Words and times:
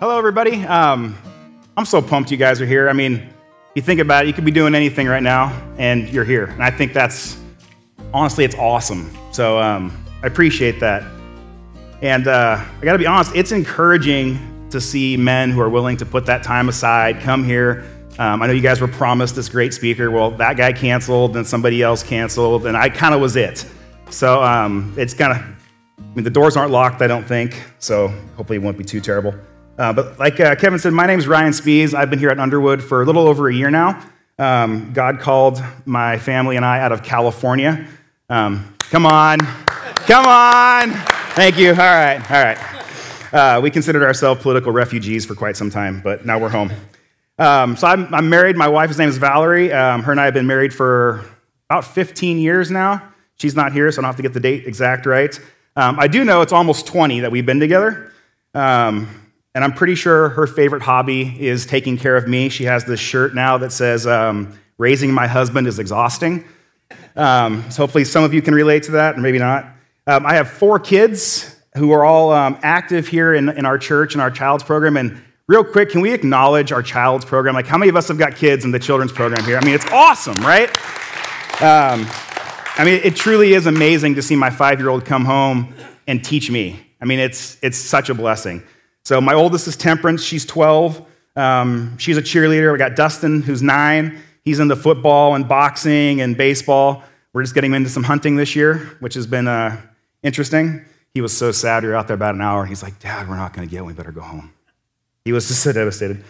Hello, 0.00 0.16
everybody. 0.16 0.64
Um, 0.64 1.18
I'm 1.76 1.84
so 1.84 2.00
pumped 2.00 2.30
you 2.30 2.36
guys 2.36 2.60
are 2.60 2.66
here. 2.66 2.88
I 2.88 2.92
mean, 2.92 3.28
you 3.74 3.82
think 3.82 3.98
about 3.98 4.22
it, 4.22 4.28
you 4.28 4.32
could 4.32 4.44
be 4.44 4.52
doing 4.52 4.76
anything 4.76 5.08
right 5.08 5.24
now, 5.24 5.48
and 5.76 6.08
you're 6.08 6.24
here. 6.24 6.44
And 6.44 6.62
I 6.62 6.70
think 6.70 6.92
that's, 6.92 7.36
honestly, 8.14 8.44
it's 8.44 8.54
awesome. 8.54 9.12
So 9.32 9.58
um, 9.58 10.04
I 10.22 10.28
appreciate 10.28 10.78
that. 10.78 11.02
And 12.00 12.28
uh, 12.28 12.64
I 12.80 12.84
got 12.84 12.92
to 12.92 12.98
be 12.98 13.06
honest, 13.06 13.34
it's 13.34 13.50
encouraging 13.50 14.68
to 14.70 14.80
see 14.80 15.16
men 15.16 15.50
who 15.50 15.60
are 15.60 15.68
willing 15.68 15.96
to 15.96 16.06
put 16.06 16.26
that 16.26 16.44
time 16.44 16.68
aside, 16.68 17.18
come 17.18 17.42
here. 17.42 17.84
Um, 18.20 18.40
I 18.40 18.46
know 18.46 18.52
you 18.52 18.62
guys 18.62 18.80
were 18.80 18.86
promised 18.86 19.34
this 19.34 19.48
great 19.48 19.74
speaker. 19.74 20.12
Well, 20.12 20.30
that 20.30 20.56
guy 20.56 20.72
canceled, 20.72 21.32
then 21.32 21.44
somebody 21.44 21.82
else 21.82 22.04
canceled, 22.04 22.66
and 22.66 22.76
I 22.76 22.88
kind 22.88 23.16
of 23.16 23.20
was 23.20 23.34
it. 23.34 23.66
So 24.10 24.44
um, 24.44 24.94
it's 24.96 25.12
kind 25.12 25.32
of, 25.32 25.38
I 25.38 26.14
mean, 26.14 26.22
the 26.22 26.30
doors 26.30 26.56
aren't 26.56 26.70
locked, 26.70 27.02
I 27.02 27.08
don't 27.08 27.26
think. 27.26 27.60
So 27.80 28.06
hopefully 28.36 28.58
it 28.58 28.62
won't 28.62 28.78
be 28.78 28.84
too 28.84 29.00
terrible. 29.00 29.34
Uh, 29.78 29.92
but 29.92 30.18
like 30.18 30.40
uh, 30.40 30.56
Kevin 30.56 30.80
said, 30.80 30.92
my 30.92 31.06
name 31.06 31.20
is 31.20 31.28
Ryan 31.28 31.52
Spees. 31.52 31.94
I've 31.94 32.10
been 32.10 32.18
here 32.18 32.30
at 32.30 32.40
Underwood 32.40 32.82
for 32.82 33.00
a 33.00 33.04
little 33.06 33.28
over 33.28 33.48
a 33.48 33.54
year 33.54 33.70
now. 33.70 34.02
Um, 34.36 34.92
God 34.92 35.20
called 35.20 35.62
my 35.86 36.18
family 36.18 36.56
and 36.56 36.64
I 36.64 36.80
out 36.80 36.90
of 36.90 37.04
California. 37.04 37.86
Um, 38.28 38.74
come 38.80 39.06
on. 39.06 39.38
Come 39.38 40.26
on. 40.26 40.90
Thank 41.34 41.58
you. 41.58 41.70
All 41.70 41.76
right. 41.76 42.18
All 42.30 42.42
right. 42.42 42.58
Uh, 43.32 43.60
we 43.60 43.70
considered 43.70 44.02
ourselves 44.02 44.42
political 44.42 44.72
refugees 44.72 45.24
for 45.24 45.36
quite 45.36 45.56
some 45.56 45.70
time, 45.70 46.00
but 46.02 46.26
now 46.26 46.40
we're 46.40 46.48
home. 46.48 46.72
Um, 47.38 47.76
so 47.76 47.86
I'm, 47.86 48.12
I'm, 48.12 48.28
married. 48.28 48.56
My 48.56 48.66
wife's 48.66 48.98
name 48.98 49.08
is 49.08 49.18
Valerie. 49.18 49.72
Um, 49.72 50.02
her 50.02 50.10
and 50.10 50.20
I 50.20 50.24
have 50.24 50.34
been 50.34 50.48
married 50.48 50.74
for 50.74 51.24
about 51.70 51.84
15 51.84 52.38
years 52.38 52.70
now. 52.70 53.12
She's 53.36 53.54
not 53.54 53.72
here, 53.72 53.92
so 53.92 54.00
I 54.00 54.02
don't 54.02 54.08
have 54.08 54.16
to 54.16 54.22
get 54.22 54.34
the 54.34 54.40
date 54.40 54.66
exact 54.66 55.06
right. 55.06 55.38
Um, 55.76 56.00
I 56.00 56.08
do 56.08 56.24
know 56.24 56.42
it's 56.42 56.52
almost 56.52 56.88
20 56.88 57.20
that 57.20 57.30
we've 57.30 57.46
been 57.46 57.60
together. 57.60 58.12
Um, 58.54 59.27
and 59.58 59.64
I'm 59.64 59.72
pretty 59.72 59.96
sure 59.96 60.28
her 60.28 60.46
favorite 60.46 60.82
hobby 60.82 61.34
is 61.44 61.66
taking 61.66 61.98
care 61.98 62.16
of 62.16 62.28
me. 62.28 62.48
She 62.48 62.62
has 62.66 62.84
this 62.84 63.00
shirt 63.00 63.34
now 63.34 63.58
that 63.58 63.72
says, 63.72 64.06
um, 64.06 64.56
Raising 64.78 65.12
my 65.12 65.26
husband 65.26 65.66
is 65.66 65.80
exhausting. 65.80 66.44
Um, 67.16 67.68
so 67.68 67.82
hopefully 67.82 68.04
some 68.04 68.22
of 68.22 68.32
you 68.32 68.40
can 68.40 68.54
relate 68.54 68.84
to 68.84 68.92
that, 68.92 69.16
or 69.16 69.20
maybe 69.20 69.40
not. 69.40 69.64
Um, 70.06 70.24
I 70.24 70.34
have 70.34 70.48
four 70.48 70.78
kids 70.78 71.56
who 71.76 71.90
are 71.90 72.04
all 72.04 72.30
um, 72.30 72.56
active 72.62 73.08
here 73.08 73.34
in, 73.34 73.48
in 73.48 73.66
our 73.66 73.78
church 73.78 74.14
and 74.14 74.22
our 74.22 74.30
child's 74.30 74.62
program. 74.62 74.96
And 74.96 75.20
real 75.48 75.64
quick, 75.64 75.90
can 75.90 76.02
we 76.02 76.12
acknowledge 76.12 76.70
our 76.70 76.80
child's 76.80 77.24
program? 77.24 77.56
Like, 77.56 77.66
how 77.66 77.78
many 77.78 77.88
of 77.88 77.96
us 77.96 78.06
have 78.06 78.18
got 78.18 78.36
kids 78.36 78.64
in 78.64 78.70
the 78.70 78.78
children's 78.78 79.10
program 79.10 79.44
here? 79.44 79.58
I 79.60 79.64
mean, 79.64 79.74
it's 79.74 79.90
awesome, 79.90 80.36
right? 80.36 80.68
Um, 81.60 82.06
I 82.76 82.84
mean, 82.84 83.00
it 83.02 83.16
truly 83.16 83.54
is 83.54 83.66
amazing 83.66 84.14
to 84.14 84.22
see 84.22 84.36
my 84.36 84.50
five 84.50 84.78
year 84.78 84.88
old 84.88 85.04
come 85.04 85.24
home 85.24 85.74
and 86.06 86.24
teach 86.24 86.48
me. 86.48 86.78
I 87.00 87.06
mean, 87.06 87.18
it's, 87.18 87.58
it's 87.60 87.76
such 87.76 88.08
a 88.08 88.14
blessing. 88.14 88.62
So 89.08 89.22
my 89.22 89.32
oldest 89.32 89.66
is 89.66 89.74
Temperance. 89.74 90.22
She's 90.22 90.44
12. 90.44 91.02
Um, 91.34 91.96
she's 91.96 92.18
a 92.18 92.22
cheerleader. 92.22 92.70
We 92.70 92.76
got 92.76 92.94
Dustin, 92.94 93.40
who's 93.40 93.62
nine. 93.62 94.20
He's 94.44 94.60
into 94.60 94.76
football 94.76 95.34
and 95.34 95.48
boxing 95.48 96.20
and 96.20 96.36
baseball. 96.36 97.02
We're 97.32 97.42
just 97.42 97.54
getting 97.54 97.72
into 97.72 97.88
some 97.88 98.02
hunting 98.02 98.36
this 98.36 98.54
year, 98.54 98.76
which 99.00 99.14
has 99.14 99.26
been 99.26 99.48
uh, 99.48 99.80
interesting. 100.22 100.84
He 101.14 101.22
was 101.22 101.34
so 101.34 101.52
sad. 101.52 101.84
We 101.84 101.88
were 101.88 101.94
out 101.94 102.06
there 102.06 102.16
about 102.16 102.34
an 102.34 102.42
hour. 102.42 102.66
He's 102.66 102.82
like, 102.82 102.98
Dad, 102.98 103.30
we're 103.30 103.38
not 103.38 103.54
going 103.54 103.66
to 103.66 103.72
get 103.72 103.80
one. 103.80 103.94
We 103.94 103.96
better 103.96 104.12
go 104.12 104.20
home. 104.20 104.52
He 105.24 105.32
was 105.32 105.48
just 105.48 105.62
so 105.62 105.72
devastated. 105.72 106.22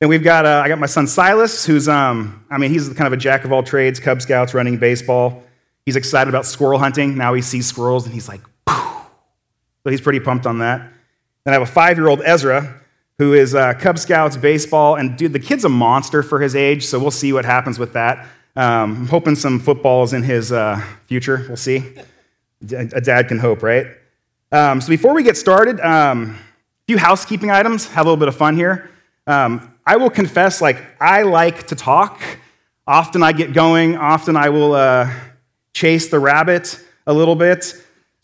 Then 0.00 0.08
we've 0.08 0.24
got, 0.24 0.46
uh, 0.46 0.62
I 0.64 0.68
got 0.68 0.80
my 0.80 0.86
son 0.86 1.06
Silas, 1.06 1.64
who's, 1.64 1.88
um, 1.88 2.44
I 2.50 2.58
mean, 2.58 2.72
he's 2.72 2.88
kind 2.88 3.06
of 3.06 3.12
a 3.12 3.18
jack 3.18 3.44
of 3.44 3.52
all 3.52 3.62
trades, 3.62 4.00
Cub 4.00 4.20
Scouts, 4.20 4.52
running 4.52 4.78
baseball. 4.78 5.44
He's 5.84 5.94
excited 5.94 6.28
about 6.28 6.44
squirrel 6.44 6.80
hunting. 6.80 7.16
Now 7.16 7.34
he 7.34 7.42
sees 7.42 7.68
squirrels 7.68 8.04
and 8.04 8.12
he's 8.12 8.28
like, 8.28 8.40
Phew. 8.68 8.74
so 9.84 9.90
he's 9.90 10.00
pretty 10.00 10.18
pumped 10.18 10.44
on 10.44 10.58
that. 10.58 10.90
Then 11.46 11.54
I 11.54 11.60
have 11.60 11.68
a 11.68 11.72
five 11.72 11.96
year 11.96 12.08
old 12.08 12.22
Ezra 12.24 12.82
who 13.18 13.32
is 13.32 13.54
uh, 13.54 13.72
Cub 13.74 14.00
Scouts, 14.00 14.36
baseball, 14.36 14.96
and 14.96 15.16
dude, 15.16 15.32
the 15.32 15.38
kid's 15.38 15.64
a 15.64 15.68
monster 15.68 16.24
for 16.24 16.40
his 16.40 16.56
age, 16.56 16.84
so 16.84 16.98
we'll 16.98 17.12
see 17.12 17.32
what 17.32 17.44
happens 17.44 17.78
with 17.78 17.92
that. 17.92 18.26
Um, 18.56 18.96
I'm 18.96 19.06
hoping 19.06 19.36
some 19.36 19.60
football 19.60 20.02
is 20.02 20.12
in 20.12 20.24
his 20.24 20.50
uh, 20.50 20.84
future. 21.04 21.44
We'll 21.46 21.56
see. 21.56 21.94
A 22.72 23.00
dad 23.00 23.28
can 23.28 23.38
hope, 23.38 23.62
right? 23.62 23.86
Um, 24.50 24.80
so 24.80 24.88
before 24.88 25.14
we 25.14 25.22
get 25.22 25.36
started, 25.36 25.78
um, 25.80 26.30
a 26.30 26.36
few 26.88 26.98
housekeeping 26.98 27.50
items. 27.50 27.86
Have 27.92 28.06
a 28.06 28.08
little 28.08 28.18
bit 28.18 28.28
of 28.28 28.34
fun 28.36 28.56
here. 28.56 28.90
Um, 29.28 29.72
I 29.86 29.98
will 29.98 30.10
confess, 30.10 30.60
like 30.60 30.84
I 31.00 31.22
like 31.22 31.68
to 31.68 31.76
talk. 31.76 32.20
Often 32.88 33.22
I 33.22 33.30
get 33.30 33.52
going. 33.52 33.96
Often 33.96 34.36
I 34.36 34.48
will 34.48 34.74
uh, 34.74 35.12
chase 35.72 36.08
the 36.08 36.18
rabbit 36.18 36.84
a 37.06 37.14
little 37.14 37.36
bit. 37.36 37.72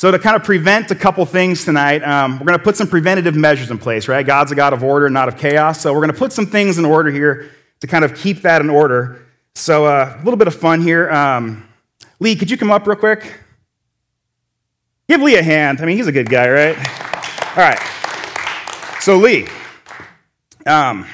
So, 0.03 0.11
to 0.11 0.19
kind 0.19 0.35
of 0.35 0.43
prevent 0.43 0.91
a 0.91 0.97
couple 0.97 1.25
things 1.27 1.65
tonight, 1.65 2.03
um, 2.03 2.41
we're 2.41 2.47
going 2.47 2.59
to 2.59 2.65
put 2.65 2.77
some 2.77 2.89
preventative 2.89 3.37
measures 3.37 3.71
in 3.71 3.79
place, 3.79 4.09
right? 4.09 4.27
God's 4.27 4.51
a 4.51 4.57
God 4.57 4.73
of 4.73 4.83
order, 4.83 5.09
not 5.09 5.29
of 5.29 5.39
chaos. 5.39 5.81
So, 5.81 5.93
we're 5.93 6.01
going 6.01 6.11
to 6.11 6.19
put 6.19 6.33
some 6.33 6.47
things 6.47 6.77
in 6.77 6.85
order 6.85 7.09
here 7.09 7.53
to 7.79 7.87
kind 7.87 8.05
of 8.05 8.13
keep 8.17 8.43
that 8.43 8.61
in 8.61 8.69
order. 8.69 9.25
So, 9.55 9.85
uh, 9.85 10.17
a 10.21 10.25
little 10.25 10.39
bit 10.39 10.49
of 10.49 10.57
fun 10.57 10.81
here. 10.81 11.09
Um, 11.09 11.69
Lee, 12.19 12.35
could 12.35 12.51
you 12.51 12.57
come 12.57 12.73
up 12.73 12.85
real 12.85 12.97
quick? 12.97 13.33
Give 15.09 15.23
Lee 15.23 15.37
a 15.37 15.43
hand. 15.45 15.81
I 15.81 15.85
mean, 15.85 15.97
he's 15.97 16.09
a 16.09 16.13
good 16.13 16.29
guy, 16.29 16.51
right? 16.51 16.77
All 17.57 17.63
right. 17.63 18.99
So, 18.99 19.19
Lee, 19.19 19.47
um, 20.67 21.07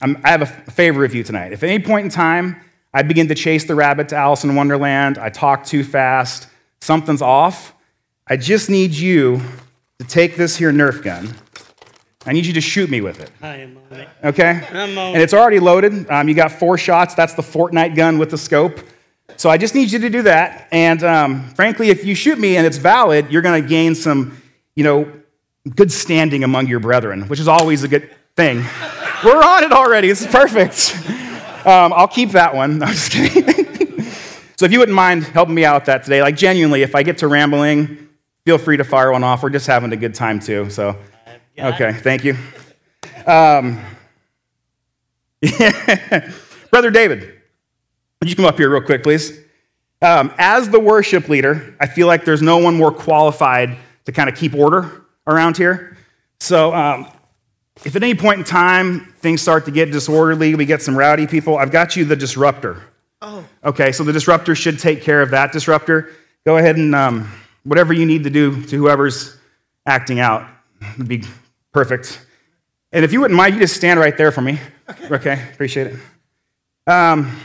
i 0.00 0.30
have 0.30 0.42
a 0.42 0.46
favor 0.46 1.04
of 1.04 1.16
you 1.16 1.24
tonight. 1.24 1.52
If 1.52 1.64
at 1.64 1.68
any 1.68 1.82
point 1.82 2.04
in 2.04 2.10
time 2.12 2.60
I 2.94 3.02
begin 3.02 3.26
to 3.26 3.34
chase 3.34 3.64
the 3.64 3.74
rabbit 3.74 4.10
to 4.10 4.16
Alice 4.16 4.44
in 4.44 4.54
Wonderland, 4.54 5.18
I 5.18 5.30
talk 5.30 5.64
too 5.64 5.82
fast, 5.82 6.46
something's 6.80 7.22
off, 7.22 7.72
I 8.28 8.36
just 8.36 8.68
need 8.68 8.92
you 8.92 9.40
to 10.00 10.04
take 10.04 10.34
this 10.34 10.56
here 10.56 10.72
Nerf 10.72 11.00
gun. 11.00 11.32
I 12.26 12.32
need 12.32 12.44
you 12.44 12.54
to 12.54 12.60
shoot 12.60 12.90
me 12.90 13.00
with 13.00 13.20
it. 13.20 13.30
I 13.40 13.58
am 13.58 13.78
on 13.88 14.00
it. 14.00 14.08
Okay? 14.24 14.66
I'm 14.72 14.98
on 14.98 15.10
it. 15.10 15.14
And 15.14 15.22
it's 15.22 15.32
already 15.32 15.60
loaded. 15.60 16.10
Um, 16.10 16.28
you 16.28 16.34
got 16.34 16.50
four 16.50 16.76
shots. 16.76 17.14
That's 17.14 17.34
the 17.34 17.42
Fortnite 17.42 17.94
gun 17.94 18.18
with 18.18 18.30
the 18.30 18.38
scope. 18.38 18.80
So 19.36 19.48
I 19.48 19.58
just 19.58 19.76
need 19.76 19.92
you 19.92 20.00
to 20.00 20.10
do 20.10 20.22
that. 20.22 20.66
And 20.72 21.04
um, 21.04 21.50
frankly, 21.50 21.90
if 21.90 22.04
you 22.04 22.16
shoot 22.16 22.36
me 22.36 22.56
and 22.56 22.66
it's 22.66 22.78
valid, 22.78 23.30
you're 23.30 23.42
going 23.42 23.62
to 23.62 23.68
gain 23.68 23.94
some, 23.94 24.42
you 24.74 24.82
know, 24.82 25.08
good 25.76 25.92
standing 25.92 26.42
among 26.42 26.66
your 26.66 26.80
brethren, 26.80 27.28
which 27.28 27.38
is 27.38 27.46
always 27.46 27.84
a 27.84 27.88
good 27.88 28.10
thing. 28.34 28.64
We're 29.24 29.40
on 29.40 29.62
it 29.62 29.70
already. 29.70 30.08
This 30.08 30.22
is 30.22 30.26
perfect. 30.26 30.96
Um, 31.64 31.92
I'll 31.92 32.08
keep 32.08 32.30
that 32.30 32.56
one. 32.56 32.78
No, 32.78 32.86
I'm 32.86 32.92
just 32.92 33.12
kidding. 33.12 34.02
so 34.56 34.66
if 34.66 34.72
you 34.72 34.80
wouldn't 34.80 34.96
mind 34.96 35.22
helping 35.24 35.54
me 35.54 35.64
out 35.64 35.82
with 35.82 35.86
that 35.86 36.02
today, 36.02 36.22
like 36.22 36.36
genuinely, 36.36 36.82
if 36.82 36.96
I 36.96 37.04
get 37.04 37.18
to 37.18 37.28
rambling, 37.28 38.05
feel 38.46 38.58
free 38.58 38.76
to 38.76 38.84
fire 38.84 39.10
one 39.10 39.24
off. 39.24 39.42
We're 39.42 39.50
just 39.50 39.66
having 39.66 39.92
a 39.92 39.96
good 39.96 40.14
time 40.14 40.38
too. 40.38 40.70
So, 40.70 40.96
okay, 41.58 41.92
thank 41.92 42.22
you. 42.22 42.36
Um, 43.26 43.80
Brother 46.70 46.92
David, 46.92 47.22
would 48.20 48.30
you 48.30 48.36
come 48.36 48.44
up 48.44 48.56
here 48.56 48.70
real 48.70 48.82
quick, 48.82 49.02
please? 49.02 49.36
Um, 50.00 50.32
as 50.38 50.68
the 50.68 50.78
worship 50.78 51.28
leader, 51.28 51.74
I 51.80 51.88
feel 51.88 52.06
like 52.06 52.24
there's 52.24 52.40
no 52.40 52.58
one 52.58 52.76
more 52.76 52.92
qualified 52.92 53.76
to 54.04 54.12
kind 54.12 54.30
of 54.30 54.36
keep 54.36 54.54
order 54.54 55.04
around 55.26 55.56
here. 55.56 55.96
So, 56.38 56.72
um, 56.72 57.10
if 57.84 57.96
at 57.96 58.02
any 58.02 58.14
point 58.14 58.38
in 58.38 58.44
time 58.44 59.12
things 59.18 59.42
start 59.42 59.64
to 59.64 59.72
get 59.72 59.90
disorderly, 59.90 60.54
we 60.54 60.66
get 60.66 60.82
some 60.82 60.96
rowdy 60.96 61.26
people, 61.26 61.58
I've 61.58 61.72
got 61.72 61.96
you 61.96 62.04
the 62.04 62.16
disruptor. 62.16 62.84
Oh. 63.20 63.44
Okay, 63.64 63.90
so 63.90 64.04
the 64.04 64.12
disruptor 64.12 64.54
should 64.54 64.78
take 64.78 65.02
care 65.02 65.20
of 65.20 65.30
that 65.30 65.50
disruptor. 65.50 66.12
Go 66.44 66.58
ahead 66.58 66.76
and. 66.76 66.94
Um, 66.94 67.28
whatever 67.66 67.92
you 67.92 68.06
need 68.06 68.24
to 68.24 68.30
do 68.30 68.62
to 68.62 68.76
whoever's 68.76 69.36
acting 69.84 70.20
out 70.20 70.46
would 70.96 71.08
be 71.08 71.24
perfect. 71.72 72.24
And 72.92 73.04
if 73.04 73.12
you 73.12 73.20
wouldn't 73.20 73.36
mind, 73.36 73.54
you 73.54 73.60
just 73.60 73.76
stand 73.76 73.98
right 73.98 74.16
there 74.16 74.30
for 74.30 74.40
me. 74.40 74.58
Okay, 74.88 75.14
okay 75.14 75.48
appreciate 75.52 75.88
it. 75.88 76.90
Um, 76.90 77.36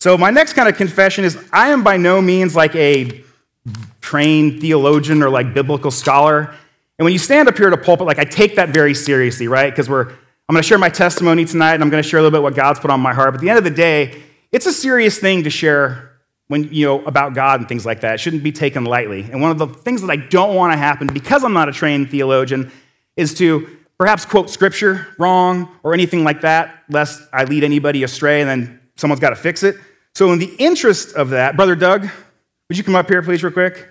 so, 0.00 0.16
my 0.16 0.30
next 0.30 0.52
kind 0.52 0.68
of 0.68 0.76
confession 0.76 1.24
is 1.24 1.36
I 1.52 1.70
am 1.70 1.82
by 1.82 1.96
no 1.96 2.22
means 2.22 2.54
like 2.54 2.74
a 2.76 3.24
trained 4.00 4.60
theologian 4.60 5.22
or 5.22 5.30
like 5.30 5.52
biblical 5.52 5.90
scholar. 5.90 6.54
And 6.98 7.04
when 7.04 7.12
you 7.12 7.18
stand 7.18 7.48
up 7.48 7.58
here 7.58 7.66
at 7.66 7.72
a 7.72 7.76
pulpit, 7.76 8.06
like 8.06 8.20
I 8.20 8.24
take 8.24 8.56
that 8.56 8.68
very 8.68 8.94
seriously, 8.94 9.48
right? 9.48 9.70
Because 9.70 9.88
we're 9.88 10.12
I'm 10.48 10.54
going 10.54 10.62
to 10.62 10.66
share 10.66 10.78
my 10.78 10.88
testimony 10.88 11.44
tonight, 11.44 11.74
and 11.74 11.82
I'm 11.82 11.90
going 11.90 12.02
to 12.02 12.08
share 12.08 12.20
a 12.20 12.22
little 12.22 12.34
bit 12.34 12.42
what 12.42 12.54
God's 12.54 12.80
put 12.80 12.90
on 12.90 13.00
my 13.00 13.12
heart. 13.12 13.32
But 13.32 13.34
at 13.34 13.40
the 13.42 13.50
end 13.50 13.58
of 13.58 13.64
the 13.64 13.70
day, 13.70 14.22
it's 14.50 14.64
a 14.64 14.72
serious 14.72 15.18
thing 15.18 15.42
to 15.44 15.50
share 15.50 16.07
when 16.48 16.72
you 16.72 16.86
know 16.86 17.04
about 17.04 17.34
God 17.34 17.60
and 17.60 17.68
things 17.68 17.86
like 17.86 18.00
that. 18.00 18.18
Shouldn't 18.18 18.42
be 18.42 18.52
taken 18.52 18.84
lightly. 18.84 19.22
And 19.22 19.40
one 19.40 19.50
of 19.50 19.58
the 19.58 19.68
things 19.68 20.00
that 20.02 20.10
I 20.10 20.16
don't 20.16 20.54
want 20.54 20.72
to 20.72 20.78
happen 20.78 21.06
because 21.06 21.44
I'm 21.44 21.52
not 21.52 21.68
a 21.68 21.72
trained 21.72 22.10
theologian 22.10 22.72
is 23.16 23.34
to 23.34 23.78
perhaps 23.98 24.24
quote 24.24 24.50
scripture 24.50 25.06
wrong 25.18 25.68
or 25.82 25.94
anything 25.94 26.24
like 26.24 26.40
that, 26.40 26.82
lest 26.88 27.22
I 27.32 27.44
lead 27.44 27.64
anybody 27.64 28.02
astray 28.02 28.40
and 28.40 28.48
then 28.50 28.80
someone's 28.96 29.20
got 29.20 29.30
to 29.30 29.36
fix 29.36 29.62
it. 29.62 29.76
So, 30.14 30.32
in 30.32 30.38
the 30.38 30.54
interest 30.58 31.14
of 31.14 31.30
that, 31.30 31.56
Brother 31.56 31.76
Doug, 31.76 32.08
would 32.68 32.76
you 32.76 32.82
come 32.82 32.96
up 32.96 33.08
here, 33.08 33.22
please, 33.22 33.44
real 33.44 33.52
quick? 33.52 33.88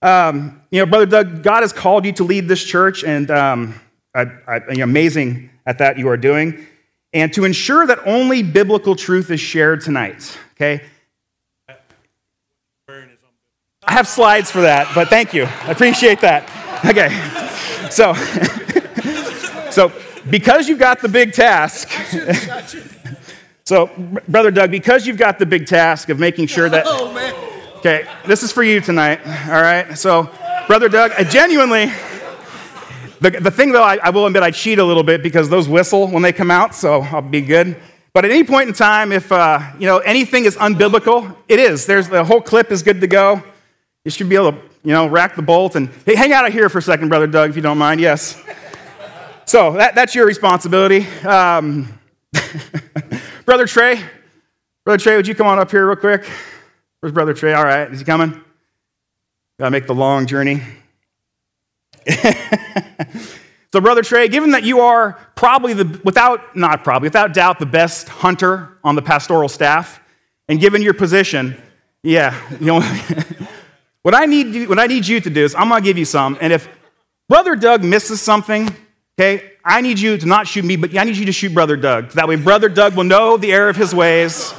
Um, 0.00 0.62
you 0.70 0.78
know, 0.78 0.86
Brother 0.86 1.06
Doug, 1.06 1.42
God 1.42 1.62
has 1.62 1.72
called 1.72 2.04
you 2.04 2.12
to 2.12 2.24
lead 2.24 2.48
this 2.48 2.62
church, 2.62 3.04
and 3.04 3.30
um, 3.30 3.80
I, 4.14 4.26
I, 4.46 4.56
amazing 4.80 5.50
at 5.66 5.78
that 5.78 5.98
you 5.98 6.08
are 6.08 6.16
doing. 6.16 6.66
And 7.12 7.32
to 7.34 7.44
ensure 7.44 7.86
that 7.86 7.98
only 8.06 8.42
biblical 8.42 8.94
truth 8.94 9.30
is 9.30 9.40
shared 9.40 9.80
tonight, 9.80 10.38
okay? 10.52 10.82
I 13.88 13.92
have 13.92 14.06
slides 14.06 14.50
for 14.50 14.60
that, 14.60 14.94
but 14.94 15.08
thank 15.08 15.32
you. 15.32 15.44
I 15.44 15.70
appreciate 15.70 16.20
that. 16.20 16.44
Okay. 16.84 17.08
So, 17.90 18.12
so 19.70 19.90
because 20.28 20.68
you've 20.68 20.78
got 20.78 21.00
the 21.00 21.08
big 21.08 21.32
task. 21.32 21.88
so, 23.64 23.86
Brother 24.28 24.50
Doug, 24.50 24.70
because 24.70 25.06
you've 25.06 25.16
got 25.16 25.38
the 25.38 25.46
big 25.46 25.66
task 25.66 26.10
of 26.10 26.18
making 26.18 26.48
sure 26.48 26.68
that. 26.68 26.84
Oh, 26.86 27.14
man. 27.14 27.34
Okay, 27.78 28.06
this 28.26 28.42
is 28.42 28.52
for 28.52 28.62
you 28.62 28.82
tonight, 28.82 29.26
all 29.46 29.62
right? 29.62 29.96
So, 29.96 30.28
Brother 30.66 30.90
Doug, 30.90 31.12
I 31.12 31.24
genuinely. 31.24 31.90
The, 33.22 33.30
the 33.40 33.50
thing 33.50 33.72
though, 33.72 33.82
I, 33.82 33.96
I 34.02 34.10
will 34.10 34.26
admit 34.26 34.42
I 34.42 34.50
cheat 34.50 34.78
a 34.78 34.84
little 34.84 35.02
bit 35.02 35.22
because 35.22 35.48
those 35.48 35.66
whistle 35.66 36.08
when 36.08 36.22
they 36.22 36.34
come 36.34 36.50
out, 36.50 36.74
so 36.74 37.00
I'll 37.00 37.22
be 37.22 37.40
good. 37.40 37.74
But 38.12 38.26
at 38.26 38.32
any 38.32 38.44
point 38.44 38.68
in 38.68 38.74
time, 38.74 39.12
if 39.12 39.32
uh, 39.32 39.60
you 39.78 39.86
know 39.86 39.98
anything 39.98 40.44
is 40.44 40.56
unbiblical, 40.56 41.34
it 41.48 41.58
is. 41.58 41.86
There's 41.86 42.08
the 42.08 42.22
whole 42.22 42.42
clip 42.42 42.70
is 42.70 42.82
good 42.82 43.00
to 43.00 43.06
go. 43.06 43.42
You 44.08 44.12
should 44.12 44.28
be 44.28 44.36
able 44.36 44.52
to 44.52 44.58
you 44.84 44.92
know 44.92 45.06
rack 45.06 45.36
the 45.36 45.42
bolt 45.42 45.76
and 45.76 45.90
hey, 46.06 46.14
hang 46.14 46.32
out 46.32 46.46
of 46.46 46.52
here 46.52 46.68
for 46.68 46.78
a 46.78 46.82
second, 46.82 47.08
brother 47.08 47.26
Doug, 47.26 47.50
if 47.50 47.56
you 47.56 47.62
don't 47.62 47.78
mind. 47.78 48.00
Yes. 48.00 48.42
So 49.44 49.72
that, 49.72 49.94
that's 49.94 50.14
your 50.14 50.26
responsibility, 50.26 51.06
um, 51.26 51.92
brother 53.44 53.66
Trey. 53.66 54.02
Brother 54.84 55.02
Trey, 55.02 55.16
would 55.16 55.26
you 55.26 55.34
come 55.34 55.46
on 55.46 55.58
up 55.58 55.70
here 55.70 55.86
real 55.86 55.96
quick? 55.96 56.26
Where's 57.00 57.12
brother 57.12 57.34
Trey? 57.34 57.52
All 57.52 57.64
right, 57.64 57.90
is 57.90 57.98
he 57.98 58.04
coming? 58.04 58.42
Gotta 59.58 59.70
make 59.70 59.86
the 59.86 59.94
long 59.94 60.26
journey. 60.26 60.62
So, 63.70 63.82
Brother 63.82 64.02
Trey, 64.02 64.28
given 64.28 64.52
that 64.52 64.62
you 64.62 64.80
are 64.80 65.18
probably 65.34 65.74
the, 65.74 66.00
without, 66.02 66.56
not 66.56 66.84
probably, 66.84 67.08
without 67.08 67.34
doubt, 67.34 67.58
the 67.58 67.66
best 67.66 68.08
hunter 68.08 68.78
on 68.82 68.94
the 68.94 69.02
pastoral 69.02 69.48
staff, 69.48 70.00
and 70.48 70.58
given 70.58 70.80
your 70.80 70.94
position, 70.94 71.54
yeah, 72.02 72.34
you 72.60 72.66
know, 72.66 72.80
what, 74.02 74.14
I 74.14 74.26
need, 74.26 74.68
what 74.68 74.78
I 74.78 74.86
need 74.86 75.06
you 75.06 75.20
to 75.20 75.30
do 75.30 75.44
is 75.44 75.54
I'm 75.54 75.68
going 75.68 75.82
to 75.82 75.84
give 75.84 75.98
you 75.98 76.04
some, 76.04 76.38
and 76.40 76.52
if 76.52 76.68
Brother 77.28 77.56
Doug 77.56 77.84
misses 77.84 78.22
something, 78.22 78.74
okay, 79.18 79.52
I 79.64 79.80
need 79.80 79.98
you 79.98 80.16
to 80.16 80.26
not 80.26 80.46
shoot 80.46 80.64
me, 80.64 80.76
but 80.76 80.96
I 80.96 81.04
need 81.04 81.16
you 81.16 81.26
to 81.26 81.32
shoot 81.32 81.52
Brother 81.52 81.76
Doug. 81.76 82.12
That 82.12 82.26
way, 82.26 82.36
Brother 82.36 82.68
Doug 82.68 82.96
will 82.96 83.04
know 83.04 83.36
the 83.36 83.52
error 83.52 83.68
of 83.68 83.76
his 83.76 83.94
ways, 83.94 84.54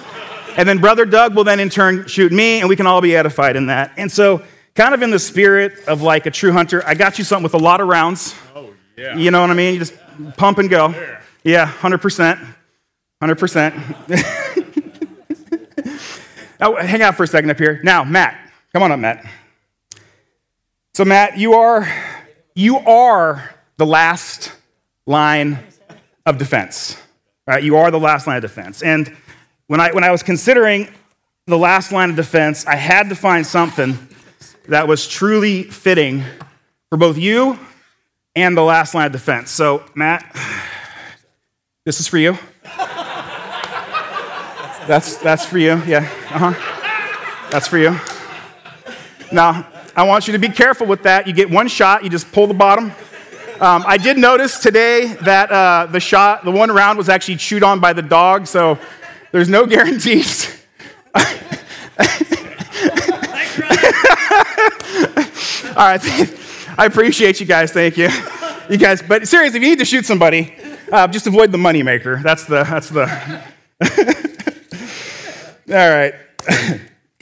and 0.56 0.70
then 0.70 0.80
Brother 0.80 1.06
Doug 1.06 1.36
will 1.36 1.44
then 1.44 1.60
in 1.60 1.70
turn 1.70 2.08
shoot 2.08 2.32
me, 2.32 2.60
and 2.60 2.70
we 2.70 2.76
can 2.76 2.86
all 2.86 3.02
be 3.02 3.16
edified 3.16 3.56
in 3.56 3.68
that. 3.68 3.94
And 3.98 4.12
so, 4.12 4.44
kind 4.76 4.94
of 4.94 5.02
in 5.02 5.10
the 5.10 5.20
spirit 5.20 5.88
of 5.88 6.02
like 6.02 6.26
a 6.26 6.32
true 6.32 6.52
hunter, 6.52 6.84
I 6.86 6.94
got 6.94 7.18
you 7.18 7.24
something 7.24 7.44
with 7.44 7.56
a 7.56 7.58
lot 7.58 7.82
of 7.82 7.88
rounds. 7.88 8.36
Oh, 8.56 8.70
Yeah. 8.96 9.16
You 9.16 9.32
know 9.32 9.42
what 9.42 9.50
I 9.50 9.56
mean? 9.56 9.74
You 9.74 9.80
just 9.80 9.96
pump 10.38 10.58
and 10.58 10.70
go. 10.70 10.94
Yeah, 11.44 11.72
100%. 11.72 12.56
100%. 13.22 16.00
oh, 16.62 16.76
hang 16.76 17.02
out 17.02 17.16
for 17.16 17.24
a 17.24 17.28
second 17.28 17.50
up 17.50 17.58
here. 17.58 17.80
Now, 17.84 18.04
Matt. 18.04 18.49
Come 18.74 18.84
on 18.84 18.92
up, 18.92 19.00
Matt. 19.00 19.26
So, 20.94 21.04
Matt, 21.04 21.40
you 21.40 21.54
are, 21.54 21.92
you 22.54 22.78
are 22.78 23.56
the 23.78 23.86
last 23.86 24.52
line 25.08 25.60
of 26.26 26.38
defense. 26.38 27.02
Right? 27.48 27.64
You 27.64 27.78
are 27.78 27.90
the 27.90 28.00
last 28.00 28.28
line 28.28 28.38
of 28.38 28.44
defense. 28.44 28.84
And 28.84 29.16
when 29.66 29.80
I, 29.80 29.92
when 29.92 30.04
I 30.04 30.12
was 30.12 30.22
considering 30.22 30.88
the 31.48 31.58
last 31.58 31.92
line 31.92 32.12
of 32.12 32.16
defense, 32.16 32.68
I 32.68 32.76
had 32.76 33.10
to 33.10 33.16
find 33.16 33.46
something 33.46 33.98
that 34.68 34.88
was 34.88 35.08
truly 35.08 35.64
fitting 35.64 36.24
for 36.90 36.98
both 36.98 37.18
you 37.18 37.58
and 38.36 38.56
the 38.56 38.62
last 38.62 38.94
line 38.94 39.08
of 39.08 39.12
defense. 39.12 39.50
So, 39.50 39.84
Matt, 39.96 40.36
this 41.86 42.00
is 42.00 42.08
for 42.08 42.20
you. 42.20 42.38
That's, 44.88 45.18
that's 45.18 45.46
for 45.46 45.58
you, 45.58 45.82
yeah. 45.86 46.08
Uh 46.32 46.54
huh. 46.54 47.50
That's 47.52 47.68
for 47.68 47.80
you. 47.80 47.98
Now, 49.32 49.68
I 49.96 50.04
want 50.04 50.28
you 50.28 50.34
to 50.34 50.40
be 50.40 50.50
careful 50.50 50.88
with 50.88 51.04
that. 51.04 51.28
You 51.28 51.34
get 51.34 51.50
one 51.50 51.68
shot, 51.68 52.04
you 52.04 52.10
just 52.10 52.32
pull 52.32 52.48
the 52.48 52.54
bottom. 52.54 52.92
Um, 53.60 53.84
I 53.86 53.98
did 53.98 54.18
notice 54.18 54.60
today 54.60 55.08
that 55.22 55.52
uh, 55.52 55.88
the 55.88 56.00
shot, 56.00 56.46
the 56.46 56.52
one 56.52 56.72
round 56.72 56.98
was 56.98 57.10
actually 57.10 57.36
chewed 57.36 57.62
on 57.62 57.80
by 57.80 57.94
the 57.94 58.02
dog, 58.02 58.48
so 58.48 58.80
there's 59.32 59.50
no 59.50 59.66
guarantees. 59.68 60.48
All 61.16 61.24
right. 65.86 66.02
I 66.78 66.86
appreciate 66.86 67.40
you 67.40 67.46
guys. 67.46 67.72
Thank 67.72 67.98
you. 67.98 68.10
You 68.70 68.78
guys, 68.78 69.02
but 69.02 69.28
seriously, 69.28 69.58
if 69.58 69.64
you 69.64 69.70
need 69.70 69.80
to 69.80 69.86
shoot 69.86 70.06
somebody, 70.06 70.56
uh, 70.92 71.08
just 71.08 71.28
avoid 71.28 71.52
the 71.52 71.58
moneymaker. 71.58 72.24
That's 72.24 72.46
the, 72.46 72.64
that's 72.64 72.90
the. 72.90 73.04
All 75.70 75.90
right. 75.90 76.14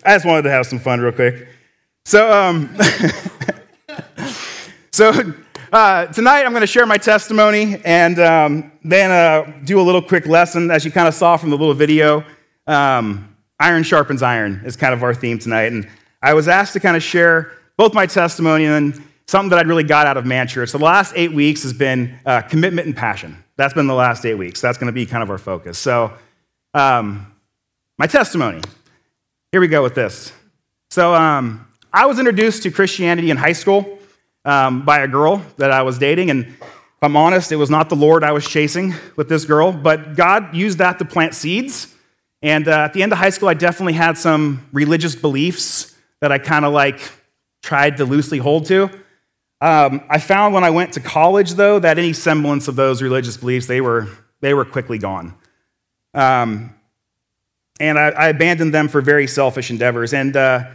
I 0.06 0.16
just 0.16 0.26
wanted 0.26 0.44
to 0.44 0.52
have 0.52 0.68
some 0.68 0.80
fun 0.80 1.02
real 1.02 1.12
quick. 1.12 1.48
So, 2.08 2.32
um, 2.32 2.74
so 4.94 5.34
uh, 5.74 6.06
tonight 6.06 6.46
I'm 6.46 6.52
going 6.52 6.62
to 6.62 6.66
share 6.66 6.86
my 6.86 6.96
testimony 6.96 7.82
and 7.84 8.18
um, 8.18 8.72
then 8.82 9.12
uh, 9.12 9.52
do 9.66 9.78
a 9.78 9.84
little 9.84 10.02
quick 10.02 10.26
lesson. 10.26 10.72
As 10.72 10.86
you 10.86 10.92
kind 10.92 11.10
of 11.10 11.14
saw 11.14 11.36
from 11.36 11.50
the 11.50 11.58
little 11.58 11.74
video, 11.74 12.24
um, 12.66 13.36
iron 13.60 13.84
sharpens 13.84 14.22
iron 14.22 14.62
is 14.64 14.78
kind 14.78 14.94
of 14.94 15.04
our 15.04 15.14
theme 15.14 15.38
tonight. 15.38 15.74
And 15.74 15.86
I 16.22 16.34
was 16.34 16.48
asked 16.48 16.72
to 16.74 16.80
kind 16.80 16.96
of 16.96 17.04
share 17.04 17.52
both 17.76 17.94
my 17.94 18.06
testimony 18.06 18.68
and 18.68 19.04
something 19.28 19.50
that 19.50 19.60
I'd 19.60 19.68
really 19.68 19.84
got 19.84 20.08
out 20.08 20.16
of 20.16 20.24
Manchurch. 20.24 20.70
So 20.70 20.78
the 20.78 20.86
last 20.86 21.12
eight 21.18 21.34
weeks 21.34 21.64
has 21.64 21.74
been 21.74 22.18
uh, 22.26 22.40
commitment 22.40 22.88
and 22.88 22.96
passion. 22.96 23.44
That's 23.58 23.74
been 23.74 23.88
the 23.88 23.94
last 23.94 24.26
eight 24.26 24.36
weeks. 24.36 24.62
That's 24.62 24.78
going 24.78 24.88
to 24.88 24.94
be 24.94 25.06
kind 25.06 25.24
of 25.24 25.30
our 25.30 25.38
focus. 25.38 25.78
So, 25.78 26.14
um, 26.74 27.34
my 27.98 28.08
testimony. 28.08 28.62
Here 29.52 29.60
we 29.60 29.68
go 29.68 29.84
with 29.84 29.94
this. 29.94 30.32
So, 30.90 31.14
um, 31.14 31.68
I 31.98 32.06
was 32.06 32.20
introduced 32.20 32.62
to 32.62 32.70
Christianity 32.70 33.32
in 33.32 33.38
high 33.38 33.54
school 33.54 33.98
um, 34.46 34.86
by 34.86 35.00
a 35.00 35.08
girl 35.08 35.44
that 35.58 35.72
I 35.72 35.82
was 35.82 35.98
dating, 35.98 36.30
and 36.30 36.46
if 36.46 37.02
I'm 37.02 37.18
honest, 37.18 37.52
it 37.52 37.56
was 37.56 37.72
not 37.72 37.90
the 37.90 37.96
Lord 37.96 38.24
I 38.24 38.34
was 38.34 38.48
chasing 38.48 38.94
with 39.16 39.30
this 39.30 39.46
girl, 39.46 39.72
but 39.72 40.16
God 40.16 40.56
used 40.56 40.78
that 40.78 41.00
to 41.00 41.06
plant 41.06 41.34
seeds. 41.34 41.92
And 42.44 42.68
uh, 42.68 42.82
at 42.82 42.94
the 42.94 43.02
end 43.02 43.14
of 43.14 43.18
high 43.18 43.32
school, 43.32 43.50
I 43.50 43.56
definitely 43.56 43.94
had 43.94 44.16
some 44.16 44.64
religious 44.72 45.16
beliefs 45.16 45.98
that 46.22 46.32
I 46.32 46.38
kind 46.38 46.66
of 46.66 46.72
like 46.72 47.00
tried 47.64 47.98
to 47.98 48.06
loosely 48.06 48.38
hold 48.38 48.68
to. 48.68 48.92
Um, 49.60 50.04
I 50.08 50.20
found 50.20 50.54
when 50.54 50.64
I 50.64 50.70
went 50.70 50.94
to 50.94 51.00
college, 51.00 51.54
though, 51.56 51.80
that 51.80 51.98
any 51.98 52.14
semblance 52.14 52.68
of 52.68 52.76
those 52.76 53.02
religious 53.02 53.38
beliefs, 53.38 53.66
they 53.66 53.82
were, 53.82 54.08
they 54.40 54.54
were 54.54 54.66
quickly 54.66 55.00
gone. 55.00 55.34
Um, 56.14 56.76
and 57.80 57.98
I, 57.98 58.10
I, 58.10 58.28
abandoned 58.28 58.72
them 58.72 58.88
for 58.88 59.02
very 59.02 59.26
selfish 59.26 59.72
endeavors. 59.72 60.14
And 60.14 60.38
uh, 60.38 60.66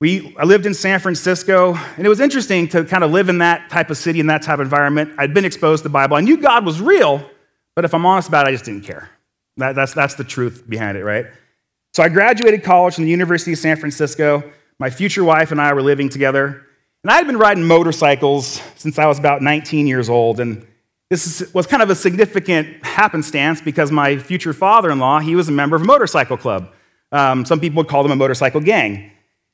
we, 0.00 0.34
I 0.38 0.44
lived 0.44 0.64
in 0.64 0.72
San 0.72 0.98
Francisco, 0.98 1.74
and 1.74 2.06
it 2.06 2.08
was 2.08 2.20
interesting 2.20 2.66
to 2.68 2.84
kind 2.84 3.04
of 3.04 3.10
live 3.10 3.28
in 3.28 3.38
that 3.38 3.68
type 3.68 3.90
of 3.90 3.98
city, 3.98 4.18
in 4.18 4.28
that 4.28 4.40
type 4.40 4.54
of 4.54 4.60
environment. 4.60 5.12
I'd 5.18 5.34
been 5.34 5.44
exposed 5.44 5.82
to 5.82 5.88
the 5.88 5.92
Bible. 5.92 6.16
I 6.16 6.22
knew 6.22 6.38
God 6.38 6.64
was 6.64 6.80
real, 6.80 7.22
but 7.76 7.84
if 7.84 7.92
I'm 7.92 8.06
honest 8.06 8.28
about 8.28 8.46
it, 8.46 8.48
I 8.48 8.52
just 8.52 8.64
didn't 8.64 8.84
care. 8.84 9.10
That, 9.58 9.74
that's, 9.74 9.92
that's 9.92 10.14
the 10.14 10.24
truth 10.24 10.64
behind 10.66 10.96
it, 10.96 11.04
right? 11.04 11.26
So 11.92 12.02
I 12.02 12.08
graduated 12.08 12.64
college 12.64 12.94
from 12.94 13.04
the 13.04 13.10
University 13.10 13.52
of 13.52 13.58
San 13.58 13.76
Francisco. 13.76 14.50
My 14.78 14.88
future 14.88 15.22
wife 15.22 15.52
and 15.52 15.60
I 15.60 15.74
were 15.74 15.82
living 15.82 16.08
together. 16.08 16.64
And 17.04 17.10
I 17.10 17.16
had 17.16 17.26
been 17.26 17.36
riding 17.36 17.64
motorcycles 17.64 18.62
since 18.76 18.98
I 18.98 19.06
was 19.06 19.18
about 19.18 19.42
19 19.42 19.86
years 19.86 20.08
old. 20.08 20.40
And 20.40 20.66
this 21.10 21.52
was 21.52 21.66
kind 21.66 21.82
of 21.82 21.90
a 21.90 21.94
significant 21.94 22.86
happenstance 22.86 23.60
because 23.60 23.92
my 23.92 24.16
future 24.16 24.54
father 24.54 24.90
in 24.90 24.98
law, 24.98 25.18
he 25.18 25.36
was 25.36 25.48
a 25.48 25.52
member 25.52 25.76
of 25.76 25.82
a 25.82 25.84
motorcycle 25.84 26.38
club. 26.38 26.72
Um, 27.12 27.44
some 27.44 27.60
people 27.60 27.78
would 27.78 27.88
call 27.88 28.02
them 28.02 28.12
a 28.12 28.16
motorcycle 28.16 28.60
gang. 28.60 29.10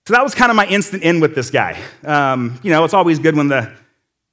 So 0.07 0.15
that 0.15 0.23
was 0.23 0.37
kind 0.37 0.51
of 0.51 0.57
my 0.57 0.67
instant 0.69 1.03
in 1.03 1.19
with 1.19 1.35
this 1.35 1.51
guy. 1.51 1.77
Um, 2.05 2.61
you 2.63 2.71
know, 2.71 2.85
it's 2.85 2.95
always 2.95 3.19
good 3.19 3.35
when 3.35 3.49
the 3.49 3.73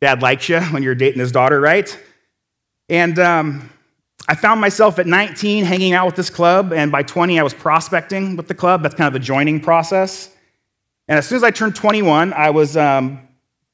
dad 0.01 0.22
likes 0.22 0.48
you 0.48 0.60
when 0.62 0.84
you're 0.84 0.94
dating 0.94 1.20
his 1.20 1.32
daughter, 1.32 1.60
right? 1.60 1.98
And 2.89 3.18
um, 3.18 3.72
I 4.27 4.36
found 4.36 4.62
myself 4.62 5.00
at 5.00 5.08
19 5.08 5.65
hanging 5.65 5.94
out 5.94 6.06
with 6.06 6.15
this 6.15 6.30
club, 6.30 6.74
and 6.74 6.92
by 6.92 7.01
20, 7.01 7.39
I 7.39 7.44
was 7.44 7.56
prospecting 7.56 8.36
with 8.36 8.48
the 8.48 8.53
club. 8.53 8.84
That's 8.84 8.94
kind 8.94 9.08
of 9.08 9.13
the 9.13 9.20
joining 9.20 9.60
process. 9.60 10.30
And 11.08 11.18
as 11.18 11.27
soon 11.27 11.38
as 11.38 11.44
I 11.44 11.50
turned 11.50 11.75
21, 11.75 12.34
I 12.34 12.51
was 12.51 12.77
um, 12.77 13.27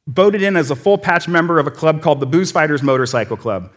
voted 0.08 0.42
in 0.42 0.56
as 0.56 0.72
a 0.72 0.78
full 0.78 0.98
patch 0.98 1.28
member 1.28 1.60
of 1.60 1.68
a 1.68 1.72
club 1.72 2.02
called 2.02 2.22
the 2.22 2.26
Booze 2.26 2.50
Fighters 2.50 2.82
Motorcycle 2.82 3.36
Club. 3.36 3.74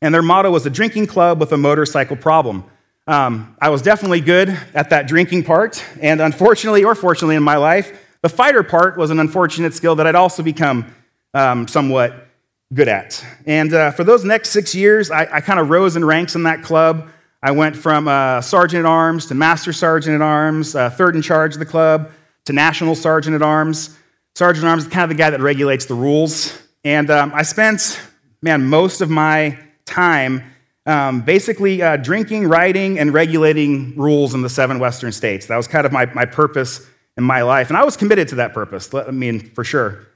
And 0.00 0.14
their 0.14 0.22
motto 0.22 0.50
was 0.50 0.64
a 0.64 0.70
drinking 0.70 1.08
club 1.08 1.40
with 1.40 1.52
a 1.52 1.58
motorcycle 1.58 2.16
problem. 2.16 2.64
Um, 3.08 3.56
I 3.60 3.68
was 3.68 3.82
definitely 3.82 4.20
good 4.20 4.48
at 4.74 4.90
that 4.90 5.06
drinking 5.06 5.44
part. 5.44 5.84
And 6.00 6.20
unfortunately, 6.20 6.82
or 6.82 6.96
fortunately 6.96 7.36
in 7.36 7.42
my 7.42 7.56
life, 7.56 7.96
the 8.22 8.28
fighter 8.28 8.64
part 8.64 8.96
was 8.96 9.10
an 9.10 9.20
unfortunate 9.20 9.74
skill 9.74 9.94
that 9.96 10.06
I'd 10.08 10.16
also 10.16 10.42
become 10.42 10.92
um, 11.32 11.68
somewhat 11.68 12.26
good 12.74 12.88
at. 12.88 13.24
And 13.46 13.72
uh, 13.72 13.92
for 13.92 14.02
those 14.02 14.24
next 14.24 14.50
six 14.50 14.74
years, 14.74 15.12
I, 15.12 15.28
I 15.36 15.40
kind 15.40 15.60
of 15.60 15.70
rose 15.70 15.94
in 15.94 16.04
ranks 16.04 16.34
in 16.34 16.42
that 16.44 16.64
club. 16.64 17.08
I 17.40 17.52
went 17.52 17.76
from 17.76 18.08
uh, 18.08 18.40
sergeant 18.40 18.84
at 18.84 18.88
arms 18.88 19.26
to 19.26 19.34
master 19.36 19.72
sergeant 19.72 20.16
at 20.16 20.22
arms, 20.22 20.74
uh, 20.74 20.90
third 20.90 21.14
in 21.14 21.22
charge 21.22 21.54
of 21.54 21.60
the 21.60 21.66
club, 21.66 22.10
to 22.46 22.52
National 22.52 22.96
Sergeant 22.96 23.36
at 23.36 23.42
Arms. 23.42 23.96
Sergeant 24.34 24.64
at 24.64 24.70
Arms 24.70 24.84
is 24.84 24.88
kind 24.88 25.04
of 25.04 25.16
the 25.16 25.22
guy 25.22 25.30
that 25.30 25.40
regulates 25.40 25.86
the 25.86 25.94
rules. 25.94 26.60
And 26.84 27.08
um, 27.08 27.30
I 27.34 27.42
spent, 27.42 28.00
man, 28.42 28.66
most 28.66 29.00
of 29.00 29.10
my 29.10 29.58
time 29.84 30.42
um, 30.86 31.20
basically 31.20 31.82
uh, 31.82 31.96
drinking, 31.96 32.46
writing, 32.48 32.98
and 32.98 33.12
regulating 33.12 33.94
rules 33.96 34.34
in 34.34 34.42
the 34.42 34.48
seven 34.48 34.78
Western 34.78 35.12
states. 35.12 35.46
That 35.46 35.56
was 35.56 35.68
kind 35.68 35.84
of 35.84 35.92
my, 35.92 36.06
my 36.06 36.24
purpose 36.24 36.86
in 37.16 37.24
my 37.24 37.42
life. 37.42 37.68
And 37.68 37.76
I 37.76 37.84
was 37.84 37.96
committed 37.96 38.28
to 38.28 38.36
that 38.36 38.54
purpose, 38.54 38.92
I 38.94 39.10
mean, 39.10 39.40
for 39.40 39.64
sure. 39.64 40.06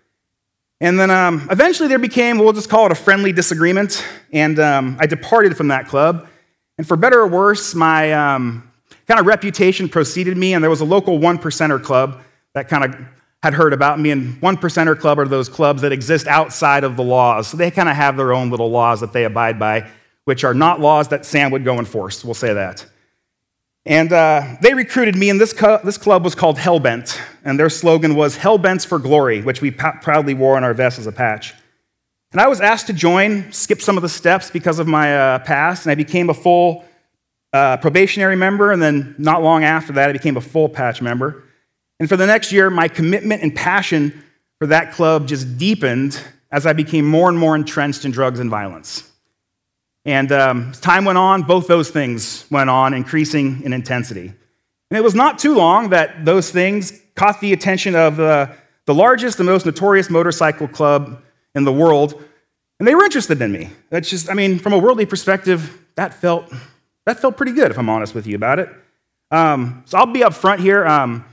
And 0.80 0.98
then 0.98 1.10
um, 1.10 1.46
eventually 1.50 1.88
there 1.88 1.98
became, 1.98 2.38
we'll 2.38 2.54
just 2.54 2.70
call 2.70 2.86
it 2.86 2.92
a 2.92 2.94
friendly 2.94 3.32
disagreement, 3.32 4.02
and 4.32 4.58
um, 4.58 4.96
I 4.98 5.06
departed 5.06 5.56
from 5.56 5.68
that 5.68 5.88
club. 5.88 6.26
And 6.78 6.88
for 6.88 6.96
better 6.96 7.20
or 7.20 7.26
worse, 7.26 7.74
my 7.74 8.12
um, 8.12 8.70
kind 9.06 9.20
of 9.20 9.26
reputation 9.26 9.88
preceded 9.88 10.38
me, 10.38 10.54
and 10.54 10.64
there 10.64 10.70
was 10.70 10.80
a 10.80 10.86
local 10.86 11.18
one 11.18 11.36
percenter 11.36 11.82
club 11.82 12.22
that 12.54 12.68
kind 12.68 12.84
of 12.84 12.96
had 13.42 13.52
heard 13.54 13.74
about 13.74 14.00
me. 14.00 14.10
And 14.10 14.40
one 14.40 14.56
percenter 14.56 14.98
club 14.98 15.18
are 15.18 15.26
those 15.26 15.50
clubs 15.50 15.82
that 15.82 15.92
exist 15.92 16.26
outside 16.26 16.84
of 16.84 16.96
the 16.96 17.02
laws. 17.02 17.48
So 17.48 17.58
they 17.58 17.70
kind 17.70 17.88
of 17.88 17.96
have 17.96 18.16
their 18.16 18.32
own 18.32 18.50
little 18.50 18.70
laws 18.70 19.00
that 19.00 19.12
they 19.12 19.24
abide 19.24 19.58
by, 19.58 19.90
which 20.24 20.44
are 20.44 20.54
not 20.54 20.80
laws 20.80 21.08
that 21.08 21.24
Sam 21.26 21.50
would 21.50 21.64
go 21.64 21.78
enforce. 21.78 22.24
We'll 22.24 22.34
say 22.34 22.54
that. 22.54 22.86
And 23.86 24.12
uh, 24.12 24.56
they 24.60 24.74
recruited 24.74 25.16
me, 25.16 25.30
and 25.30 25.40
this, 25.40 25.52
co- 25.52 25.80
this 25.82 25.96
club 25.96 26.22
was 26.22 26.34
called 26.34 26.58
Hellbent, 26.58 27.18
and 27.44 27.58
their 27.58 27.70
slogan 27.70 28.14
was 28.14 28.36
Hellbents 28.36 28.86
for 28.86 28.98
Glory, 28.98 29.40
which 29.40 29.62
we 29.62 29.70
p- 29.70 29.84
proudly 30.02 30.34
wore 30.34 30.56
on 30.56 30.64
our 30.64 30.74
vests 30.74 30.98
as 30.98 31.06
a 31.06 31.12
patch. 31.12 31.54
And 32.32 32.40
I 32.40 32.46
was 32.46 32.60
asked 32.60 32.86
to 32.88 32.92
join, 32.92 33.50
skip 33.52 33.80
some 33.80 33.96
of 33.96 34.02
the 34.02 34.08
steps 34.08 34.50
because 34.50 34.78
of 34.78 34.86
my 34.86 35.16
uh, 35.16 35.38
past, 35.40 35.86
and 35.86 35.90
I 35.90 35.94
became 35.94 36.28
a 36.28 36.34
full 36.34 36.84
uh, 37.52 37.78
probationary 37.78 38.36
member, 38.36 38.70
and 38.70 38.82
then 38.82 39.14
not 39.18 39.42
long 39.42 39.64
after 39.64 39.94
that, 39.94 40.10
I 40.10 40.12
became 40.12 40.36
a 40.36 40.40
full 40.42 40.68
patch 40.68 41.00
member. 41.02 41.42
And 41.98 42.08
for 42.08 42.16
the 42.16 42.26
next 42.26 42.52
year, 42.52 42.70
my 42.70 42.86
commitment 42.86 43.42
and 43.42 43.54
passion 43.54 44.22
for 44.58 44.66
that 44.66 44.92
club 44.92 45.26
just 45.26 45.58
deepened 45.58 46.22
as 46.52 46.66
I 46.66 46.72
became 46.72 47.06
more 47.06 47.28
and 47.28 47.38
more 47.38 47.56
entrenched 47.56 48.04
in 48.04 48.10
drugs 48.10 48.38
and 48.38 48.50
violence. 48.50 49.09
And 50.04 50.32
um, 50.32 50.70
as 50.70 50.80
time 50.80 51.04
went 51.04 51.18
on, 51.18 51.42
both 51.42 51.66
those 51.66 51.90
things 51.90 52.46
went 52.50 52.70
on, 52.70 52.94
increasing 52.94 53.62
in 53.62 53.72
intensity. 53.72 54.32
And 54.90 54.98
it 54.98 55.04
was 55.04 55.14
not 55.14 55.38
too 55.38 55.54
long 55.54 55.90
that 55.90 56.24
those 56.24 56.50
things 56.50 57.00
caught 57.14 57.40
the 57.40 57.52
attention 57.52 57.94
of 57.94 58.18
uh, 58.18 58.48
the 58.86 58.94
largest 58.94 59.38
and 59.38 59.46
most 59.46 59.66
notorious 59.66 60.10
motorcycle 60.10 60.66
club 60.66 61.22
in 61.54 61.64
the 61.64 61.72
world, 61.72 62.22
and 62.78 62.88
they 62.88 62.94
were 62.94 63.04
interested 63.04 63.40
in 63.42 63.52
me. 63.52 63.70
That's 63.90 64.08
just, 64.08 64.30
I 64.30 64.34
mean, 64.34 64.58
from 64.58 64.72
a 64.72 64.78
worldly 64.78 65.04
perspective, 65.04 65.78
that 65.96 66.14
felt, 66.14 66.50
that 67.04 67.20
felt 67.20 67.36
pretty 67.36 67.52
good, 67.52 67.70
if 67.70 67.78
I'm 67.78 67.90
honest 67.90 68.14
with 68.14 68.26
you 68.26 68.36
about 68.36 68.58
it. 68.58 68.70
Um, 69.30 69.82
so 69.86 69.98
I'll 69.98 70.06
be 70.06 70.24
up 70.24 70.32
front 70.32 70.60
here. 70.60 70.86
Um, 70.86 71.24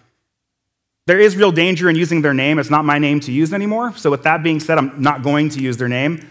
there 1.07 1.19
is 1.19 1.37
real 1.37 1.53
danger 1.53 1.89
in 1.89 1.95
using 1.95 2.21
their 2.21 2.33
name. 2.33 2.59
It's 2.59 2.69
not 2.69 2.83
my 2.83 2.99
name 2.99 3.21
to 3.21 3.31
use 3.31 3.53
anymore. 3.53 3.95
So, 3.95 4.11
with 4.11 4.23
that 4.23 4.43
being 4.43 4.59
said, 4.59 4.77
I'm 4.77 5.01
not 5.01 5.23
going 5.23 5.47
to 5.49 5.61
use 5.61 5.77
their 5.77 5.87
name. 5.87 6.27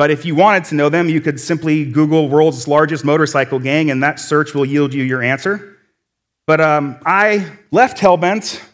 But 0.00 0.10
if 0.10 0.24
you 0.24 0.34
wanted 0.34 0.64
to 0.64 0.74
know 0.76 0.88
them, 0.88 1.10
you 1.10 1.20
could 1.20 1.38
simply 1.38 1.84
Google 1.84 2.30
world's 2.30 2.66
largest 2.66 3.04
motorcycle 3.04 3.58
gang, 3.58 3.90
and 3.90 4.02
that 4.02 4.18
search 4.18 4.54
will 4.54 4.64
yield 4.64 4.94
you 4.94 5.02
your 5.02 5.22
answer. 5.22 5.76
But 6.46 6.58
um, 6.58 6.98
I 7.04 7.46
left 7.70 7.98
Hellbent 7.98 8.66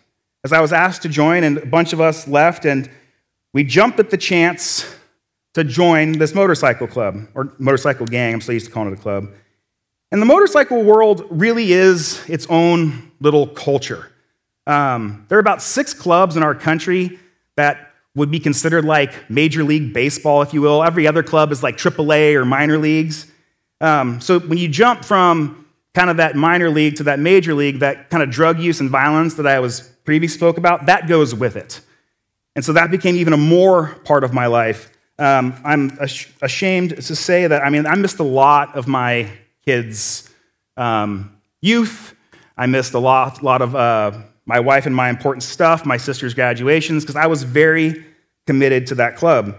as 0.45 0.53
I 0.53 0.61
was 0.61 0.73
asked 0.73 1.03
to 1.03 1.09
join, 1.09 1.43
and 1.43 1.59
a 1.59 1.67
bunch 1.67 1.93
of 1.93 2.01
us 2.01 2.29
left, 2.29 2.65
and 2.65 2.89
we 3.53 3.65
jumped 3.65 3.99
at 3.99 4.11
the 4.11 4.17
chance 4.17 4.87
to 5.55 5.65
join 5.65 6.13
this 6.13 6.33
motorcycle 6.33 6.87
club, 6.87 7.27
or 7.35 7.53
motorcycle 7.59 8.07
gang, 8.07 8.35
I'm 8.35 8.41
so 8.41 8.53
used 8.53 8.67
to 8.67 8.71
calling 8.71 8.93
it 8.93 8.97
a 8.97 9.03
club. 9.03 9.27
And 10.13 10.23
the 10.23 10.27
motorcycle 10.27 10.85
world 10.85 11.27
really 11.29 11.73
is 11.73 12.23
its 12.29 12.47
own 12.49 13.11
little 13.19 13.49
culture. 13.49 14.13
Um, 14.69 15.27
there 15.29 15.39
are 15.39 15.41
about 15.41 15.61
six 15.61 15.93
clubs 15.93 16.37
in 16.37 16.45
our 16.45 16.55
country 16.55 17.19
that 17.57 17.96
would 18.17 18.31
be 18.31 18.41
considered 18.41 18.85
like 18.85 19.31
Major 19.31 19.63
League 19.63 19.93
Baseball, 19.93 20.43
if 20.43 20.53
you 20.53 20.63
will. 20.63 20.83
Every 20.83 21.07
other 21.07 21.23
club 21.23 21.53
is 21.53 21.63
like 21.63 21.77
AAA 21.77 22.35
or 22.35 22.45
minor 22.45 22.79
leagues. 22.79 23.31
Um, 23.81 24.21
so 24.21 24.41
when 24.41 24.59
you 24.59 24.69
jump 24.69 25.05
from 25.05 25.67
kind 25.95 26.11
of 26.11 26.17
that 26.17 26.35
minor 26.35 26.71
league 26.71 26.97
to 26.97 27.05
that 27.05 27.19
major 27.19 27.55
league, 27.55 27.81
that 27.81 28.11
kind 28.11 28.23
of 28.23 28.31
drug 28.31 28.59
use 28.59 28.81
and 28.81 28.91
violence 28.91 29.35
that 29.35 29.47
I 29.47 29.61
was 29.61 29.83
previously 30.05 30.37
spoke 30.37 30.57
about, 30.57 30.87
that 30.87 31.07
goes 31.07 31.35
with 31.35 31.57
it. 31.57 31.81
And 32.57 32.65
so 32.65 32.73
that 32.73 32.91
became 32.91 33.17
even 33.17 33.35
a 33.35 33.39
more 33.39 33.97
part 34.05 34.25
of 34.25 34.33
my 34.33 34.47
life. 34.47 34.91
Um, 35.19 35.55
I'm 35.63 35.99
ashamed 36.41 36.97
to 36.97 37.17
say 37.17 37.47
that, 37.47 37.63
I 37.63 37.71
mean, 37.71 37.87
I 37.87 37.95
missed 37.97 38.19
a 38.19 38.25
lot 38.25 38.77
of 38.77 38.89
my 38.89 39.31
kids' 39.65 40.31
um, 40.77 41.37
youth. 41.61 42.15
I 42.57 42.67
missed 42.67 42.95
a 42.95 42.99
lot, 42.99 43.43
lot 43.43 43.61
of 43.61 43.77
uh, 43.77 44.13
my 44.47 44.61
wife 44.61 44.87
and 44.87 44.95
my 44.95 45.11
important 45.11 45.43
stuff, 45.43 45.85
my 45.85 45.97
sister's 45.97 46.33
graduations, 46.33 47.05
because 47.05 47.17
I 47.17 47.27
was 47.27 47.43
very 47.43 48.07
committed 48.47 48.87
to 48.89 48.95
that 48.97 49.17
club. 49.17 49.57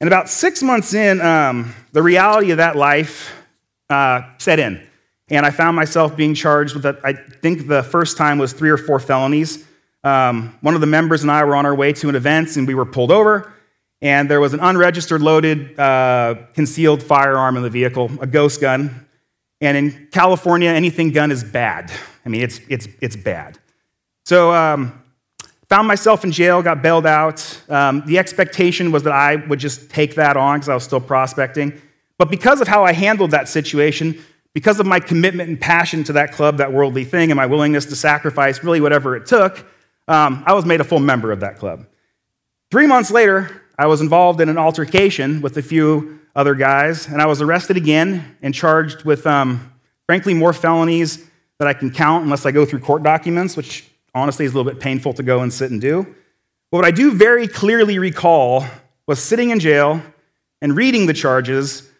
And 0.00 0.08
about 0.08 0.28
six 0.28 0.62
months 0.62 0.94
in, 0.94 1.20
um, 1.20 1.74
the 1.92 2.02
reality 2.02 2.52
of 2.52 2.58
that 2.58 2.76
life 2.76 3.32
uh, 3.90 4.22
set 4.38 4.58
in. 4.58 4.86
And 5.28 5.44
I 5.44 5.50
found 5.50 5.76
myself 5.76 6.16
being 6.16 6.34
charged 6.34 6.74
with, 6.74 6.84
a, 6.86 6.98
I 7.02 7.14
think 7.14 7.66
the 7.66 7.82
first 7.82 8.16
time 8.16 8.38
was 8.38 8.52
three 8.52 8.70
or 8.70 8.76
four 8.76 9.00
felonies. 9.00 9.64
Um, 10.04 10.56
one 10.60 10.74
of 10.74 10.80
the 10.80 10.86
members 10.86 11.22
and 11.22 11.30
I 11.30 11.42
were 11.44 11.56
on 11.56 11.64
our 11.64 11.74
way 11.74 11.92
to 11.94 12.08
an 12.08 12.14
event, 12.14 12.56
and 12.56 12.68
we 12.68 12.74
were 12.74 12.84
pulled 12.84 13.10
over. 13.10 13.52
And 14.02 14.30
there 14.30 14.40
was 14.40 14.52
an 14.52 14.60
unregistered, 14.60 15.22
loaded, 15.22 15.78
uh, 15.80 16.34
concealed 16.52 17.02
firearm 17.02 17.56
in 17.56 17.62
the 17.62 17.70
vehicle, 17.70 18.10
a 18.20 18.26
ghost 18.26 18.60
gun. 18.60 19.06
And 19.62 19.76
in 19.76 20.08
California, 20.12 20.68
anything 20.68 21.10
gun 21.10 21.32
is 21.32 21.42
bad. 21.42 21.90
I 22.26 22.28
mean, 22.28 22.42
it's, 22.42 22.60
it's, 22.68 22.86
it's 23.00 23.16
bad. 23.16 23.58
So, 24.24 24.52
um, 24.52 25.02
found 25.68 25.86
myself 25.86 26.24
in 26.24 26.32
jail, 26.32 26.62
got 26.62 26.82
bailed 26.82 27.06
out. 27.06 27.60
Um, 27.68 28.02
the 28.06 28.18
expectation 28.18 28.92
was 28.92 29.02
that 29.02 29.12
I 29.12 29.36
would 29.36 29.58
just 29.58 29.90
take 29.90 30.14
that 30.14 30.36
on 30.36 30.58
because 30.58 30.68
I 30.68 30.74
was 30.74 30.84
still 30.84 31.00
prospecting. 31.00 31.80
But 32.16 32.30
because 32.30 32.60
of 32.60 32.68
how 32.68 32.84
I 32.84 32.92
handled 32.92 33.32
that 33.32 33.48
situation, 33.48 34.22
because 34.52 34.78
of 34.78 34.86
my 34.86 35.00
commitment 35.00 35.48
and 35.48 35.60
passion 35.60 36.04
to 36.04 36.12
that 36.14 36.32
club, 36.32 36.58
that 36.58 36.72
worldly 36.72 37.04
thing, 37.04 37.30
and 37.30 37.36
my 37.36 37.46
willingness 37.46 37.86
to 37.86 37.96
sacrifice 37.96 38.62
really 38.62 38.80
whatever 38.80 39.16
it 39.16 39.26
took, 39.26 39.66
um, 40.06 40.42
I 40.46 40.52
was 40.54 40.64
made 40.64 40.80
a 40.80 40.84
full 40.84 41.00
member 41.00 41.32
of 41.32 41.40
that 41.40 41.58
club. 41.58 41.86
Three 42.70 42.86
months 42.86 43.10
later, 43.10 43.62
I 43.76 43.86
was 43.86 44.00
involved 44.00 44.40
in 44.40 44.48
an 44.48 44.56
altercation 44.56 45.40
with 45.40 45.56
a 45.56 45.62
few 45.62 46.20
other 46.36 46.54
guys, 46.54 47.08
and 47.08 47.20
I 47.20 47.26
was 47.26 47.42
arrested 47.42 47.76
again 47.76 48.36
and 48.42 48.54
charged 48.54 49.04
with, 49.04 49.26
um, 49.26 49.72
frankly, 50.06 50.34
more 50.34 50.52
felonies 50.52 51.28
that 51.58 51.68
I 51.68 51.74
can 51.74 51.90
count 51.90 52.24
unless 52.24 52.46
I 52.46 52.52
go 52.52 52.64
through 52.64 52.80
court 52.80 53.02
documents, 53.02 53.56
which 53.56 53.90
honestly 54.14 54.44
is 54.44 54.52
a 54.52 54.56
little 54.56 54.70
bit 54.70 54.80
painful 54.80 55.14
to 55.14 55.22
go 55.22 55.40
and 55.40 55.52
sit 55.52 55.70
and 55.70 55.80
do. 55.80 56.04
But 56.70 56.78
what 56.78 56.84
I 56.84 56.90
do 56.90 57.12
very 57.12 57.46
clearly 57.46 57.98
recall 57.98 58.64
was 59.06 59.22
sitting 59.22 59.50
in 59.50 59.60
jail 59.60 60.02
and 60.60 60.76
reading 60.76 61.06
the 61.06 61.12
charges, 61.12 61.90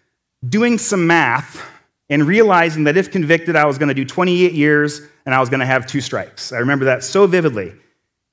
doing 0.46 0.78
some 0.78 1.06
math, 1.06 1.62
and 2.08 2.24
realizing 2.24 2.84
that 2.84 2.96
if 2.96 3.10
convicted, 3.10 3.56
I 3.56 3.64
was 3.64 3.78
going 3.78 3.88
to 3.88 3.94
do 3.94 4.04
28 4.04 4.52
years 4.52 5.00
and 5.26 5.34
I 5.34 5.40
was 5.40 5.48
going 5.48 5.60
to 5.60 5.66
have 5.66 5.86
two 5.86 6.00
strikes. 6.00 6.52
I 6.52 6.58
remember 6.58 6.86
that 6.86 7.02
so 7.02 7.26
vividly. 7.26 7.72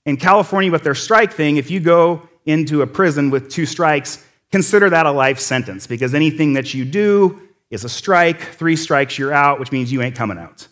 In 0.06 0.18
California, 0.18 0.72
with 0.72 0.84
their 0.84 0.96
strike 0.96 1.32
thing, 1.32 1.58
if 1.58 1.72
you 1.72 1.80
go 1.80 2.28
into 2.46 2.82
a 2.82 2.88
prison 2.88 3.30
with 3.30 3.50
two 3.50 3.66
strikes, 3.66 4.26
consider 4.52 4.90
that 4.90 5.06
a 5.06 5.12
life 5.12 5.40
sentence 5.40 5.88
because 5.88 6.14
anything 6.14 6.54
that 6.54 6.74
you 6.74 6.84
do 6.84 7.42
is 7.70 7.86
a 7.86 7.90
strike. 7.90 8.42
Three 8.42 8.76
strikes, 8.76 9.18
you're 9.18 9.34
out, 9.34 9.60
which 9.60 9.72
means 9.72 9.92
you 9.92 10.02
ain't 10.02 10.16
coming 10.16 10.38
out. 10.38 10.68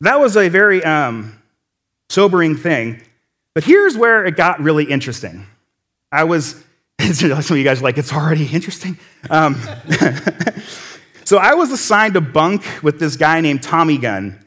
That 0.00 0.18
was 0.18 0.36
a 0.36 0.48
very 0.48 0.82
um, 0.82 1.37
sobering 2.08 2.56
thing. 2.56 3.02
But 3.54 3.64
here's 3.64 3.96
where 3.96 4.24
it 4.24 4.36
got 4.36 4.60
really 4.60 4.84
interesting. 4.84 5.46
I 6.12 6.24
was, 6.24 6.64
some 7.00 7.32
of 7.32 7.50
you 7.50 7.64
guys 7.64 7.80
are 7.80 7.84
like, 7.84 7.98
it's 7.98 8.12
already 8.12 8.46
interesting. 8.46 8.98
Um, 9.30 9.60
so 11.24 11.38
I 11.38 11.54
was 11.54 11.70
assigned 11.70 12.14
to 12.14 12.20
bunk 12.20 12.64
with 12.82 12.98
this 12.98 13.16
guy 13.16 13.40
named 13.40 13.62
Tommy 13.62 13.98
Gunn. 13.98 14.38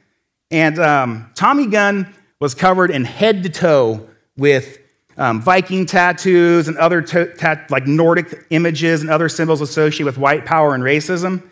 And 0.49 0.79
um, 0.79 1.31
Tommy 1.35 1.67
Gunn 1.67 2.13
was 2.39 2.55
covered 2.55 2.91
in 2.91 3.05
head 3.05 3.43
to 3.43 3.49
toe 3.49 4.09
with 4.37 4.79
um, 5.17 5.41
Viking 5.41 5.85
tattoos 5.85 6.67
and 6.67 6.77
other 6.77 7.01
tat- 7.01 7.69
like 7.69 7.85
Nordic 7.85 8.45
images 8.49 9.01
and 9.01 9.09
other 9.09 9.29
symbols 9.29 9.61
associated 9.61 10.05
with 10.05 10.17
white 10.17 10.45
power 10.45 10.73
and 10.73 10.83
racism. 10.83 11.43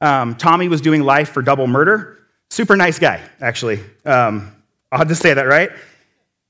Um, 0.00 0.36
Tommy 0.36 0.68
was 0.68 0.80
doing 0.80 1.02
life 1.02 1.30
for 1.30 1.42
double 1.42 1.66
murder. 1.66 2.18
Super 2.50 2.76
nice 2.76 2.98
guy, 2.98 3.20
actually. 3.40 3.80
Um, 4.04 4.54
I'll 4.90 5.04
just 5.04 5.22
say 5.22 5.34
that, 5.34 5.46
right? 5.46 5.70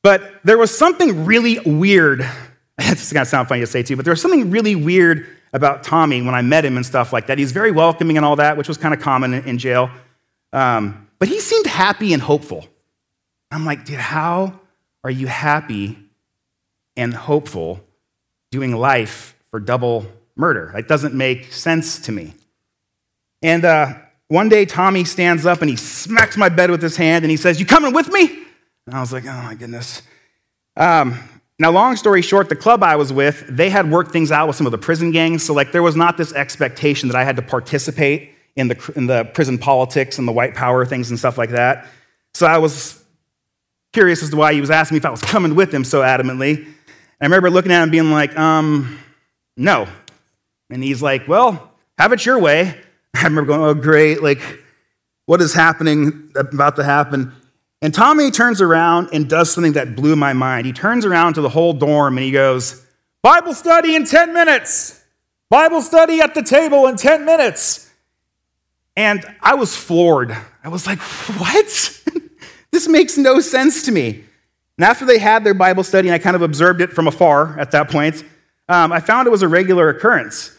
But 0.03 0.41
there 0.45 0.59
was 0.59 0.77
something 0.77 1.25
really 1.25 1.59
weird. 1.61 2.29
It's 2.81 3.11
to 3.11 3.25
sound 3.25 3.49
funny 3.49 3.61
to 3.63 3.67
say 3.67 3.83
too, 3.83 3.97
but 3.97 4.05
there 4.05 4.13
was 4.13 4.23
something 4.23 4.53
really 4.53 4.77
weird 4.77 5.27
about 5.53 5.83
Tommy 5.83 6.23
when 6.23 6.37
I 6.37 6.43
met 6.43 6.65
him 6.65 6.77
and 6.77 6.87
stuff 6.87 7.13
like 7.13 7.27
that. 7.27 7.37
He's 7.37 7.51
very 7.51 7.73
welcoming 7.73 8.17
and 8.17 8.25
all 8.25 8.37
that, 8.37 8.57
which 8.57 8.69
was 8.69 8.77
kind 8.77 8.95
of 8.95 9.01
common 9.01 9.35
in 9.35 9.59
jail. 9.59 9.91
Um, 10.53 11.09
but 11.19 11.27
he 11.27 11.41
seemed 11.41 11.67
happy 11.67 12.13
and 12.13 12.23
hopeful. 12.23 12.69
I'm 13.51 13.65
like, 13.65 13.85
dude, 13.85 13.99
how 13.99 14.61
are 15.03 15.11
you 15.11 15.27
happy 15.27 15.99
and 16.97 17.13
hopeful 17.13 17.81
doing 18.53 18.77
life 18.77 19.35
for 19.51 19.59
double 19.59 20.07
murder? 20.37 20.71
That 20.75 20.87
doesn't 20.87 21.15
make 21.15 21.53
sense 21.53 21.99
to 22.01 22.13
me. 22.13 22.35
And 23.43 23.65
uh, 23.65 23.95
one 24.29 24.49
day, 24.49 24.67
Tommy 24.67 25.05
stands 25.05 25.47
up 25.47 25.63
and 25.63 25.71
he 25.71 25.77
smacks 25.77 26.37
my 26.37 26.49
bed 26.51 26.71
with 26.71 26.83
his 26.83 26.97
hand 26.97 27.25
and 27.25 27.31
he 27.31 27.37
says, 27.37 27.59
You 27.59 27.67
coming 27.67 27.93
with 27.93 28.13
me? 28.13 28.45
And 28.87 28.95
I 28.95 29.01
was 29.01 29.13
like, 29.13 29.25
Oh 29.25 29.43
my 29.43 29.55
goodness. 29.55 30.03
Um, 30.77 31.19
now, 31.59 31.73
long 31.73 31.97
story 31.97 32.23
short, 32.23 32.49
the 32.49 32.57
club 32.57 32.85
I 32.85 32.95
was 32.97 33.13
with, 33.13 33.45
they 33.49 33.69
had 33.69 33.91
worked 33.91 34.13
things 34.13 34.31
out 34.31 34.47
with 34.47 34.55
some 34.55 34.67
of 34.67 34.71
the 34.71 34.79
prison 34.79 35.11
gangs. 35.11 35.43
So, 35.43 35.53
like, 35.53 35.73
there 35.73 35.83
was 35.83 35.97
not 35.97 36.17
this 36.17 36.33
expectation 36.33 37.09
that 37.09 37.17
I 37.17 37.25
had 37.25 37.35
to 37.37 37.43
participate 37.43 38.31
in 38.55 38.69
the, 38.69 38.93
in 38.95 39.07
the 39.07 39.25
prison 39.25 39.59
politics 39.59 40.19
and 40.19 40.29
the 40.29 40.33
white 40.33 40.55
power 40.55 40.87
things 40.87 41.11
and 41.11 41.19
stuff 41.19 41.37
like 41.37 41.51
that. 41.51 41.89
So, 42.35 42.47
I 42.47 42.59
was 42.59 43.03
curious 43.93 44.23
as 44.23 44.31
to 44.31 44.37
why 44.37 44.55
he 44.55 44.61
was 44.61 44.71
asking 44.71 44.97
me 44.97 44.99
if 44.99 45.05
I 45.05 45.11
was 45.11 45.23
coming 45.23 45.57
with 45.57 45.75
him 45.75 45.83
so 45.83 46.03
adamantly. 46.03 46.65
I 47.21 47.25
remember 47.25 47.51
looking 47.51 47.73
at 47.73 47.83
him 47.83 47.91
being 47.91 48.13
like, 48.13 48.39
um, 48.39 48.99
no. 49.57 49.89
And 50.71 50.85
he's 50.85 51.03
like, 51.03 51.27
well, 51.27 51.73
have 51.97 52.13
it 52.13 52.25
your 52.25 52.39
way. 52.39 52.81
I 53.15 53.25
remember 53.25 53.47
going, 53.47 53.63
oh, 53.63 53.75
great. 53.75 54.23
Like, 54.23 54.41
what 55.27 55.41
is 55.41 55.55
happening, 55.55 56.31
about 56.37 56.77
to 56.77 56.85
happen? 56.85 57.33
And 57.81 57.95
Tommy 57.95 58.31
turns 58.31 58.61
around 58.61 59.11
and 59.13 59.29
does 59.29 59.53
something 59.53 59.75
that 59.75 59.95
blew 59.95 60.17
my 60.17 60.33
mind. 60.33 60.67
He 60.67 60.73
turns 60.73 61.05
around 61.05 61.35
to 61.35 61.41
the 61.41 61.49
whole 61.49 61.73
dorm 61.73 62.17
and 62.17 62.25
he 62.25 62.31
goes, 62.31 62.85
Bible 63.23 63.55
study 63.55 63.95
in 63.95 64.05
10 64.05 64.33
minutes. 64.33 65.05
Bible 65.51 65.83
study 65.83 66.21
at 66.21 66.35
the 66.35 66.43
table 66.43 66.87
in 66.87 66.97
10 66.97 67.25
minutes. 67.25 67.91
And 68.97 69.25
I 69.41 69.55
was 69.55 69.77
floored. 69.77 70.37
I 70.65 70.69
was 70.69 70.87
like, 70.87 70.99
what? 70.99 72.03
this 72.73 72.89
makes 72.89 73.17
no 73.17 73.41
sense 73.41 73.85
to 73.85 73.93
me. 73.93 74.25
And 74.77 74.85
after 74.85 75.05
they 75.05 75.19
had 75.19 75.45
their 75.45 75.55
Bible 75.55 75.85
study, 75.85 76.09
and 76.09 76.15
I 76.15 76.19
kind 76.19 76.37
of 76.37 76.43
observed 76.43 76.81
it 76.81 76.93
from 76.93 77.07
afar 77.07 77.59
at 77.59 77.71
that 77.73 77.91
point, 77.91 78.25
um, 78.69 78.93
I 78.93 79.01
found 79.01 79.27
it 79.27 79.31
was 79.31 79.43
a 79.43 79.49
regular 79.49 79.89
occurrence. 79.89 80.57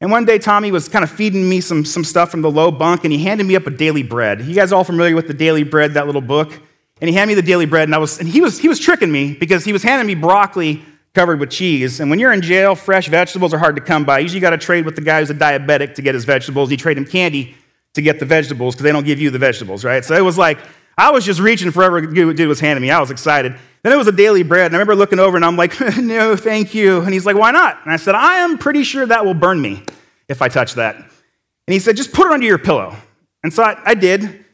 And 0.00 0.10
one 0.12 0.24
day, 0.24 0.38
Tommy 0.38 0.70
was 0.70 0.88
kind 0.88 1.02
of 1.02 1.10
feeding 1.10 1.48
me 1.48 1.60
some, 1.60 1.84
some 1.84 2.04
stuff 2.04 2.30
from 2.30 2.42
the 2.42 2.50
low 2.50 2.70
bunk, 2.70 3.04
and 3.04 3.12
he 3.12 3.24
handed 3.24 3.44
me 3.44 3.56
up 3.56 3.66
a 3.66 3.70
daily 3.70 4.02
bread. 4.04 4.42
You 4.42 4.54
guys 4.54 4.72
are 4.72 4.76
all 4.76 4.84
familiar 4.84 5.16
with 5.16 5.26
the 5.26 5.34
daily 5.34 5.64
bread, 5.64 5.94
that 5.94 6.06
little 6.06 6.20
book? 6.20 6.52
And 7.00 7.08
he 7.08 7.14
handed 7.14 7.34
me 7.34 7.40
the 7.40 7.46
daily 7.46 7.66
bread, 7.66 7.88
and, 7.88 7.94
I 7.94 7.98
was, 7.98 8.18
and 8.18 8.28
he, 8.28 8.40
was, 8.40 8.58
he 8.58 8.68
was 8.68 8.78
tricking 8.78 9.10
me 9.10 9.34
because 9.34 9.64
he 9.64 9.72
was 9.72 9.82
handing 9.82 10.06
me 10.06 10.14
broccoli 10.14 10.82
covered 11.14 11.40
with 11.40 11.50
cheese. 11.50 11.98
And 11.98 12.10
when 12.10 12.20
you're 12.20 12.32
in 12.32 12.42
jail, 12.42 12.76
fresh 12.76 13.08
vegetables 13.08 13.52
are 13.52 13.58
hard 13.58 13.74
to 13.74 13.82
come 13.82 14.04
by. 14.04 14.20
Usually, 14.20 14.36
you 14.36 14.40
got 14.40 14.50
to 14.50 14.58
trade 14.58 14.84
with 14.84 14.94
the 14.94 15.02
guy 15.02 15.18
who's 15.18 15.30
a 15.30 15.34
diabetic 15.34 15.94
to 15.96 16.02
get 16.02 16.14
his 16.14 16.24
vegetables. 16.24 16.70
You 16.70 16.76
trade 16.76 16.96
him 16.96 17.04
candy 17.04 17.56
to 17.94 18.02
get 18.02 18.20
the 18.20 18.26
vegetables 18.26 18.74
because 18.74 18.84
they 18.84 18.92
don't 18.92 19.04
give 19.04 19.18
you 19.18 19.30
the 19.30 19.38
vegetables, 19.38 19.84
right? 19.84 20.04
So 20.04 20.14
it 20.14 20.20
was 20.20 20.38
like, 20.38 20.58
I 20.96 21.10
was 21.10 21.24
just 21.24 21.40
reaching 21.40 21.70
for 21.72 21.78
whatever 21.78 22.02
dude 22.02 22.48
was 22.48 22.60
handing 22.60 22.82
me. 22.82 22.90
I 22.90 23.00
was 23.00 23.10
excited. 23.10 23.56
Then 23.82 23.92
it 23.92 23.96
was 23.96 24.08
a 24.08 24.12
daily 24.12 24.42
bread, 24.42 24.66
and 24.66 24.74
I 24.74 24.78
remember 24.78 24.96
looking 24.96 25.18
over 25.18 25.36
and 25.36 25.44
I'm 25.44 25.56
like, 25.56 25.78
no, 25.98 26.36
thank 26.36 26.74
you. 26.74 27.00
And 27.00 27.12
he's 27.12 27.24
like, 27.24 27.36
why 27.36 27.50
not? 27.50 27.78
And 27.84 27.92
I 27.92 27.96
said, 27.96 28.14
I 28.14 28.38
am 28.38 28.58
pretty 28.58 28.82
sure 28.82 29.06
that 29.06 29.24
will 29.24 29.34
burn 29.34 29.60
me 29.60 29.82
if 30.28 30.42
I 30.42 30.48
touch 30.48 30.74
that. 30.74 30.96
And 30.96 31.72
he 31.72 31.78
said, 31.78 31.96
just 31.96 32.12
put 32.12 32.26
it 32.26 32.32
under 32.32 32.46
your 32.46 32.58
pillow. 32.58 32.96
And 33.42 33.52
so 33.52 33.62
I, 33.62 33.80
I 33.84 33.94
did. 33.94 34.44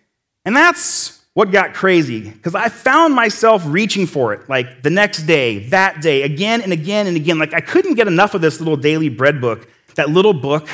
And 0.44 0.54
that's 0.54 1.24
what 1.32 1.50
got 1.50 1.74
crazy, 1.74 2.30
because 2.30 2.54
I 2.54 2.68
found 2.68 3.14
myself 3.14 3.62
reaching 3.66 4.06
for 4.06 4.32
it 4.34 4.48
like 4.48 4.82
the 4.82 4.90
next 4.90 5.22
day, 5.22 5.68
that 5.70 6.00
day, 6.00 6.22
again 6.22 6.62
and 6.62 6.72
again 6.72 7.08
and 7.08 7.16
again. 7.16 7.38
Like 7.38 7.52
I 7.52 7.60
couldn't 7.60 7.94
get 7.94 8.06
enough 8.06 8.34
of 8.34 8.40
this 8.40 8.60
little 8.60 8.76
daily 8.76 9.08
bread 9.08 9.40
book. 9.40 9.68
That 9.96 10.10
little 10.10 10.34
book 10.34 10.68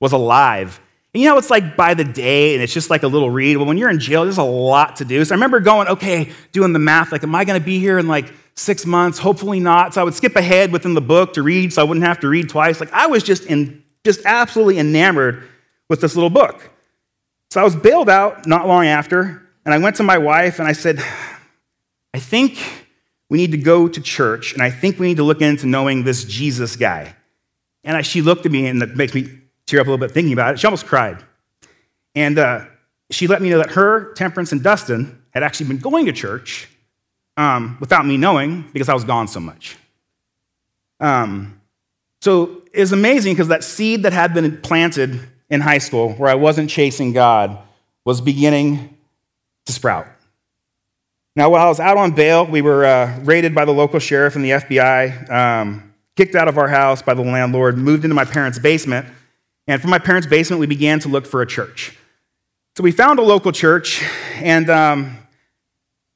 was 0.00 0.12
alive. 0.12 0.80
And 1.14 1.22
you 1.22 1.28
know, 1.28 1.38
it's 1.38 1.50
like 1.50 1.76
by 1.76 1.94
the 1.94 2.04
day 2.04 2.54
and 2.54 2.62
it's 2.62 2.72
just 2.72 2.90
like 2.90 3.02
a 3.02 3.08
little 3.08 3.30
read. 3.30 3.56
Well, 3.56 3.66
when 3.66 3.78
you're 3.78 3.90
in 3.90 3.98
jail, 3.98 4.24
there's 4.24 4.38
a 4.38 4.42
lot 4.42 4.96
to 4.96 5.04
do. 5.04 5.24
So 5.24 5.34
I 5.34 5.36
remember 5.36 5.60
going, 5.60 5.88
okay, 5.88 6.32
doing 6.52 6.72
the 6.72 6.78
math, 6.78 7.12
like, 7.12 7.22
am 7.22 7.34
I 7.34 7.44
going 7.44 7.58
to 7.58 7.64
be 7.64 7.78
here 7.78 7.98
in 7.98 8.08
like 8.08 8.32
six 8.54 8.84
months? 8.84 9.18
Hopefully 9.18 9.58
not. 9.58 9.94
So 9.94 10.00
I 10.00 10.04
would 10.04 10.14
skip 10.14 10.36
ahead 10.36 10.70
within 10.70 10.94
the 10.94 11.00
book 11.00 11.32
to 11.34 11.42
read 11.42 11.72
so 11.72 11.80
I 11.80 11.84
wouldn't 11.84 12.04
have 12.04 12.20
to 12.20 12.28
read 12.28 12.50
twice. 12.50 12.78
Like 12.80 12.92
I 12.92 13.06
was 13.06 13.22
just 13.22 13.46
in 13.46 13.82
just 14.04 14.20
absolutely 14.24 14.78
enamored 14.78 15.44
with 15.88 16.00
this 16.00 16.14
little 16.14 16.30
book. 16.30 16.70
So 17.50 17.60
I 17.60 17.64
was 17.64 17.74
bailed 17.74 18.10
out 18.10 18.46
not 18.46 18.68
long 18.68 18.86
after, 18.86 19.48
and 19.64 19.74
I 19.74 19.78
went 19.78 19.96
to 19.96 20.02
my 20.02 20.18
wife 20.18 20.58
and 20.58 20.68
I 20.68 20.72
said, 20.72 21.02
I 22.12 22.18
think 22.18 22.58
we 23.30 23.38
need 23.38 23.52
to 23.52 23.58
go 23.58 23.88
to 23.88 24.00
church, 24.00 24.52
and 24.52 24.62
I 24.62 24.70
think 24.70 24.98
we 24.98 25.08
need 25.08 25.16
to 25.18 25.22
look 25.22 25.42
into 25.42 25.66
knowing 25.66 26.04
this 26.04 26.24
Jesus 26.24 26.76
guy. 26.76 27.14
And 27.84 27.96
I, 27.96 28.02
she 28.02 28.22
looked 28.22 28.46
at 28.46 28.52
me, 28.52 28.66
and 28.66 28.82
it 28.82 28.96
makes 28.96 29.14
me 29.14 29.37
tear 29.68 29.80
up 29.80 29.86
a 29.86 29.90
little 29.90 30.04
bit 30.04 30.12
thinking 30.12 30.32
about 30.32 30.54
it. 30.54 30.60
She 30.60 30.66
almost 30.66 30.86
cried. 30.86 31.22
And 32.14 32.38
uh, 32.38 32.64
she 33.10 33.26
let 33.26 33.42
me 33.42 33.50
know 33.50 33.58
that 33.58 33.72
her, 33.72 34.12
Temperance, 34.14 34.50
and 34.50 34.62
Dustin 34.62 35.22
had 35.30 35.42
actually 35.42 35.68
been 35.68 35.78
going 35.78 36.06
to 36.06 36.12
church 36.12 36.68
um, 37.36 37.76
without 37.78 38.06
me 38.06 38.16
knowing 38.16 38.64
because 38.72 38.88
I 38.88 38.94
was 38.94 39.04
gone 39.04 39.28
so 39.28 39.40
much. 39.40 39.76
Um, 41.00 41.60
so 42.20 42.62
it's 42.72 42.92
amazing 42.92 43.34
because 43.34 43.48
that 43.48 43.62
seed 43.62 44.02
that 44.02 44.12
had 44.12 44.34
been 44.34 44.60
planted 44.60 45.20
in 45.50 45.60
high 45.60 45.78
school, 45.78 46.12
where 46.14 46.30
I 46.30 46.34
wasn't 46.34 46.68
chasing 46.68 47.12
God, 47.12 47.58
was 48.04 48.20
beginning 48.20 48.96
to 49.66 49.72
sprout. 49.72 50.06
Now, 51.36 51.50
while 51.50 51.64
I 51.64 51.68
was 51.68 51.78
out 51.78 51.96
on 51.96 52.12
bail, 52.12 52.46
we 52.46 52.62
were 52.62 52.84
uh, 52.84 53.20
raided 53.20 53.54
by 53.54 53.64
the 53.64 53.72
local 53.72 54.00
sheriff 54.00 54.34
and 54.34 54.44
the 54.44 54.50
FBI, 54.50 55.30
um, 55.30 55.94
kicked 56.16 56.34
out 56.34 56.48
of 56.48 56.58
our 56.58 56.68
house 56.68 57.00
by 57.00 57.14
the 57.14 57.22
landlord, 57.22 57.78
moved 57.78 58.04
into 58.04 58.14
my 58.14 58.24
parents' 58.24 58.58
basement. 58.58 59.06
And 59.68 59.80
from 59.80 59.90
my 59.90 59.98
parents' 59.98 60.26
basement, 60.26 60.58
we 60.58 60.66
began 60.66 60.98
to 61.00 61.08
look 61.08 61.26
for 61.26 61.42
a 61.42 61.46
church. 61.46 61.96
So 62.76 62.82
we 62.82 62.90
found 62.90 63.18
a 63.18 63.22
local 63.22 63.52
church, 63.52 64.02
and 64.36 64.70
um, 64.70 65.18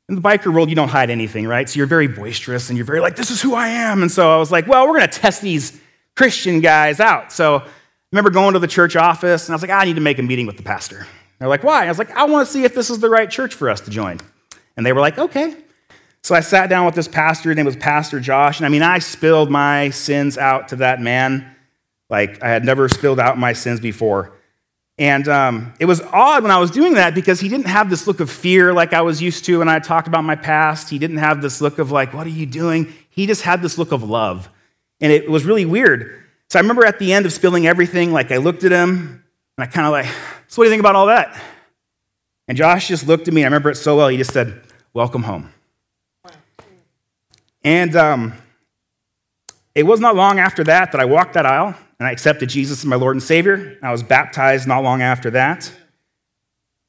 in 0.09 0.17
the 0.17 0.21
biker 0.21 0.53
world, 0.53 0.69
you 0.71 0.75
don't 0.75 0.89
hide 0.89 1.11
anything, 1.11 1.47
right? 1.47 1.69
So 1.69 1.77
you're 1.77 1.87
very 1.87 2.07
boisterous 2.07 2.69
and 2.69 2.77
you're 2.77 2.87
very 2.87 3.01
like, 3.01 3.17
this 3.17 3.31
is 3.31 3.41
who 3.41 3.55
I 3.55 3.69
am. 3.69 4.03
And 4.03 4.11
so 4.11 4.33
I 4.33 4.37
was 4.37 4.51
like, 4.51 4.67
well, 4.67 4.87
we're 4.87 4.99
going 4.99 5.09
to 5.09 5.19
test 5.19 5.43
these 5.43 5.81
Christian 6.17 6.61
guys 6.61 7.01
out. 7.01 7.33
So 7.33 7.59
I 7.59 7.65
remember 8.11 8.31
going 8.31 8.55
to 8.55 8.59
the 8.59 8.67
church 8.67 8.97
office 8.97 9.47
and 9.47 9.53
I 9.53 9.57
was 9.57 9.63
like, 9.63 9.71
I 9.71 9.85
need 9.85 9.95
to 9.95 10.01
make 10.01 10.19
a 10.19 10.23
meeting 10.23 10.47
with 10.47 10.57
the 10.57 10.63
pastor. 10.63 11.07
They're 11.39 11.49
like, 11.49 11.65
why? 11.65 11.87
I 11.87 11.89
was 11.89 11.99
like, 11.99 12.11
I 12.11 12.25
want 12.25 12.47
to 12.47 12.53
see 12.53 12.65
if 12.65 12.75
this 12.75 12.91
is 12.91 12.99
the 12.99 13.09
right 13.09 13.31
church 13.31 13.55
for 13.55 13.71
us 13.71 13.81
to 13.83 13.91
join. 13.91 14.19
And 14.77 14.85
they 14.85 14.93
were 14.93 15.01
like, 15.01 15.19
okay. 15.19 15.57
So 16.23 16.35
I 16.35 16.41
sat 16.41 16.69
down 16.69 16.87
with 16.87 16.95
this 16.95 17.09
pastor. 17.09 17.49
His 17.49 17.57
name 17.57 17.67
was 17.67 17.77
Pastor 17.77 18.21
Josh. 18.21 18.61
And 18.61 18.67
I 18.67 18.69
mean, 18.69 18.83
I 18.83 18.99
spilled 18.99 19.51
my 19.51 19.91
sins 19.91 20.37
out 20.39 20.69
to 20.69 20.77
that 20.77 21.01
man 21.01 21.52
like 22.13 22.43
I 22.43 22.51
had 22.51 22.63
never 22.63 22.91
spilled 22.91 23.19
out 23.19 23.39
my 23.39 23.55
sins 23.55 23.81
before. 23.81 24.33
And 24.99 25.27
um, 25.29 25.73
it 25.81 25.87
was 25.87 26.03
odd 26.03 26.43
when 26.43 26.53
I 26.53 26.59
was 26.59 26.71
doing 26.71 26.95
that 26.95 27.15
because 27.15 27.41
he 27.41 27.49
didn't 27.49 27.69
have 27.69 27.89
this 27.89 28.07
look 28.07 28.21
of 28.21 28.31
fear 28.31 28.75
like 28.75 28.93
I 28.93 29.01
was 29.01 29.23
used 29.23 29.47
to 29.47 29.61
when 29.61 29.69
I 29.71 29.79
talked 29.79 30.09
about 30.09 30.23
my 30.23 30.37
past. 30.37 30.91
He 30.91 30.99
didn't 30.99 31.17
have 31.17 31.41
this 31.41 31.63
look 31.63 31.79
of 31.79 31.91
like, 31.91 32.13
what 32.13 32.27
are 32.27 32.31
you 32.31 32.45
doing? 32.45 32.93
He 33.09 33.27
just 33.27 33.41
had 33.41 33.63
this 33.63 33.79
look 33.79 33.93
of 33.93 34.03
love. 34.03 34.51
And 35.01 35.11
it 35.11 35.29
was 35.29 35.47
really 35.47 35.65
weird. 35.65 36.23
So 36.51 36.59
I 36.59 36.63
remember 36.63 36.85
at 36.85 36.99
the 36.99 37.15
end 37.15 37.25
of 37.25 37.33
spilling 37.33 37.67
everything, 37.67 38.13
like 38.13 38.31
I 38.31 38.37
looked 38.37 38.63
at 38.63 38.73
him 38.73 39.25
and 39.57 39.65
I 39.65 39.67
kind 39.67 39.87
of 39.87 39.93
like, 39.93 40.07
so 40.49 40.61
what 40.61 40.65
do 40.65 40.69
you 40.69 40.71
think 40.71 40.81
about 40.81 40.97
all 40.97 41.07
that? 41.07 41.43
And 42.47 42.59
Josh 42.59 42.89
just 42.89 43.07
looked 43.07 43.27
at 43.27 43.33
me. 43.33 43.41
I 43.41 43.47
remember 43.47 43.71
it 43.71 43.77
so 43.77 43.97
well. 43.97 44.09
He 44.09 44.19
just 44.19 44.35
said, 44.35 44.61
welcome 44.93 45.23
home. 45.23 45.51
And 47.65 47.97
um, 47.97 48.35
it 49.75 49.85
was 49.85 49.99
not 49.99 50.15
long 50.15 50.39
after 50.39 50.63
that 50.65 50.93
that 50.93 51.01
I 51.01 51.07
walked 51.07 51.33
that 51.35 51.47
aisle 51.47 51.75
and 52.03 52.09
I 52.09 52.11
accepted 52.11 52.49
Jesus 52.49 52.81
as 52.81 52.85
my 52.85 52.97
Lord 52.97 53.15
and 53.15 53.23
Savior. 53.23 53.79
I 53.81 53.93
was 53.93 54.03
baptized 54.03 54.67
not 54.67 54.83
long 54.83 55.03
after 55.03 55.31
that. 55.31 55.73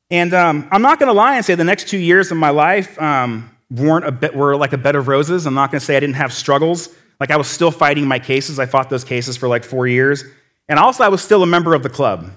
And 0.10 0.34
um, 0.34 0.68
I'm 0.72 0.82
not 0.82 0.98
going 0.98 1.06
to 1.06 1.14
lie 1.14 1.36
and 1.36 1.46
say 1.46 1.54
the 1.54 1.64
next 1.64 1.88
two 1.88 2.00
years 2.00 2.32
of 2.32 2.38
my 2.38 2.50
life 2.50 3.00
um, 3.00 3.56
weren't 3.70 4.08
a 4.08 4.12
bit, 4.12 4.36
were 4.36 4.56
like 4.56 4.74
a 4.74 4.78
bed 4.80 4.96
of 4.96 5.08
roses. 5.08 5.46
I'm 5.46 5.54
not 5.54 5.70
going 5.70 5.80
to 5.80 5.86
say 5.86 5.96
I 5.96 6.00
didn't 6.00 6.16
have 6.16 6.34
struggles. 6.34 6.90
Like 7.20 7.30
I 7.30 7.38
was 7.38 7.48
still 7.48 7.70
fighting 7.70 8.08
my 8.08 8.18
cases. 8.18 8.58
I 8.58 8.66
fought 8.66 8.90
those 8.90 9.04
cases 9.04 9.38
for 9.38 9.48
like 9.48 9.64
four 9.64 9.86
years. 9.86 10.24
And 10.68 10.80
also, 10.80 11.04
I 11.04 11.10
was 11.10 11.22
still 11.22 11.44
a 11.44 11.46
member 11.46 11.76
of 11.76 11.84
the 11.84 11.90
club. 11.90 12.32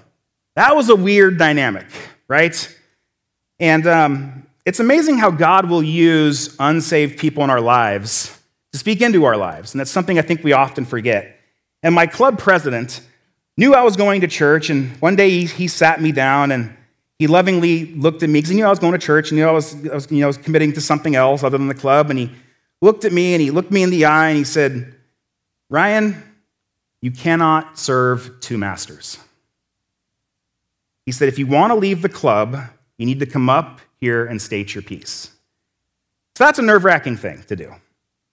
That 0.55 0.75
was 0.75 0.87
a 0.89 0.95
weird 0.95 1.39
dynamic, 1.39 1.87
right? 2.27 2.77
And 3.59 3.87
um, 3.87 4.45
it's 4.67 4.79
amazing 4.79 5.17
how 5.17 5.31
God 5.31 5.67
will 5.67 5.81
use 5.81 6.55
unsaved 6.59 7.17
people 7.17 7.43
in 7.43 7.49
our 7.49 7.59
lives 7.59 8.39
to 8.71 8.77
speak 8.77 9.01
into 9.01 9.25
our 9.25 9.35
lives. 9.35 9.73
And 9.73 9.79
that's 9.79 9.89
something 9.89 10.19
I 10.19 10.21
think 10.21 10.43
we 10.43 10.53
often 10.53 10.85
forget. 10.85 11.36
And 11.83 11.93
my 11.93 12.07
club 12.07 12.39
president 12.39 13.01
knew 13.57 13.73
I 13.73 13.83
was 13.83 13.95
going 13.95 14.21
to 14.21 14.27
church. 14.27 14.69
And 14.69 14.91
one 15.01 15.15
day 15.15 15.29
he, 15.29 15.45
he 15.45 15.67
sat 15.67 16.01
me 16.01 16.11
down 16.11 16.51
and 16.51 16.75
he 17.19 17.27
lovingly 17.27 17.85
looked 17.95 18.23
at 18.23 18.29
me 18.29 18.39
because 18.39 18.49
he 18.49 18.55
knew 18.55 18.65
I 18.65 18.69
was 18.69 18.79
going 18.79 18.93
to 18.93 18.99
church 18.99 19.31
and 19.31 19.37
he 19.37 19.43
knew 19.43 19.49
I 19.49 19.53
was, 19.53 19.73
I 19.87 19.95
was, 19.95 20.11
you 20.11 20.19
know, 20.19 20.27
was 20.27 20.37
committing 20.37 20.73
to 20.73 20.81
something 20.81 21.15
else 21.15 21.43
other 21.43 21.57
than 21.57 21.67
the 21.67 21.73
club. 21.73 22.09
And 22.09 22.19
he 22.19 22.31
looked 22.81 23.05
at 23.05 23.11
me 23.11 23.33
and 23.33 23.41
he 23.41 23.51
looked 23.51 23.71
me 23.71 23.83
in 23.83 23.89
the 23.89 24.05
eye 24.05 24.29
and 24.29 24.37
he 24.37 24.43
said, 24.43 24.95
Ryan, 25.69 26.23
you 27.01 27.11
cannot 27.11 27.77
serve 27.77 28.39
two 28.39 28.57
masters. 28.57 29.17
He 31.05 31.11
said, 31.11 31.27
if 31.27 31.39
you 31.39 31.47
want 31.47 31.71
to 31.71 31.75
leave 31.75 32.01
the 32.01 32.09
club, 32.09 32.57
you 32.97 33.05
need 33.05 33.19
to 33.19 33.25
come 33.25 33.49
up 33.49 33.81
here 33.99 34.25
and 34.25 34.41
state 34.41 34.75
your 34.75 34.81
piece. 34.81 35.31
So 36.35 36.43
that's 36.43 36.59
a 36.59 36.61
nerve 36.61 36.83
wracking 36.83 37.17
thing 37.17 37.43
to 37.47 37.55
do. 37.55 37.73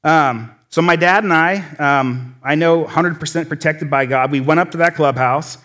Um, 0.03 0.55
so 0.75 0.83
my 0.83 0.97
dad 0.97 1.23
and 1.23 1.33
I, 1.33 1.61
um, 1.79 2.35
I 2.43 2.57
know 2.57 2.85
100% 2.85 3.49
protected 3.49 3.89
by 3.89 4.07
God. 4.07 4.33
We 4.33 4.41
went 4.41 4.59
up 4.59 4.73
to 4.73 4.79
that 4.79 4.97
clubhouse. 4.97 5.57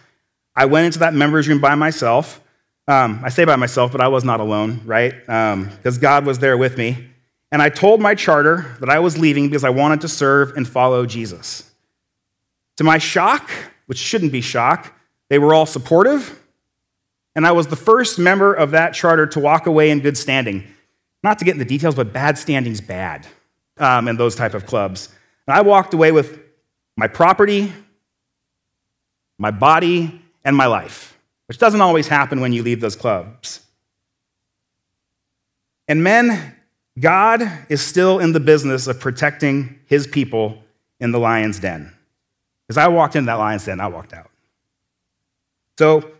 I 0.56 0.66
went 0.66 0.86
into 0.86 1.00
that 1.00 1.16
members 1.16 1.48
room 1.48 1.60
by 1.60 1.74
myself. 1.74 2.40
Um, 2.88 3.20
I 3.24 3.30
say 3.30 3.44
by 3.44 3.56
myself, 3.56 3.92
but 3.92 4.02
I 4.02 4.08
was 4.08 4.24
not 4.24 4.40
alone, 4.40 4.82
right? 4.86 5.16
Because 5.20 5.96
um, 5.96 6.00
God 6.00 6.28
was 6.28 6.38
there 6.38 6.60
with 6.60 6.78
me. 6.78 7.08
And 7.52 7.60
I 7.60 7.70
told 7.70 8.00
my 8.00 8.14
charter 8.14 8.78
that 8.82 8.90
I 8.92 9.00
was 9.00 9.18
leaving 9.18 9.48
because 9.48 9.64
I 9.64 9.72
wanted 9.72 10.02
to 10.02 10.08
serve 10.08 10.56
and 10.56 10.68
follow 10.68 11.08
Jesus. 11.08 11.72
To 12.78 12.84
my 12.84 13.00
shock, 13.00 13.50
which 13.88 13.98
shouldn't 13.98 14.32
be 14.32 14.42
shock, 14.42 14.94
they 15.30 15.40
were 15.40 15.56
all 15.56 15.66
supportive. 15.66 16.40
And 17.34 17.48
I 17.48 17.52
was 17.54 17.66
the 17.66 17.76
first 17.76 18.20
member 18.20 18.54
of 18.54 18.70
that 18.72 18.94
charter 18.94 19.26
to 19.26 19.40
walk 19.40 19.66
away 19.66 19.90
in 19.90 20.02
good 20.02 20.20
standing. 20.20 20.68
Not 21.24 21.40
to 21.40 21.46
get 21.46 21.56
into 21.56 21.66
the 21.66 21.70
details, 21.70 21.96
but 21.96 22.14
bad 22.14 22.38
standing's 22.38 22.80
bad 22.80 23.26
um, 23.80 24.08
in 24.08 24.18
those 24.18 24.36
type 24.36 24.54
of 24.54 24.66
clubs. 24.66 25.10
And 25.48 25.56
I 25.56 25.62
walked 25.62 25.94
away 25.94 26.12
with 26.12 26.40
my 26.96 27.08
property, 27.08 27.74
my 29.38 29.52
body, 29.52 30.22
and 30.44 30.56
my 30.56 30.66
life, 30.66 31.18
which 31.48 31.58
doesn't 31.58 31.82
always 31.82 32.08
happen 32.08 32.42
when 32.42 32.54
you 32.54 32.64
leave 32.64 32.82
those 32.82 32.96
clubs. 32.96 33.62
And 35.88 36.04
men, 36.04 36.56
God 37.00 37.42
is 37.70 37.82
still 37.82 38.20
in 38.20 38.34
the 38.34 38.40
business 38.40 38.88
of 38.88 39.00
protecting 39.00 39.80
his 39.86 40.06
people 40.06 40.62
in 41.00 41.12
the 41.12 41.20
lion's 41.20 41.60
den. 41.60 41.94
As 42.70 42.78
I 42.78 42.88
walked 42.88 43.16
into 43.16 43.28
that 43.28 43.36
lion's 43.36 43.66
den, 43.66 43.80
I 43.80 43.88
walked 43.88 44.14
out. 44.14 44.30
So 45.80 46.12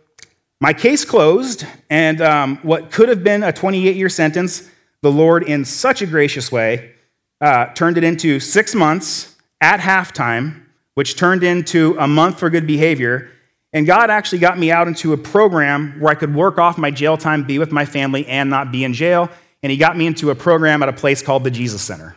my 0.60 0.72
case 0.72 1.04
closed, 1.04 1.64
and 1.88 2.20
um, 2.20 2.56
what 2.58 2.90
could 2.90 3.08
have 3.08 3.22
been 3.22 3.42
a 3.42 3.52
28 3.52 3.94
year 3.94 4.08
sentence, 4.08 4.68
the 5.02 5.12
Lord, 5.12 5.42
in 5.42 5.64
such 5.64 6.02
a 6.02 6.06
gracious 6.06 6.50
way, 6.50 6.92
uh, 7.40 7.66
turned 7.66 7.98
it 7.98 8.04
into 8.04 8.40
six 8.40 8.74
months 8.74 9.36
at 9.60 9.80
halftime, 9.80 10.62
which 10.94 11.16
turned 11.16 11.42
into 11.42 11.96
a 11.98 12.06
month 12.06 12.38
for 12.38 12.50
good 12.50 12.66
behavior. 12.66 13.30
And 13.72 13.86
God 13.86 14.10
actually 14.10 14.38
got 14.38 14.58
me 14.58 14.70
out 14.70 14.88
into 14.88 15.12
a 15.12 15.16
program 15.16 16.00
where 16.00 16.10
I 16.10 16.14
could 16.14 16.34
work 16.34 16.58
off 16.58 16.76
my 16.76 16.90
jail 16.90 17.16
time, 17.16 17.44
be 17.44 17.58
with 17.58 17.72
my 17.72 17.84
family, 17.84 18.26
and 18.26 18.50
not 18.50 18.72
be 18.72 18.84
in 18.84 18.94
jail. 18.94 19.30
And 19.62 19.70
He 19.70 19.78
got 19.78 19.96
me 19.96 20.06
into 20.06 20.30
a 20.30 20.34
program 20.34 20.82
at 20.82 20.88
a 20.88 20.92
place 20.92 21.22
called 21.22 21.44
the 21.44 21.50
Jesus 21.50 21.82
Center. 21.82 22.16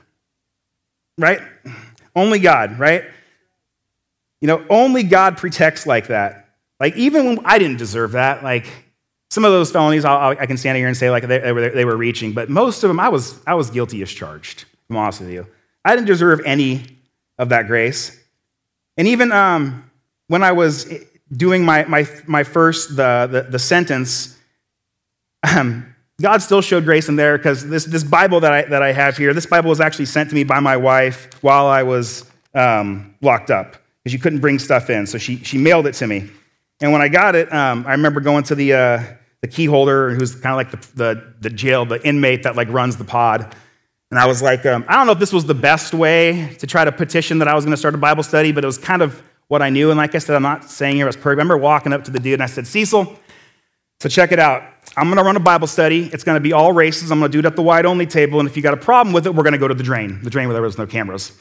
Right? 1.17 1.41
Only 2.15 2.39
God, 2.39 2.79
right? 2.79 3.03
You 4.41 4.47
know, 4.47 4.65
only 4.69 5.03
God 5.03 5.37
protects 5.37 5.85
like 5.85 6.07
that. 6.07 6.49
Like, 6.79 6.95
even 6.95 7.25
when 7.25 7.39
I 7.45 7.59
didn't 7.59 7.77
deserve 7.77 8.13
that, 8.13 8.43
like, 8.43 8.67
some 9.33 9.45
of 9.45 9.51
those 9.51 9.71
felonies 9.71 10.05
I'll, 10.05 10.37
i 10.37 10.45
can 10.45 10.57
stand 10.57 10.77
here 10.77 10.87
and 10.87 10.95
say 10.95 11.09
like 11.09 11.27
they, 11.27 11.39
they, 11.39 11.51
were, 11.51 11.69
they 11.69 11.85
were 11.85 11.97
reaching, 11.97 12.33
but 12.33 12.51
most 12.51 12.83
of 12.83 12.87
them 12.87 12.99
I 12.99 13.09
was, 13.09 13.41
I 13.47 13.55
was 13.55 13.71
guilty 13.71 14.01
as 14.03 14.11
charged, 14.11 14.65
I'm 14.93 14.97
honest 14.97 15.21
with 15.21 15.31
you. 15.31 15.47
I 15.83 15.95
didn't 15.95 16.07
deserve 16.07 16.41
any 16.45 16.85
of 17.37 17.49
that 17.49 17.67
grace. 17.67 18.19
And 18.95 19.07
even 19.07 19.31
um, 19.31 19.89
when 20.27 20.43
I 20.43 20.51
was 20.51 20.91
doing 21.35 21.65
my, 21.65 21.83
my, 21.85 22.07
my 22.27 22.43
first, 22.43 22.95
the, 22.95 23.27
the, 23.29 23.41
the 23.49 23.59
sentence, 23.59 24.37
um, 25.43 25.95
God 26.21 26.43
still 26.43 26.61
showed 26.61 26.85
grace 26.85 27.09
in 27.09 27.15
there 27.15 27.37
because 27.37 27.67
this, 27.67 27.85
this 27.85 28.03
Bible 28.03 28.39
that 28.41 28.53
I, 28.53 28.61
that 28.65 28.83
I 28.83 28.91
have 28.91 29.17
here, 29.17 29.33
this 29.33 29.47
Bible 29.47 29.69
was 29.69 29.81
actually 29.81 30.05
sent 30.05 30.29
to 30.29 30.35
me 30.35 30.43
by 30.43 30.59
my 30.59 30.77
wife 30.77 31.27
while 31.41 31.65
I 31.65 31.81
was 31.81 32.29
um, 32.53 33.15
locked 33.21 33.49
up 33.49 33.75
because 34.03 34.13
you 34.13 34.19
couldn't 34.19 34.39
bring 34.39 34.59
stuff 34.59 34.91
in. 34.91 35.07
So 35.07 35.17
she, 35.17 35.37
she 35.37 35.57
mailed 35.57 35.87
it 35.87 35.93
to 35.95 36.07
me. 36.07 36.29
And 36.81 36.91
when 36.91 37.01
I 37.01 37.07
got 37.07 37.35
it, 37.35 37.51
um, 37.51 37.85
I 37.87 37.91
remember 37.93 38.19
going 38.19 38.43
to 38.43 38.55
the, 38.55 38.73
uh, 38.73 39.03
the 39.41 39.47
key 39.47 39.65
holder, 39.65 40.11
who's 40.11 40.35
kind 40.35 40.53
of 40.53 40.57
like 40.57 40.71
the, 40.71 40.95
the, 40.95 41.33
the, 41.41 41.49
jail, 41.49 41.85
the 41.85 42.05
inmate 42.07 42.43
that 42.43 42.55
like 42.55 42.69
runs 42.69 42.95
the 42.97 43.03
pod. 43.03 43.55
And 44.13 44.19
I 44.19 44.27
was 44.27 44.43
like, 44.43 44.63
um, 44.67 44.85
I 44.87 44.93
don't 44.93 45.07
know 45.07 45.13
if 45.13 45.17
this 45.17 45.33
was 45.33 45.47
the 45.47 45.55
best 45.55 45.91
way 45.91 46.55
to 46.59 46.67
try 46.67 46.85
to 46.85 46.91
petition 46.91 47.39
that 47.39 47.47
I 47.47 47.55
was 47.55 47.65
going 47.65 47.71
to 47.71 47.77
start 47.77 47.95
a 47.95 47.97
Bible 47.97 48.21
study, 48.21 48.51
but 48.51 48.63
it 48.63 48.67
was 48.67 48.77
kind 48.77 49.01
of 49.01 49.23
what 49.47 49.63
I 49.63 49.71
knew. 49.71 49.89
And 49.89 49.97
like 49.97 50.13
I 50.13 50.19
said, 50.19 50.35
I'm 50.35 50.43
not 50.43 50.69
saying 50.69 50.99
it 50.99 51.03
was 51.03 51.15
perfect. 51.15 51.29
I 51.29 51.31
remember 51.31 51.57
walking 51.57 51.93
up 51.93 52.03
to 52.03 52.11
the 52.11 52.19
dude 52.19 52.33
and 52.33 52.43
I 52.43 52.45
said, 52.45 52.67
Cecil, 52.67 53.17
so 53.99 54.09
check 54.09 54.31
it 54.31 54.37
out. 54.37 54.61
I'm 54.95 55.07
going 55.07 55.17
to 55.17 55.23
run 55.23 55.35
a 55.35 55.39
Bible 55.39 55.65
study. 55.65 56.11
It's 56.13 56.23
going 56.23 56.35
to 56.35 56.41
be 56.41 56.53
all 56.53 56.73
races. 56.73 57.11
I'm 57.11 57.17
going 57.17 57.31
to 57.31 57.35
do 57.35 57.39
it 57.39 57.45
at 57.49 57.55
the 57.55 57.63
white 57.63 57.87
only 57.87 58.05
table. 58.05 58.39
And 58.39 58.47
if 58.47 58.55
you 58.55 58.61
got 58.61 58.75
a 58.75 58.77
problem 58.77 59.13
with 59.13 59.25
it, 59.25 59.33
we're 59.33 59.41
going 59.41 59.53
to 59.53 59.57
go 59.57 59.67
to 59.67 59.73
the 59.73 59.81
drain, 59.81 60.21
the 60.21 60.29
drain 60.29 60.47
where 60.47 60.53
there 60.53 60.61
was 60.61 60.77
no 60.77 60.85
cameras. 60.85 61.31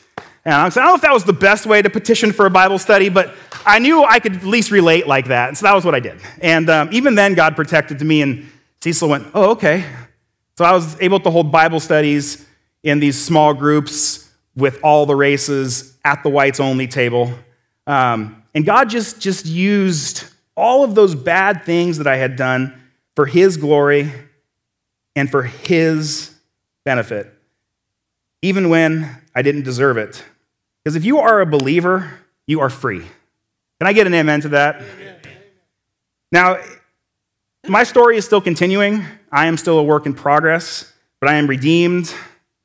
And 0.47 0.55
I, 0.55 0.65
was, 0.65 0.75
I, 0.79 0.81
don't 0.81 0.93
know 0.93 0.95
if 0.95 1.03
that 1.03 1.13
was 1.13 1.25
the 1.25 1.35
best 1.35 1.67
way 1.67 1.83
to 1.83 1.91
petition 1.91 2.33
for 2.33 2.47
a 2.47 2.51
Bible 2.51 2.79
study, 2.79 3.11
but 3.11 3.35
I 3.67 3.81
knew 3.81 4.03
I 4.03 4.19
could 4.19 4.37
at 4.37 4.45
least 4.45 4.71
relate 4.71 5.07
like 5.07 5.27
that. 5.27 5.49
And 5.49 5.59
so 5.59 5.67
that 5.67 5.75
was 5.75 5.85
what 5.85 5.95
I 5.95 6.01
did. 6.01 6.19
And 6.41 6.71
um, 6.71 6.89
even 6.91 7.17
then, 7.17 7.35
God 7.35 7.55
protected 7.55 8.01
me, 8.01 8.23
and 8.23 8.51
Cecil 8.81 9.11
went, 9.11 9.27
Oh, 9.35 9.51
okay. 9.51 9.85
So 10.57 10.65
I 10.65 10.73
was 10.73 10.99
able 11.03 11.21
to 11.21 11.31
hold 11.31 11.53
Bible 11.53 11.79
studies 11.79 12.49
in 12.83 13.01
these 13.01 13.23
small 13.23 13.55
groups 13.55 14.31
with 14.57 14.81
all 14.83 15.07
the 15.07 15.15
races 15.15 15.97
at 16.05 16.23
the 16.23 16.29
whites 16.29 16.61
only 16.61 16.87
table. 16.87 17.33
Um, 17.87 18.43
and 18.55 18.65
God 18.65 18.91
just, 18.91 19.21
just 19.21 19.47
used 19.47 20.25
all 20.57 20.85
of 20.85 20.95
those 20.95 21.15
bad 21.15 21.65
things 21.65 21.99
that 21.99 22.07
I 22.07 22.17
had 22.17 22.37
done 22.37 22.81
for 23.17 23.27
His 23.27 23.57
glory 23.57 24.13
and 25.17 25.31
for 25.31 25.43
His 25.43 26.35
benefit, 26.85 27.33
even 28.43 28.69
when 28.69 29.17
I 29.35 29.43
didn't 29.43 29.63
deserve 29.63 29.97
it. 29.97 30.23
Because 30.83 30.97
if 30.97 31.05
you 31.05 31.19
are 31.19 31.41
a 31.41 31.47
believer, 31.47 32.19
you 32.47 32.61
are 32.61 32.71
free. 32.71 33.01
Can 33.01 33.87
I 33.89 33.93
get 33.93 34.07
an 34.07 34.15
amen 34.15 34.41
to 34.43 34.49
that? 34.51 34.83
Now, 36.31 36.59
my 37.69 37.85
story 37.85 38.17
is 38.17 38.25
still 38.25 38.41
continuing. 38.41 39.05
I 39.31 39.47
am 39.47 39.57
still 39.57 39.79
a 39.79 39.83
work 39.83 40.07
in 40.07 40.15
progress, 40.15 40.93
but 41.21 41.31
I 41.31 41.35
am 41.35 41.47
redeemed, 41.47 42.13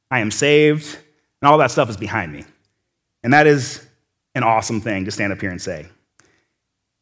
I 0.09 0.19
am 0.19 0.31
saved, 0.31 0.97
and 1.41 1.49
all 1.49 1.57
that 1.57 1.71
stuff 1.71 1.89
is 1.89 1.97
behind 1.97 2.31
me. 2.33 2.45
And 3.23 3.33
that 3.33 3.47
is 3.47 3.85
an 4.35 4.43
awesome 4.43 4.81
thing 4.81 5.05
to 5.05 5.11
stand 5.11 5.33
up 5.33 5.41
here 5.41 5.51
and 5.51 5.61
say. 5.61 5.87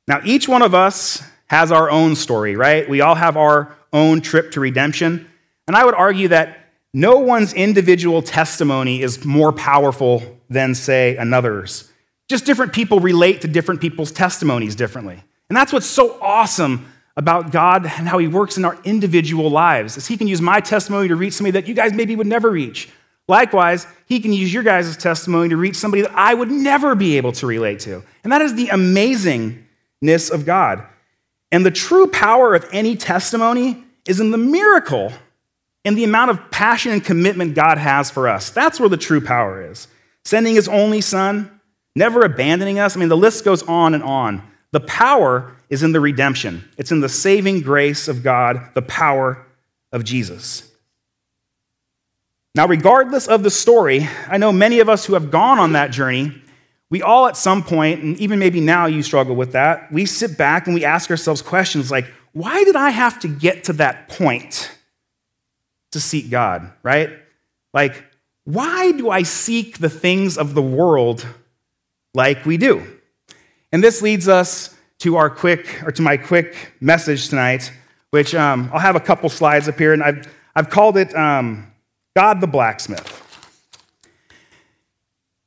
Now, 0.08 0.22
each 0.24 0.48
one 0.48 0.62
of 0.62 0.74
us 0.74 1.24
has 1.48 1.72
our 1.72 1.90
own 1.90 2.16
story, 2.16 2.56
right? 2.56 2.88
We 2.90 3.02
all 3.02 3.16
have 3.16 3.38
our 3.38 3.76
own 3.94 4.22
trip 4.22 4.52
to 4.52 4.60
redemption. 4.60 5.30
And 5.68 5.76
I 5.76 5.86
would 5.86 5.96
argue 5.96 6.28
that 6.30 6.60
no 6.94 7.20
one's 7.20 7.54
individual 7.54 8.22
testimony 8.22 9.02
is 9.02 9.26
more 9.26 9.52
powerful 9.52 10.40
than, 10.50 10.74
say, 10.76 11.18
another's. 11.18 11.92
Just 12.28 12.46
different 12.46 12.74
people 12.74 13.00
relate 13.00 13.42
to 13.42 13.48
different 13.48 13.82
people's 13.82 14.12
testimonies 14.12 14.76
differently. 14.76 15.24
And 15.50 15.58
that's 15.58 15.72
what's 15.74 15.86
so 15.86 16.18
awesome 16.22 16.88
about 17.18 17.52
God 17.52 17.84
and 17.84 18.08
how 18.08 18.18
He 18.18 18.28
works 18.28 18.58
in 18.58 18.66
our 18.66 18.78
individual 18.84 19.50
lives, 19.50 19.98
is 19.98 20.08
He 20.08 20.18
can 20.18 20.28
use 20.28 20.42
my 20.42 20.60
testimony 20.60 21.08
to 21.08 21.16
reach 21.16 21.34
somebody 21.34 21.52
that 21.52 21.68
you 21.68 21.74
guys 21.74 21.94
maybe 21.94 22.16
would 22.16 22.28
never 22.28 22.50
reach. 22.50 22.90
Likewise, 23.28 23.88
He 24.06 24.20
can 24.20 24.34
use 24.34 24.54
your 24.54 24.64
guys' 24.64 24.98
testimony 24.98 25.50
to 25.50 25.58
reach 25.58 25.76
somebody 25.76 26.02
that 26.02 26.16
I 26.16 26.34
would 26.34 26.52
never 26.52 26.96
be 26.96 27.18
able 27.18 27.32
to 27.34 27.48
relate 27.48 27.80
to. 27.82 28.04
And 28.24 28.32
that 28.32 28.42
is 28.42 28.56
the 28.56 28.68
amazingness 28.68 30.32
of 30.32 30.46
God. 30.46 30.84
And 31.52 31.66
the 31.66 31.72
true 31.72 32.08
power 32.08 32.54
of 32.54 32.68
any 32.72 32.96
testimony 32.96 33.84
is 34.08 34.20
in 34.20 34.32
the 34.32 34.38
miracle 34.38 35.12
and 35.86 35.98
the 35.98 36.04
amount 36.04 36.32
of 36.32 36.52
passion 36.52 36.92
and 36.92 37.04
commitment 37.04 37.56
God 37.56 37.78
has 37.78 38.10
for 38.10 38.28
us. 38.28 38.50
That's 38.50 38.80
where 38.80 38.90
the 38.90 38.98
true 38.98 39.22
power 39.22 39.62
is. 39.70 39.88
Sending 40.26 40.56
his 40.56 40.68
only 40.68 41.00
son, 41.00 41.62
never 41.96 42.22
abandoning 42.26 42.80
us. 42.80 42.98
I 42.98 43.00
mean, 43.00 43.10
the 43.10 43.16
list 43.16 43.46
goes 43.46 43.62
on 43.64 43.94
and 43.94 44.04
on. 44.04 44.42
The 44.72 44.80
power 44.80 45.55
is 45.70 45.84
in 45.84 45.92
the 45.92 46.00
redemption, 46.00 46.70
it's 46.78 46.92
in 46.92 47.02
the 47.02 47.10
saving 47.10 47.62
grace 47.62 48.08
of 48.08 48.24
God, 48.24 48.70
the 48.74 48.82
power 48.82 49.46
of 49.92 50.04
Jesus. 50.04 50.72
Now, 52.54 52.68
regardless 52.68 53.28
of 53.28 53.44
the 53.44 53.50
story, 53.50 54.08
I 54.28 54.38
know 54.38 54.52
many 54.52 54.80
of 54.80 54.88
us 54.88 55.06
who 55.06 55.14
have 55.14 55.30
gone 55.30 55.60
on 55.60 55.74
that 55.74 55.92
journey, 55.92 56.42
we 56.90 57.02
all 57.02 57.28
at 57.28 57.36
some 57.36 57.64
point, 57.64 58.02
and 58.02 58.18
even 58.18 58.40
maybe 58.40 58.62
now 58.62 58.86
you 58.86 59.04
struggle 59.04 59.36
with 59.36 59.52
that, 59.52 59.92
we 59.92 60.06
sit 60.06 60.38
back 60.38 60.68
and 60.68 60.74
we 60.74 60.86
ask 60.86 61.10
ourselves 61.10 61.42
questions 61.42 61.92
like, 61.92 62.06
why 62.32 62.64
did 62.64 62.76
I 62.76 62.92
have 62.92 63.20
to 63.20 63.28
get 63.28 63.66
to 63.66 63.74
that 63.74 64.08
point? 64.08 64.72
to 65.96 66.02
seek 66.02 66.30
God, 66.30 66.74
right? 66.84 67.10
Like, 67.74 68.04
why 68.44 68.92
do 68.92 69.10
I 69.10 69.24
seek 69.24 69.78
the 69.78 69.90
things 69.90 70.38
of 70.38 70.54
the 70.54 70.62
world 70.62 71.26
like 72.14 72.46
we 72.46 72.58
do? 72.58 72.86
And 73.72 73.82
this 73.82 74.02
leads 74.02 74.28
us 74.28 74.75
to 75.06 75.18
our 75.18 75.30
quick, 75.30 75.84
or 75.86 75.92
to 75.92 76.02
my 76.02 76.18
quick 76.18 76.74
message 76.82 77.30
tonight, 77.30 77.72
which 78.10 78.34
um, 78.34 78.72
I'll 78.74 78.80
have 78.80 78.96
a 78.96 79.00
couple 79.00 79.30
slides 79.30 79.68
up 79.70 79.78
here, 79.78 79.94
and 79.94 80.02
I've, 80.02 80.36
I've 80.56 80.72
called 80.72 80.98
it 80.98 81.16
um, 81.16 81.72
God 82.16 82.42
the 82.42 82.48
Blacksmith. 82.48 83.22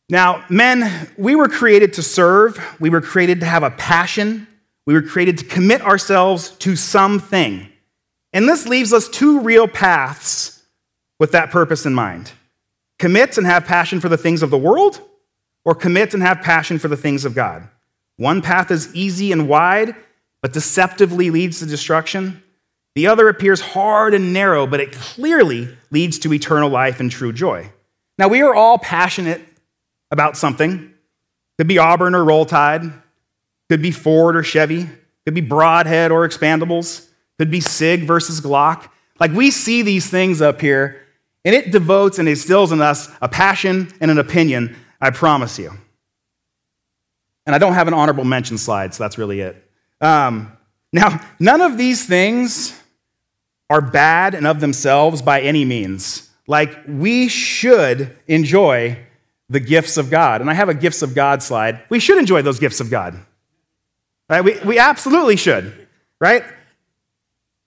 Now, 0.08 0.44
men, 0.48 1.08
we 1.16 1.34
were 1.34 1.48
created 1.48 1.94
to 1.94 2.04
serve, 2.04 2.56
we 2.78 2.88
were 2.88 3.00
created 3.00 3.40
to 3.40 3.46
have 3.46 3.64
a 3.64 3.72
passion, 3.72 4.46
we 4.86 4.94
were 4.94 5.02
created 5.02 5.38
to 5.38 5.44
commit 5.44 5.82
ourselves 5.82 6.50
to 6.58 6.76
something. 6.76 7.68
And 8.32 8.48
this 8.48 8.64
leaves 8.64 8.92
us 8.92 9.08
two 9.08 9.40
real 9.40 9.66
paths 9.66 10.62
with 11.18 11.32
that 11.32 11.50
purpose 11.50 11.84
in 11.84 11.94
mind 11.94 12.30
commit 13.00 13.36
and 13.36 13.46
have 13.48 13.64
passion 13.64 13.98
for 13.98 14.08
the 14.08 14.16
things 14.16 14.40
of 14.44 14.50
the 14.50 14.58
world, 14.58 15.00
or 15.64 15.74
commit 15.74 16.14
and 16.14 16.22
have 16.22 16.42
passion 16.42 16.78
for 16.78 16.86
the 16.86 16.96
things 16.96 17.24
of 17.24 17.34
God. 17.34 17.68
One 18.18 18.42
path 18.42 18.70
is 18.70 18.94
easy 18.94 19.32
and 19.32 19.48
wide, 19.48 19.96
but 20.42 20.52
deceptively 20.52 21.30
leads 21.30 21.60
to 21.60 21.66
destruction. 21.66 22.42
The 22.94 23.06
other 23.06 23.30
appears 23.30 23.62
hard 23.62 24.12
and 24.12 24.34
narrow, 24.34 24.66
but 24.66 24.80
it 24.80 24.92
clearly 24.92 25.74
leads 25.90 26.18
to 26.18 26.34
eternal 26.34 26.68
life 26.68 27.00
and 27.00 27.10
true 27.10 27.32
joy. 27.32 27.70
Now, 28.18 28.28
we 28.28 28.42
are 28.42 28.54
all 28.54 28.76
passionate 28.76 29.40
about 30.10 30.36
something. 30.36 30.92
Could 31.56 31.68
be 31.68 31.78
Auburn 31.78 32.14
or 32.14 32.24
Roll 32.24 32.44
Tide, 32.44 32.92
could 33.70 33.80
be 33.80 33.90
Ford 33.90 34.36
or 34.36 34.42
Chevy, 34.42 34.88
could 35.24 35.34
be 35.34 35.40
Broadhead 35.40 36.10
or 36.10 36.28
Expandables. 36.28 37.06
Could 37.38 37.50
be 37.52 37.60
SIG 37.60 38.00
versus 38.00 38.40
Glock. 38.40 38.88
Like 39.20 39.32
we 39.32 39.52
see 39.52 39.82
these 39.82 40.10
things 40.10 40.42
up 40.42 40.60
here, 40.60 41.00
and 41.44 41.54
it 41.54 41.70
devotes 41.70 42.18
and 42.18 42.28
instills 42.28 42.72
in 42.72 42.80
us 42.80 43.08
a 43.22 43.28
passion 43.28 43.92
and 44.00 44.10
an 44.10 44.18
opinion, 44.18 44.74
I 45.00 45.10
promise 45.10 45.56
you. 45.58 45.72
And 47.48 47.54
I 47.54 47.58
don't 47.58 47.72
have 47.72 47.88
an 47.88 47.94
honorable 47.94 48.24
mention 48.24 48.58
slide, 48.58 48.92
so 48.92 49.02
that's 49.02 49.16
really 49.16 49.40
it. 49.40 49.56
Um, 50.02 50.52
now, 50.92 51.18
none 51.40 51.62
of 51.62 51.78
these 51.78 52.04
things 52.04 52.78
are 53.70 53.80
bad 53.80 54.34
and 54.34 54.46
of 54.46 54.60
themselves 54.60 55.22
by 55.22 55.40
any 55.40 55.64
means. 55.64 56.28
Like, 56.46 56.78
we 56.86 57.26
should 57.28 58.14
enjoy 58.26 58.98
the 59.48 59.60
gifts 59.60 59.96
of 59.96 60.10
God. 60.10 60.42
And 60.42 60.50
I 60.50 60.52
have 60.52 60.68
a 60.68 60.74
gifts 60.74 61.00
of 61.00 61.14
God 61.14 61.42
slide. 61.42 61.80
We 61.88 62.00
should 62.00 62.18
enjoy 62.18 62.42
those 62.42 62.58
gifts 62.58 62.80
of 62.80 62.90
God. 62.90 63.18
Right? 64.28 64.44
We, 64.44 64.58
we 64.60 64.78
absolutely 64.78 65.36
should, 65.36 65.88
right? 66.20 66.44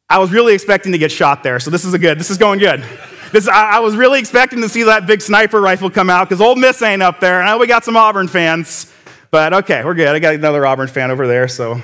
I 0.07 0.19
was 0.19 0.31
really 0.31 0.53
expecting 0.53 0.91
to 0.91 0.99
get 0.99 1.11
shot 1.11 1.41
there, 1.41 1.59
so 1.59 1.71
this 1.71 1.85
is 1.85 1.95
a 1.95 1.99
good. 1.99 2.19
This 2.19 2.29
is 2.29 2.37
going 2.37 2.59
good. 2.59 2.83
this, 3.31 3.47
I, 3.47 3.77
I, 3.77 3.79
was 3.79 3.95
really 3.95 4.19
expecting 4.19 4.61
to 4.61 4.69
see 4.69 4.83
that 4.83 5.07
big 5.07 5.23
sniper 5.23 5.59
rifle 5.59 5.89
come 5.89 6.11
out 6.11 6.29
because 6.29 6.39
Ole 6.39 6.55
Miss 6.55 6.83
ain't 6.83 7.01
up 7.01 7.19
there. 7.19 7.41
I 7.41 7.55
we 7.55 7.65
got 7.65 7.83
some 7.83 7.97
Auburn 7.97 8.27
fans, 8.27 8.90
but 9.31 9.53
okay, 9.53 9.83
we're 9.83 9.93
good. 9.93 10.09
I 10.09 10.19
got 10.19 10.35
another 10.35 10.65
Auburn 10.65 10.87
fan 10.87 11.09
over 11.09 11.27
there, 11.27 11.47
so 11.47 11.81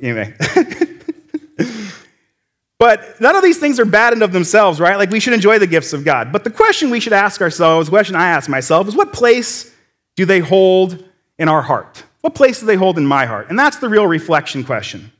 anyway. 0.00 0.34
but 2.78 3.20
none 3.20 3.34
of 3.34 3.42
these 3.42 3.58
things 3.58 3.80
are 3.80 3.84
bad 3.84 4.12
in 4.12 4.22
of 4.22 4.32
themselves, 4.32 4.78
right? 4.78 4.96
Like 4.96 5.10
we 5.10 5.18
should 5.18 5.32
enjoy 5.32 5.58
the 5.58 5.66
gifts 5.66 5.92
of 5.92 6.04
God. 6.04 6.30
But 6.30 6.44
the 6.44 6.50
question 6.50 6.90
we 6.90 7.00
should 7.00 7.14
ask 7.14 7.40
ourselves, 7.40 7.88
the 7.88 7.92
question 7.92 8.14
I 8.14 8.28
ask 8.28 8.48
myself, 8.48 8.86
is 8.86 8.94
what 8.94 9.12
place 9.12 9.74
do 10.16 10.24
they 10.24 10.40
hold 10.40 11.02
in 11.38 11.48
our 11.48 11.62
heart? 11.62 12.04
What 12.20 12.34
place 12.34 12.60
do 12.60 12.66
they 12.66 12.76
hold 12.76 12.98
in 12.98 13.06
my 13.06 13.26
heart? 13.26 13.48
And 13.48 13.58
that's 13.58 13.78
the 13.78 13.88
real 13.88 14.06
reflection 14.06 14.62
question. 14.62 15.10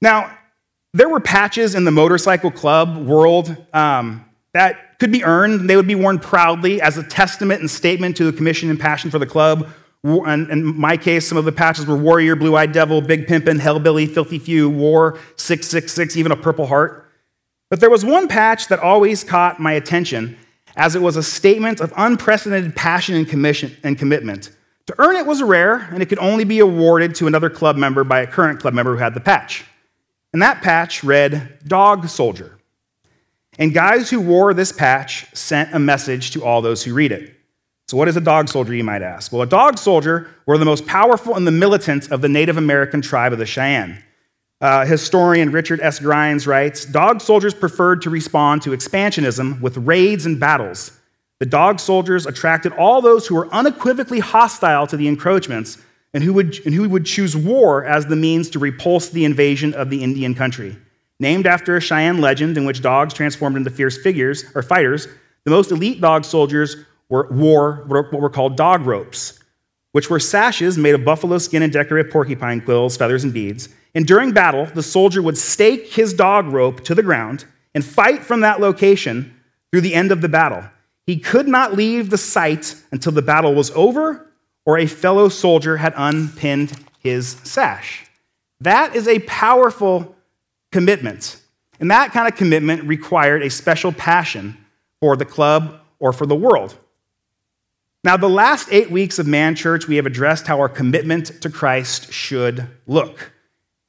Now, 0.00 0.36
there 0.94 1.08
were 1.08 1.20
patches 1.20 1.74
in 1.74 1.84
the 1.84 1.90
motorcycle 1.90 2.50
club 2.50 2.96
world 2.96 3.54
um, 3.72 4.24
that 4.54 4.87
could 4.98 5.12
be 5.12 5.24
earned. 5.24 5.68
They 5.68 5.76
would 5.76 5.86
be 5.86 5.94
worn 5.94 6.18
proudly 6.18 6.80
as 6.80 6.98
a 6.98 7.02
testament 7.02 7.60
and 7.60 7.70
statement 7.70 8.16
to 8.16 8.24
the 8.24 8.36
commission 8.36 8.70
and 8.70 8.78
passion 8.78 9.10
for 9.10 9.18
the 9.18 9.26
club. 9.26 9.68
In 10.04 10.78
my 10.78 10.96
case, 10.96 11.26
some 11.26 11.38
of 11.38 11.44
the 11.44 11.52
patches 11.52 11.86
were 11.86 11.96
Warrior, 11.96 12.36
Blue 12.36 12.56
Eyed 12.56 12.72
Devil, 12.72 13.00
Big 13.00 13.26
Pimpin', 13.26 13.58
Hellbilly, 13.58 14.08
Filthy 14.08 14.38
Few, 14.38 14.70
War, 14.70 15.18
666, 15.36 16.16
even 16.16 16.32
a 16.32 16.36
Purple 16.36 16.66
Heart. 16.66 17.04
But 17.70 17.80
there 17.80 17.90
was 17.90 18.04
one 18.04 18.28
patch 18.28 18.68
that 18.68 18.78
always 18.78 19.24
caught 19.24 19.60
my 19.60 19.72
attention 19.72 20.36
as 20.76 20.94
it 20.94 21.02
was 21.02 21.16
a 21.16 21.22
statement 21.22 21.80
of 21.80 21.92
unprecedented 21.96 22.76
passion 22.76 23.16
and, 23.16 23.28
commission, 23.28 23.76
and 23.82 23.98
commitment. 23.98 24.50
To 24.86 24.94
earn 24.98 25.16
it 25.16 25.26
was 25.26 25.42
rare, 25.42 25.88
and 25.92 26.02
it 26.02 26.06
could 26.06 26.20
only 26.20 26.44
be 26.44 26.60
awarded 26.60 27.14
to 27.16 27.26
another 27.26 27.50
club 27.50 27.76
member 27.76 28.04
by 28.04 28.20
a 28.20 28.26
current 28.26 28.60
club 28.60 28.74
member 28.74 28.92
who 28.92 28.98
had 28.98 29.12
the 29.12 29.20
patch. 29.20 29.64
And 30.32 30.40
that 30.40 30.62
patch 30.62 31.02
read 31.04 31.58
Dog 31.66 32.08
Soldier. 32.08 32.57
And 33.58 33.74
guys 33.74 34.08
who 34.08 34.20
wore 34.20 34.54
this 34.54 34.70
patch 34.70 35.26
sent 35.34 35.74
a 35.74 35.78
message 35.78 36.30
to 36.30 36.44
all 36.44 36.62
those 36.62 36.84
who 36.84 36.94
read 36.94 37.12
it. 37.12 37.34
So, 37.88 37.96
what 37.96 38.06
is 38.06 38.16
a 38.16 38.20
dog 38.20 38.48
soldier, 38.48 38.74
you 38.74 38.84
might 38.84 39.02
ask? 39.02 39.32
Well, 39.32 39.42
a 39.42 39.46
dog 39.46 39.78
soldier 39.78 40.28
were 40.46 40.58
the 40.58 40.64
most 40.64 40.86
powerful 40.86 41.34
and 41.34 41.46
the 41.46 41.50
militant 41.50 42.12
of 42.12 42.20
the 42.20 42.28
Native 42.28 42.56
American 42.56 43.00
tribe 43.00 43.32
of 43.32 43.38
the 43.38 43.46
Cheyenne. 43.46 44.02
Uh, 44.60 44.84
historian 44.84 45.50
Richard 45.52 45.80
S. 45.80 45.98
Grimes 45.98 46.46
writes 46.46 46.84
Dog 46.84 47.20
soldiers 47.20 47.54
preferred 47.54 48.02
to 48.02 48.10
respond 48.10 48.62
to 48.62 48.70
expansionism 48.70 49.60
with 49.60 49.76
raids 49.76 50.26
and 50.26 50.38
battles. 50.38 50.92
The 51.40 51.46
dog 51.46 51.78
soldiers 51.80 52.26
attracted 52.26 52.72
all 52.72 53.00
those 53.00 53.26
who 53.26 53.36
were 53.36 53.48
unequivocally 53.54 54.18
hostile 54.18 54.86
to 54.88 54.96
the 54.96 55.06
encroachments 55.06 55.78
and 56.12 56.24
who, 56.24 56.32
would, 56.32 56.58
and 56.66 56.74
who 56.74 56.88
would 56.88 57.06
choose 57.06 57.36
war 57.36 57.84
as 57.84 58.06
the 58.06 58.16
means 58.16 58.50
to 58.50 58.58
repulse 58.58 59.08
the 59.08 59.24
invasion 59.24 59.72
of 59.74 59.88
the 59.90 60.02
Indian 60.02 60.34
country. 60.34 60.76
Named 61.20 61.46
after 61.46 61.76
a 61.76 61.80
Cheyenne 61.80 62.20
legend 62.20 62.56
in 62.56 62.64
which 62.64 62.80
dogs 62.80 63.12
transformed 63.12 63.56
into 63.56 63.70
fierce 63.70 63.98
figures 63.98 64.44
or 64.54 64.62
fighters, 64.62 65.08
the 65.44 65.50
most 65.50 65.72
elite 65.72 66.00
dog 66.00 66.24
soldiers 66.24 66.76
were, 67.08 67.28
wore 67.30 67.84
what 67.86 68.12
were 68.12 68.30
called 68.30 68.56
dog 68.56 68.86
ropes, 68.86 69.40
which 69.92 70.10
were 70.10 70.20
sashes 70.20 70.78
made 70.78 70.94
of 70.94 71.04
buffalo 71.04 71.38
skin 71.38 71.62
and 71.62 71.72
decorative 71.72 72.12
porcupine 72.12 72.60
quills, 72.60 72.96
feathers, 72.96 73.24
and 73.24 73.32
beads. 73.32 73.68
And 73.94 74.06
during 74.06 74.32
battle, 74.32 74.66
the 74.66 74.82
soldier 74.82 75.22
would 75.22 75.38
stake 75.38 75.92
his 75.92 76.14
dog 76.14 76.46
rope 76.46 76.84
to 76.84 76.94
the 76.94 77.02
ground 77.02 77.46
and 77.74 77.84
fight 77.84 78.22
from 78.22 78.40
that 78.40 78.60
location 78.60 79.34
through 79.70 79.80
the 79.80 79.94
end 79.94 80.12
of 80.12 80.20
the 80.20 80.28
battle. 80.28 80.64
He 81.06 81.18
could 81.18 81.48
not 81.48 81.74
leave 81.74 82.10
the 82.10 82.18
site 82.18 82.76
until 82.92 83.12
the 83.12 83.22
battle 83.22 83.54
was 83.54 83.70
over 83.70 84.30
or 84.66 84.78
a 84.78 84.86
fellow 84.86 85.30
soldier 85.30 85.78
had 85.78 85.94
unpinned 85.96 86.84
his 86.98 87.38
sash. 87.42 88.06
That 88.60 88.94
is 88.94 89.08
a 89.08 89.20
powerful 89.20 90.14
commitment. 90.70 91.40
And 91.80 91.90
that 91.90 92.12
kind 92.12 92.26
of 92.26 92.36
commitment 92.36 92.84
required 92.84 93.42
a 93.42 93.50
special 93.50 93.92
passion 93.92 94.56
for 95.00 95.16
the 95.16 95.24
club 95.24 95.80
or 95.98 96.12
for 96.12 96.26
the 96.26 96.34
world. 96.34 96.76
Now, 98.04 98.16
the 98.16 98.28
last 98.28 98.68
eight 98.70 98.90
weeks 98.90 99.18
of 99.18 99.26
Man 99.26 99.54
Church, 99.54 99.88
we 99.88 99.96
have 99.96 100.06
addressed 100.06 100.46
how 100.46 100.60
our 100.60 100.68
commitment 100.68 101.40
to 101.42 101.50
Christ 101.50 102.12
should 102.12 102.66
look. 102.86 103.32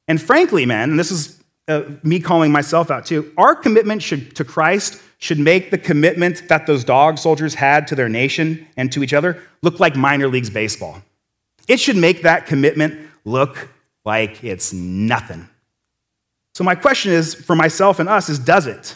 And 0.08 0.22
frankly, 0.22 0.66
man, 0.66 0.92
and 0.92 1.00
this 1.00 1.12
is 1.12 1.42
uh, 1.68 1.84
me 2.02 2.20
calling 2.20 2.52
myself 2.52 2.90
out 2.90 3.06
too, 3.06 3.32
our 3.38 3.56
commitment 3.56 4.02
should, 4.02 4.36
to 4.36 4.44
Christ 4.44 5.02
should 5.20 5.38
make 5.38 5.70
the 5.70 5.78
commitment 5.78 6.48
that 6.48 6.66
those 6.66 6.84
dog 6.84 7.18
soldiers 7.18 7.54
had 7.54 7.88
to 7.88 7.96
their 7.96 8.10
nation 8.10 8.66
and 8.78 8.92
to 8.92 9.04
each 9.04 9.14
other 9.14 9.42
look 9.62 9.80
like 9.80 9.96
minor 9.96 10.28
leagues 10.28 10.50
baseball. 10.50 11.02
It 11.68 11.80
should 11.80 11.98
make 11.98 12.24
that 12.24 12.48
commitment 12.48 13.00
look 13.26 13.70
like 14.06 14.44
it's 14.44 14.74
nothing. 14.74 15.48
So, 16.54 16.64
my 16.64 16.76
question 16.76 17.12
is 17.12 17.34
for 17.34 17.56
myself 17.56 18.00
and 18.00 18.10
us 18.10 18.30
is 18.30 18.40
does 18.40 18.68
it? 18.68 18.96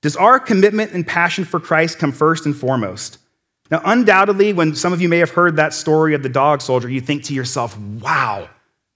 Does 0.00 0.16
our 0.16 0.38
commitment 0.38 0.92
and 0.92 1.06
passion 1.06 1.44
for 1.44 1.58
Christ 1.58 1.98
come 1.98 2.12
first 2.12 2.46
and 2.46 2.56
foremost? 2.56 3.18
Now, 3.70 3.82
undoubtedly, 3.84 4.52
when 4.52 4.74
some 4.74 4.92
of 4.92 5.00
you 5.02 5.08
may 5.08 5.18
have 5.18 5.30
heard 5.30 5.56
that 5.56 5.74
story 5.74 6.14
of 6.14 6.22
the 6.22 6.28
dog 6.28 6.62
soldier, 6.62 6.88
you 6.88 7.00
think 7.00 7.24
to 7.24 7.34
yourself, 7.34 7.78
wow, 7.78 8.48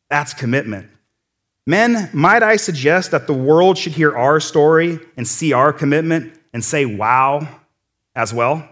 that's 0.09 0.33
commitment. 0.33 0.89
Men, 1.67 2.09
might 2.13 2.43
I 2.43 2.57
suggest 2.57 3.11
that 3.11 3.27
the 3.27 3.35
world 3.35 3.77
should 3.77 3.93
hear 3.93 4.17
our 4.17 4.41
story 4.41 4.99
and 5.17 5.29
see 5.29 5.53
our 5.53 5.73
commitment 5.73 6.39
and 6.53 6.65
say 6.65 6.87
wow 6.87 7.47
as 8.15 8.33
well? 8.33 8.69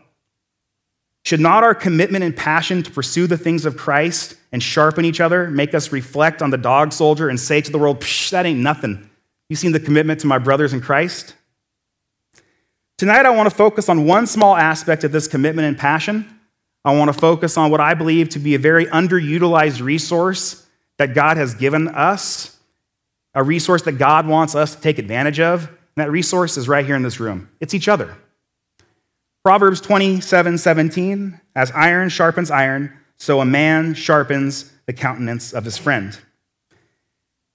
Should 1.24 1.40
not 1.40 1.62
our 1.62 1.74
commitment 1.74 2.24
and 2.24 2.34
passion 2.34 2.82
to 2.82 2.90
pursue 2.90 3.26
the 3.26 3.36
things 3.36 3.66
of 3.66 3.76
Christ 3.76 4.36
and 4.52 4.62
sharpen 4.62 5.04
each 5.04 5.20
other 5.20 5.50
make 5.50 5.74
us 5.74 5.92
reflect 5.92 6.40
on 6.40 6.50
the 6.50 6.58
dog 6.58 6.92
soldier 6.92 7.28
and 7.28 7.38
say 7.38 7.60
to 7.60 7.70
the 7.70 7.78
world, 7.78 8.00
Psh, 8.00 8.30
that 8.30 8.46
ain't 8.46 8.60
nothing? 8.60 9.09
You 9.50 9.56
seen 9.56 9.72
the 9.72 9.80
commitment 9.80 10.20
to 10.20 10.28
my 10.28 10.38
brothers 10.38 10.72
in 10.72 10.80
Christ? 10.80 11.34
Tonight, 12.96 13.26
I 13.26 13.30
want 13.30 13.50
to 13.50 13.54
focus 13.54 13.88
on 13.88 14.06
one 14.06 14.28
small 14.28 14.54
aspect 14.54 15.02
of 15.02 15.10
this 15.10 15.26
commitment 15.26 15.66
and 15.66 15.76
passion. 15.76 16.38
I 16.84 16.96
want 16.96 17.12
to 17.12 17.18
focus 17.18 17.56
on 17.56 17.68
what 17.72 17.80
I 17.80 17.94
believe 17.94 18.28
to 18.30 18.38
be 18.38 18.54
a 18.54 18.60
very 18.60 18.86
underutilized 18.86 19.82
resource 19.82 20.66
that 20.98 21.14
God 21.14 21.36
has 21.36 21.54
given 21.54 21.88
us, 21.88 22.58
a 23.34 23.42
resource 23.42 23.82
that 23.82 23.98
God 23.98 24.28
wants 24.28 24.54
us 24.54 24.76
to 24.76 24.80
take 24.80 25.00
advantage 25.00 25.40
of, 25.40 25.66
and 25.66 25.78
that 25.96 26.12
resource 26.12 26.56
is 26.56 26.68
right 26.68 26.86
here 26.86 26.94
in 26.94 27.02
this 27.02 27.18
room 27.18 27.50
it's 27.58 27.74
each 27.74 27.88
other. 27.88 28.16
Proverbs 29.42 29.80
27 29.80 30.58
17, 30.58 31.40
as 31.56 31.72
iron 31.72 32.08
sharpens 32.08 32.52
iron, 32.52 32.96
so 33.16 33.40
a 33.40 33.44
man 33.44 33.94
sharpens 33.94 34.72
the 34.86 34.92
countenance 34.92 35.52
of 35.52 35.64
his 35.64 35.76
friend. 35.76 36.16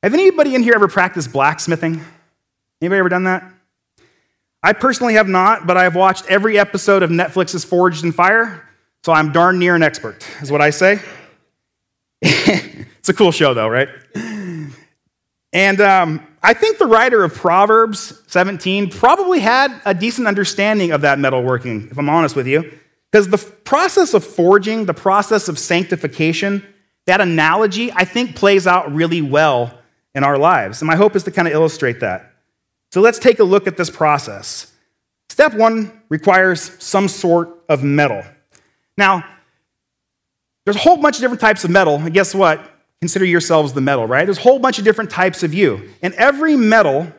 Have 0.06 0.14
anybody 0.14 0.54
in 0.54 0.62
here 0.62 0.74
ever 0.76 0.88
practiced 0.88 1.34
blacksmithing? 1.34 2.00
Anybody 2.80 3.00
ever 3.00 3.10
done 3.10 3.24
that? 3.24 3.52
I 4.62 4.74
personally 4.74 5.16
have 5.16 5.28
not, 5.28 5.66
but 5.66 5.78
I 5.78 5.84
have 5.84 5.96
watched 5.96 6.28
every 6.28 6.60
episode 6.60 7.02
of 7.02 7.10
Netflix's 7.10 7.66
Forged 7.66 8.04
in 8.04 8.12
Fire, 8.12 8.70
so 9.04 9.12
I'm 9.12 9.32
darn 9.32 9.58
near 9.58 9.74
an 9.74 9.82
expert, 9.82 10.24
is 10.44 10.52
what 10.52 10.62
I 10.62 10.70
say. 10.70 11.00
it's 12.22 13.10
a 13.10 13.16
cool 13.16 13.32
show, 13.32 13.56
though, 13.56 13.68
right? 13.68 13.90
And 15.52 15.82
um, 15.82 16.28
I 16.44 16.54
think 16.54 16.78
the 16.78 16.86
writer 16.86 17.24
of 17.24 17.34
Proverbs 17.34 18.22
17 18.28 18.92
probably 18.92 19.40
had 19.40 19.74
a 19.86 19.96
decent 19.96 20.28
understanding 20.28 20.92
of 20.92 21.02
that 21.02 21.18
metalworking, 21.18 21.90
if 21.90 21.98
I'm 21.98 22.10
honest 22.10 22.36
with 22.36 22.46
you. 22.46 22.78
Because 23.12 23.30
the 23.30 23.40
process 23.40 24.14
of 24.14 24.24
forging, 24.24 24.86
the 24.86 24.94
process 24.94 25.50
of 25.50 25.58
sanctification, 25.58 26.64
that 27.08 27.22
analogy, 27.22 27.92
I 27.92 28.06
think, 28.06 28.36
plays 28.36 28.68
out 28.68 28.94
really 28.94 29.24
well 29.24 29.82
in 30.16 30.24
our 30.24 30.38
lives. 30.38 30.82
And 30.82 30.88
my 30.88 30.96
hope 30.96 31.16
is 31.16 31.24
to 31.24 31.32
kind 31.32 31.48
of 31.48 31.54
illustrate 31.54 32.00
that. 32.00 32.34
So 32.92 33.02
let's 33.02 33.20
take 33.20 33.40
a 33.40 33.44
look 33.44 33.68
at 33.68 33.78
this 33.78 33.90
process. 33.90 34.72
Step 35.30 35.54
one 35.54 36.02
requires 36.10 36.72
some 36.84 37.08
sort 37.08 37.50
of 37.70 37.84
metal. 37.84 38.24
Now, 38.98 39.24
there's 40.64 40.78
a 40.78 40.80
whole 40.80 40.98
bunch 40.98 41.18
of 41.18 41.22
different 41.22 41.42
types 41.42 41.64
of 41.64 41.70
metal, 41.70 41.96
and 41.96 42.14
guess 42.14 42.34
what? 42.34 42.72
consider 43.06 43.26
yourselves 43.26 43.74
the 43.74 43.82
metal, 43.82 44.08
right? 44.08 44.26
There's 44.26 44.40
a 44.40 44.42
whole 44.42 44.58
bunch 44.58 44.80
of 44.80 44.84
different 44.84 45.12
types 45.12 45.44
of 45.44 45.54
you. 45.54 45.92
And 46.02 46.14
every 46.16 46.56
metal 46.56 47.12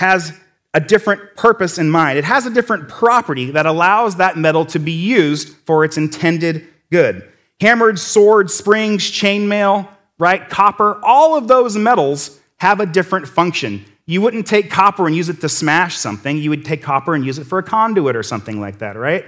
has 0.00 0.32
a 0.72 0.80
different 0.80 1.36
purpose 1.36 1.78
in 1.78 1.88
mind. 1.88 2.18
It 2.18 2.24
has 2.24 2.46
a 2.46 2.50
different 2.50 2.88
property 2.88 3.52
that 3.52 3.64
allows 3.64 4.16
that 4.16 4.36
metal 4.36 4.66
to 4.66 4.80
be 4.80 4.90
used 4.90 5.54
for 5.66 5.84
its 5.84 5.96
intended 5.96 6.66
good. 6.90 7.30
Hammered 7.60 8.00
swords, 8.00 8.52
springs, 8.52 9.04
chainmail, 9.04 9.88
right? 10.18 10.48
Copper, 10.48 11.00
all 11.02 11.36
of 11.36 11.48
those 11.48 11.76
metals 11.76 12.38
have 12.58 12.80
a 12.80 12.86
different 12.86 13.28
function. 13.28 13.84
You 14.06 14.20
wouldn't 14.20 14.46
take 14.46 14.70
copper 14.70 15.06
and 15.06 15.16
use 15.16 15.28
it 15.28 15.40
to 15.40 15.48
smash 15.48 15.96
something. 15.96 16.36
You 16.36 16.50
would 16.50 16.64
take 16.64 16.82
copper 16.82 17.14
and 17.14 17.24
use 17.24 17.38
it 17.38 17.44
for 17.44 17.58
a 17.58 17.62
conduit 17.62 18.16
or 18.16 18.22
something 18.22 18.60
like 18.60 18.78
that, 18.78 18.96
right? 18.96 19.24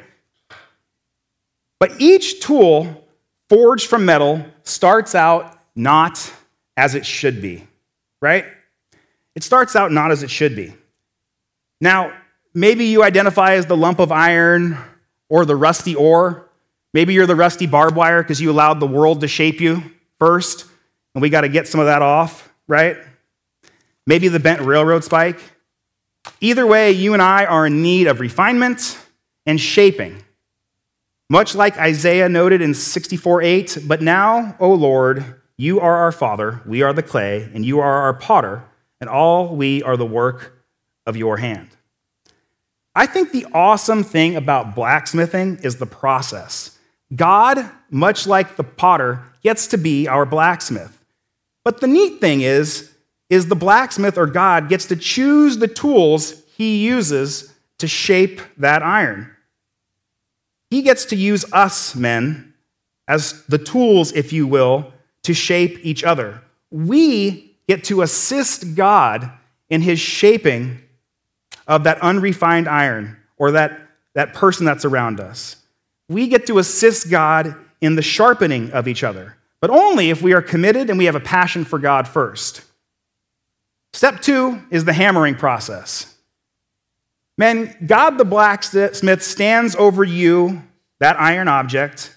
But 1.79 2.01
each 2.01 2.41
tool 2.41 3.05
forged 3.49 3.87
from 3.89 4.05
metal 4.05 4.45
starts 4.63 5.15
out 5.15 5.59
not 5.75 6.33
as 6.77 6.95
it 6.95 7.07
should 7.07 7.41
be, 7.41 7.67
right? 8.21 8.45
It 9.35 9.43
starts 9.43 9.77
out 9.77 9.93
not 9.93 10.11
as 10.11 10.23
it 10.23 10.31
should 10.31 10.57
be. 10.57 10.75
Now, 11.81 12.13
maybe 12.55 12.87
you 12.87 13.03
identify 13.03 13.55
as 13.55 13.67
the 13.67 13.77
lump 13.77 13.99
of 13.99 14.11
iron 14.11 14.79
or 15.29 15.45
the 15.45 15.57
rusty 15.57 15.95
ore. 15.95 16.49
Maybe 16.95 17.13
you're 17.13 17.27
the 17.27 17.37
rusty 17.37 17.67
barbed 17.67 17.97
wire 17.97 18.23
because 18.23 18.41
you 18.41 18.51
allowed 18.51 18.81
the 18.81 18.87
world 18.87 19.21
to 19.21 19.29
shape 19.29 19.61
you 19.61 19.83
first, 20.19 20.67
and 21.17 21.23
we 21.23 21.31
got 21.31 21.41
to 21.41 21.49
get 21.49 21.67
some 21.67 21.81
of 21.81 21.87
that 21.87 22.03
off, 22.03 22.53
right? 22.69 22.99
Maybe 24.07 24.29
the 24.29 24.39
bent 24.39 24.61
railroad 24.61 25.03
spike. 25.03 25.41
Either 26.43 26.67
way, 26.67 26.93
you 26.93 27.15
and 27.15 27.23
I 27.23 27.47
are 27.47 27.67
in 27.67 27.81
need 27.81 28.07
of 28.07 28.21
refinement 28.21 28.99
and 29.47 29.59
shaping. 29.59 30.23
Much 31.31 31.55
like 31.55 31.79
Isaiah 31.79 32.29
noted 32.29 32.61
in 32.61 32.75
64 32.75 33.41
8, 33.41 33.79
but 33.87 34.03
now, 34.03 34.57
O 34.61 34.75
Lord, 34.75 35.41
you 35.57 35.81
are 35.81 35.97
our 35.97 36.13
Father, 36.13 36.61
we 36.67 36.83
are 36.83 36.93
the 36.93 37.03
clay, 37.03 37.51
and 37.55 37.65
you 37.65 37.81
are 37.81 38.03
our 38.03 38.13
potter, 38.13 38.65
and 39.01 39.09
all 39.09 39.57
we 39.57 39.83
are 39.83 39.97
the 39.97 40.05
work 40.05 40.67
of 41.07 41.17
your 41.17 41.39
hand. 41.39 41.71
I 42.95 43.07
think 43.07 43.33
the 43.33 43.47
awesome 43.55 44.05
thing 44.05 44.37
about 44.37 44.75
blacksmithing 44.75 45.61
is 45.63 45.77
the 45.77 45.87
process. 45.87 46.79
God, 47.15 47.71
much 47.91 48.27
like 48.27 48.57
the 48.57 48.65
potter, 48.65 49.23
gets 49.43 49.69
to 49.69 49.79
be 49.79 50.07
our 50.09 50.27
blacksmith. 50.27 50.93
But 51.67 51.81
the 51.81 51.89
neat 51.89 52.21
thing 52.21 52.43
is, 52.43 52.93
is 53.29 53.49
the 53.49 53.57
blacksmith 53.57 54.17
or 54.17 54.29
God 54.29 54.69
gets 54.69 54.87
to 54.87 54.95
choose 54.95 55.59
the 55.59 55.67
tools 55.67 56.45
he 56.57 56.87
uses 56.87 57.53
to 57.79 57.89
shape 57.89 58.41
that 58.59 58.85
iron. 58.85 59.35
He 60.71 60.83
gets 60.83 61.07
to 61.07 61.17
use 61.17 61.45
us, 61.53 61.97
men, 61.97 62.55
as 63.09 63.43
the 63.47 63.59
tools, 63.59 64.13
if 64.13 64.33
you 64.33 64.47
will, 64.47 64.93
to 65.25 65.35
shape 65.35 65.81
each 65.83 66.05
other. 66.05 66.41
We 66.71 67.57
get 67.67 67.83
to 67.87 68.03
assist 68.03 68.77
God 68.77 69.29
in 69.69 69.81
his 69.81 69.99
shaping 69.99 70.79
of 71.67 71.83
that 71.83 72.01
unrefined 72.01 72.69
iron 72.69 73.17
or 73.39 73.51
that, 73.51 73.89
that 74.15 74.35
person 74.35 74.65
that's 74.67 74.85
around 74.85 75.19
us. 75.19 75.57
We 76.09 76.29
get 76.29 76.47
to 76.47 76.61
assist 76.61 77.11
God 77.11 77.57
in 77.81 77.97
the 77.97 78.03
sharpening 78.03 78.71
of 78.71 78.87
each 78.87 79.03
other, 79.03 79.37
but 79.61 79.71
only 79.71 80.11
if 80.11 80.23
we 80.23 80.33
are 80.33 80.43
committed 80.43 80.91
and 80.91 80.99
we 80.99 81.07
have 81.07 81.15
a 81.15 81.21
passion 81.21 81.65
for 81.65 81.79
God 81.79 82.07
first. 82.07 82.63
Step 83.93 84.21
two 84.21 84.63
is 84.71 84.85
the 84.85 84.93
hammering 84.93 85.35
process. 85.35 86.15
Men, 87.39 87.77
God 87.87 88.19
the 88.19 88.25
blacksmith 88.25 89.23
stands 89.23 89.77
over 89.77 90.05
you, 90.05 90.63
that 91.01 91.21
iron 91.21 91.49
object, 91.49 92.15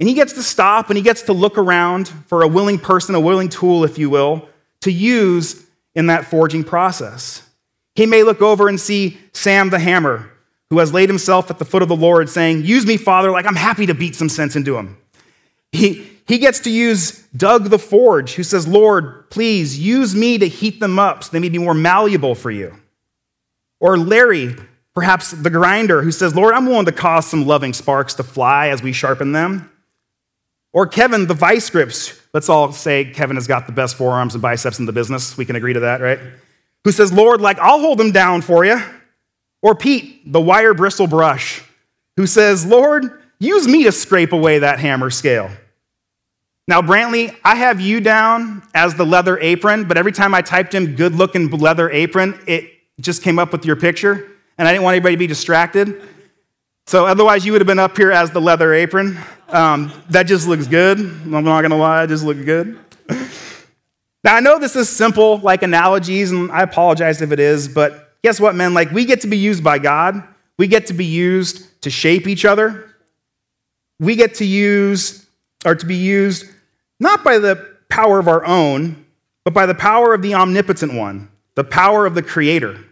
and 0.00 0.08
he 0.08 0.14
gets 0.14 0.32
to 0.32 0.42
stop 0.42 0.90
and 0.90 0.96
he 0.96 1.02
gets 1.02 1.22
to 1.22 1.32
look 1.32 1.56
around 1.56 2.08
for 2.26 2.42
a 2.42 2.48
willing 2.48 2.78
person, 2.78 3.14
a 3.14 3.20
willing 3.20 3.48
tool, 3.48 3.84
if 3.84 3.98
you 3.98 4.10
will, 4.10 4.48
to 4.80 4.90
use 4.90 5.64
in 5.94 6.06
that 6.06 6.26
forging 6.26 6.64
process. 6.64 7.48
He 7.94 8.06
may 8.06 8.22
look 8.22 8.42
over 8.42 8.68
and 8.68 8.80
see 8.80 9.18
Sam 9.32 9.70
the 9.70 9.78
hammer, 9.78 10.30
who 10.70 10.78
has 10.78 10.92
laid 10.92 11.08
himself 11.08 11.50
at 11.50 11.58
the 11.58 11.64
foot 11.64 11.82
of 11.82 11.88
the 11.88 11.96
Lord, 11.96 12.28
saying, 12.28 12.64
Use 12.64 12.86
me, 12.86 12.96
Father, 12.96 13.30
like 13.30 13.46
I'm 13.46 13.54
happy 13.54 13.86
to 13.86 13.94
beat 13.94 14.16
some 14.16 14.28
sense 14.28 14.56
into 14.56 14.76
him. 14.76 14.96
He, 15.72 16.08
he 16.26 16.38
gets 16.38 16.60
to 16.60 16.70
use 16.70 17.26
Doug 17.36 17.70
the 17.70 17.78
forge, 17.78 18.34
who 18.34 18.42
says, 18.42 18.68
Lord, 18.68 19.28
please 19.30 19.78
use 19.78 20.14
me 20.14 20.38
to 20.38 20.46
heat 20.46 20.80
them 20.80 20.98
up 20.98 21.24
so 21.24 21.30
they 21.32 21.40
may 21.40 21.48
be 21.48 21.58
more 21.58 21.74
malleable 21.74 22.34
for 22.34 22.50
you. 22.50 22.78
Or 23.80 23.98
Larry, 23.98 24.54
perhaps 24.94 25.32
the 25.32 25.50
grinder, 25.50 26.02
who 26.02 26.12
says, 26.12 26.36
Lord, 26.36 26.54
I'm 26.54 26.66
willing 26.66 26.86
to 26.86 26.92
cause 26.92 27.26
some 27.26 27.46
loving 27.46 27.72
sparks 27.72 28.14
to 28.14 28.22
fly 28.22 28.68
as 28.68 28.82
we 28.82 28.92
sharpen 28.92 29.32
them. 29.32 29.70
Or 30.72 30.86
Kevin, 30.86 31.26
the 31.26 31.34
vice 31.34 31.68
grips. 31.68 32.18
Let's 32.32 32.48
all 32.48 32.72
say 32.72 33.04
Kevin 33.04 33.36
has 33.36 33.46
got 33.46 33.66
the 33.66 33.72
best 33.72 33.96
forearms 33.96 34.34
and 34.34 34.40
biceps 34.40 34.78
in 34.78 34.86
the 34.86 34.92
business. 34.92 35.36
We 35.36 35.44
can 35.44 35.56
agree 35.56 35.72
to 35.72 35.80
that, 35.80 36.00
right? 36.00 36.18
Who 36.84 36.92
says, 36.92 37.12
Lord, 37.12 37.40
like, 37.40 37.58
I'll 37.58 37.80
hold 37.80 37.98
them 37.98 38.12
down 38.12 38.42
for 38.42 38.64
you. 38.64 38.80
Or 39.60 39.74
Pete, 39.74 40.32
the 40.32 40.40
wire 40.40 40.74
bristle 40.74 41.06
brush, 41.06 41.62
who 42.16 42.26
says, 42.26 42.66
Lord, 42.66 43.22
use 43.38 43.68
me 43.68 43.84
to 43.84 43.92
scrape 43.92 44.32
away 44.32 44.58
that 44.60 44.80
hammer 44.80 45.10
scale. 45.10 45.50
Now, 46.68 46.80
Brantley, 46.80 47.34
I 47.44 47.56
have 47.56 47.80
you 47.80 48.00
down 48.00 48.62
as 48.72 48.94
the 48.94 49.04
leather 49.04 49.38
apron, 49.40 49.88
but 49.88 49.96
every 49.96 50.12
time 50.12 50.32
I 50.32 50.42
typed 50.42 50.74
in 50.74 50.94
good 50.94 51.14
looking 51.14 51.50
leather 51.50 51.90
apron, 51.90 52.38
it 52.46 52.70
just 53.00 53.22
came 53.22 53.38
up 53.40 53.50
with 53.50 53.64
your 53.64 53.74
picture, 53.74 54.28
and 54.56 54.68
I 54.68 54.72
didn't 54.72 54.84
want 54.84 54.94
anybody 54.94 55.16
to 55.16 55.18
be 55.18 55.26
distracted. 55.26 56.00
So 56.86 57.04
otherwise, 57.04 57.44
you 57.44 57.50
would 57.52 57.60
have 57.60 57.66
been 57.66 57.80
up 57.80 57.96
here 57.96 58.12
as 58.12 58.30
the 58.30 58.40
leather 58.40 58.72
apron. 58.74 59.18
Um, 59.48 59.92
that 60.10 60.24
just 60.24 60.46
looks 60.46 60.68
good. 60.68 60.98
I'm 60.98 61.30
not 61.30 61.62
gonna 61.62 61.76
lie, 61.76 62.04
it 62.04 62.08
just 62.08 62.24
looks 62.24 62.44
good. 62.44 62.78
now 63.08 64.36
I 64.36 64.40
know 64.40 64.60
this 64.60 64.76
is 64.76 64.88
simple, 64.88 65.38
like 65.38 65.64
analogies, 65.64 66.30
and 66.30 66.50
I 66.52 66.62
apologize 66.62 67.20
if 67.22 67.32
it 67.32 67.40
is, 67.40 67.66
but 67.66 68.14
guess 68.22 68.38
what, 68.38 68.54
man? 68.54 68.72
Like 68.72 68.92
we 68.92 69.04
get 69.04 69.20
to 69.22 69.26
be 69.26 69.36
used 69.36 69.64
by 69.64 69.78
God. 69.78 70.22
We 70.58 70.68
get 70.68 70.86
to 70.86 70.94
be 70.94 71.06
used 71.06 71.82
to 71.82 71.90
shape 71.90 72.28
each 72.28 72.44
other. 72.44 72.94
We 73.98 74.14
get 74.14 74.36
to 74.36 74.44
use 74.44 75.26
or 75.64 75.74
to 75.74 75.86
be 75.86 75.96
used 75.96 76.51
not 77.02 77.24
by 77.24 77.38
the 77.38 77.56
power 77.88 78.18
of 78.18 78.28
our 78.28 78.44
own, 78.46 79.04
but 79.44 79.52
by 79.52 79.66
the 79.66 79.74
power 79.74 80.14
of 80.14 80.22
the 80.22 80.34
omnipotent 80.34 80.94
one 80.94 81.28
the 81.54 81.64
power 81.64 82.06
of 82.06 82.14
the 82.14 82.22
Creator. 82.22 82.82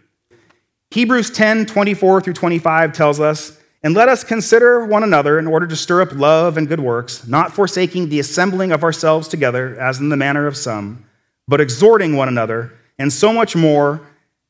Hebrews 0.91 1.31
10 1.31 1.65
24 1.65 2.21
through 2.21 2.33
25 2.33 2.93
tells 2.93 3.19
us, 3.19 3.59
And 3.81 3.95
let 3.95 4.07
us 4.07 4.23
consider 4.23 4.85
one 4.85 5.01
another 5.03 5.39
in 5.39 5.47
order 5.47 5.65
to 5.65 5.75
stir 5.75 6.01
up 6.01 6.11
love 6.11 6.57
and 6.57 6.67
good 6.67 6.79
works, 6.79 7.25
not 7.25 7.53
forsaking 7.53 8.09
the 8.09 8.19
assembling 8.19 8.71
of 8.71 8.83
ourselves 8.83 9.27
together, 9.27 9.79
as 9.79 9.99
in 9.99 10.09
the 10.09 10.17
manner 10.17 10.45
of 10.45 10.55
some, 10.55 11.05
but 11.47 11.61
exhorting 11.61 12.15
one 12.15 12.27
another, 12.27 12.73
and 12.99 13.11
so 13.11 13.33
much 13.33 13.55
more, 13.55 14.01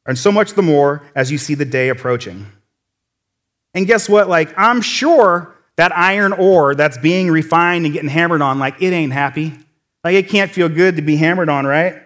and 0.05 0.17
so 0.17 0.31
much 0.31 0.53
the 0.53 0.61
more 0.61 1.03
as 1.15 1.31
you 1.31 1.37
see 1.37 1.53
the 1.53 1.63
day 1.63 1.87
approaching. 1.87 2.47
And 3.73 3.87
guess 3.87 4.09
what? 4.09 4.27
Like, 4.27 4.53
I'm 4.57 4.81
sure 4.81 5.55
that 5.77 5.95
iron 5.97 6.33
ore 6.33 6.75
that's 6.75 6.97
being 6.97 7.29
refined 7.29 7.85
and 7.85 7.93
getting 7.93 8.09
hammered 8.09 8.41
on, 8.41 8.59
like, 8.59 8.81
it 8.81 8.93
ain't 8.93 9.13
happy. 9.13 9.53
Like, 10.03 10.15
it 10.15 10.29
can't 10.29 10.51
feel 10.51 10.69
good 10.69 10.95
to 10.97 11.01
be 11.01 11.15
hammered 11.15 11.49
on, 11.49 11.65
right? 11.65 12.01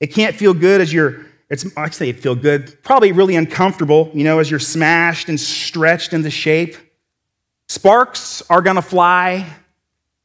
It 0.00 0.08
can't 0.08 0.36
feel 0.36 0.54
good 0.54 0.80
as 0.80 0.92
you're, 0.92 1.26
it's, 1.50 1.66
say 1.96 2.10
it 2.10 2.20
feel 2.20 2.34
good, 2.34 2.82
probably 2.82 3.12
really 3.12 3.34
uncomfortable, 3.36 4.10
you 4.14 4.24
know, 4.24 4.38
as 4.38 4.50
you're 4.50 4.60
smashed 4.60 5.28
and 5.28 5.40
stretched 5.40 6.12
into 6.12 6.30
shape. 6.30 6.76
Sparks 7.68 8.42
are 8.48 8.62
to 8.62 8.82
fly. 8.82 9.46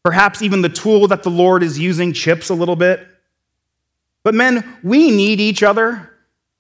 Perhaps 0.04 0.42
even 0.42 0.62
the 0.62 0.70
tool 0.70 1.08
that 1.08 1.24
the 1.24 1.30
Lord 1.30 1.64
is 1.64 1.80
using 1.80 2.12
chips 2.12 2.50
a 2.50 2.54
little 2.54 2.76
bit. 2.76 3.08
But 4.24 4.36
men, 4.36 4.78
we 4.84 5.12
need 5.12 5.40
each 5.40 5.64
other, 5.64 6.12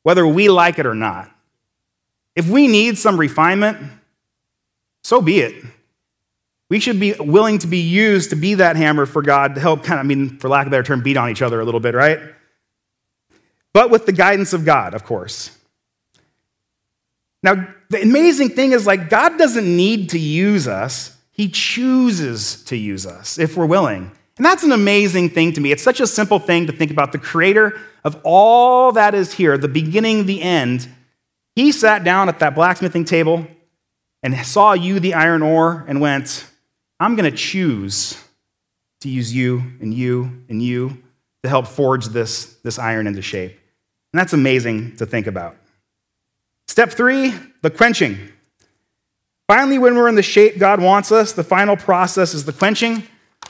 whether 0.03 0.25
we 0.25 0.49
like 0.49 0.79
it 0.79 0.85
or 0.85 0.95
not. 0.95 1.29
If 2.35 2.49
we 2.49 2.67
need 2.67 2.97
some 2.97 3.19
refinement, 3.19 3.77
so 5.03 5.21
be 5.21 5.39
it. 5.39 5.63
We 6.73 6.79
should 6.79 6.99
be 6.99 7.13
willing 7.19 7.59
to 7.59 7.67
be 7.67 7.81
used 7.81 8.31
to 8.31 8.35
be 8.35 8.55
that 8.55 8.75
hammer 8.75 9.05
for 9.05 9.21
God 9.21 9.53
to 9.53 9.61
help 9.61 9.83
kind 9.83 9.99
of, 9.99 10.05
I 10.05 10.07
mean, 10.07 10.39
for 10.39 10.49
lack 10.49 10.65
of 10.65 10.69
a 10.69 10.71
better 10.71 10.81
term, 10.81 11.03
beat 11.03 11.17
on 11.17 11.29
each 11.29 11.43
other 11.43 11.61
a 11.61 11.63
little 11.63 11.79
bit, 11.79 11.93
right? 11.93 12.19
but 13.73 13.91
with 13.91 14.07
the 14.07 14.11
guidance 14.11 14.53
of 14.53 14.65
God, 14.65 14.95
of 14.95 15.03
course. 15.03 15.55
Now, 17.43 17.67
the 17.91 18.01
amazing 18.01 18.49
thing 18.49 18.71
is 18.71 18.87
like 18.87 19.07
God 19.07 19.37
doesn't 19.37 19.67
need 19.67 20.09
to 20.09 20.17
use 20.17 20.67
us, 20.67 21.15
He 21.29 21.47
chooses 21.47 22.63
to 22.63 22.75
use 22.75 23.05
us 23.05 23.37
if 23.37 23.55
we're 23.55 23.67
willing. 23.67 24.11
And 24.37 24.43
that's 24.43 24.63
an 24.63 24.71
amazing 24.71 25.29
thing 25.29 25.53
to 25.53 25.61
me. 25.61 25.71
It's 25.71 25.83
such 25.83 25.99
a 25.99 26.07
simple 26.07 26.39
thing 26.39 26.65
to 26.65 26.73
think 26.73 26.89
about 26.89 27.11
the 27.11 27.19
creator 27.19 27.79
of 28.03 28.19
all 28.23 28.93
that 28.93 29.13
is 29.13 29.33
here, 29.33 29.59
the 29.59 29.67
beginning, 29.67 30.25
the 30.25 30.41
end. 30.41 30.89
He 31.55 31.71
sat 31.71 32.03
down 32.03 32.29
at 32.29 32.39
that 32.39 32.55
blacksmithing 32.55 33.05
table 33.05 33.45
and 34.23 34.35
saw 34.43 34.73
you, 34.73 34.99
the 34.99 35.13
iron 35.13 35.43
ore, 35.43 35.85
and 35.87 36.01
went, 36.01 36.47
I'm 37.03 37.15
going 37.15 37.29
to 37.29 37.37
choose 37.37 38.17
to 39.01 39.09
use 39.09 39.33
you 39.33 39.59
and 39.81 39.93
you 39.93 40.43
and 40.47 40.61
you 40.61 41.03
to 41.43 41.49
help 41.49 41.67
forge 41.67 42.07
this, 42.07 42.55
this 42.63 42.79
iron 42.79 43.07
into 43.07 43.21
shape. 43.21 43.51
And 44.13 44.19
that's 44.19 44.31
amazing 44.31 44.95
to 44.97 45.05
think 45.05 45.27
about. 45.27 45.57
Step 46.67 46.91
three, 46.91 47.33
the 47.61 47.69
quenching. 47.69 48.17
Finally, 49.47 49.79
when 49.79 49.95
we're 49.95 50.07
in 50.07 50.15
the 50.15 50.23
shape 50.23 50.57
God 50.57 50.81
wants 50.81 51.11
us, 51.11 51.33
the 51.33 51.43
final 51.43 51.75
process 51.75 52.33
is 52.33 52.45
the 52.45 52.53
quenching, 52.53 53.03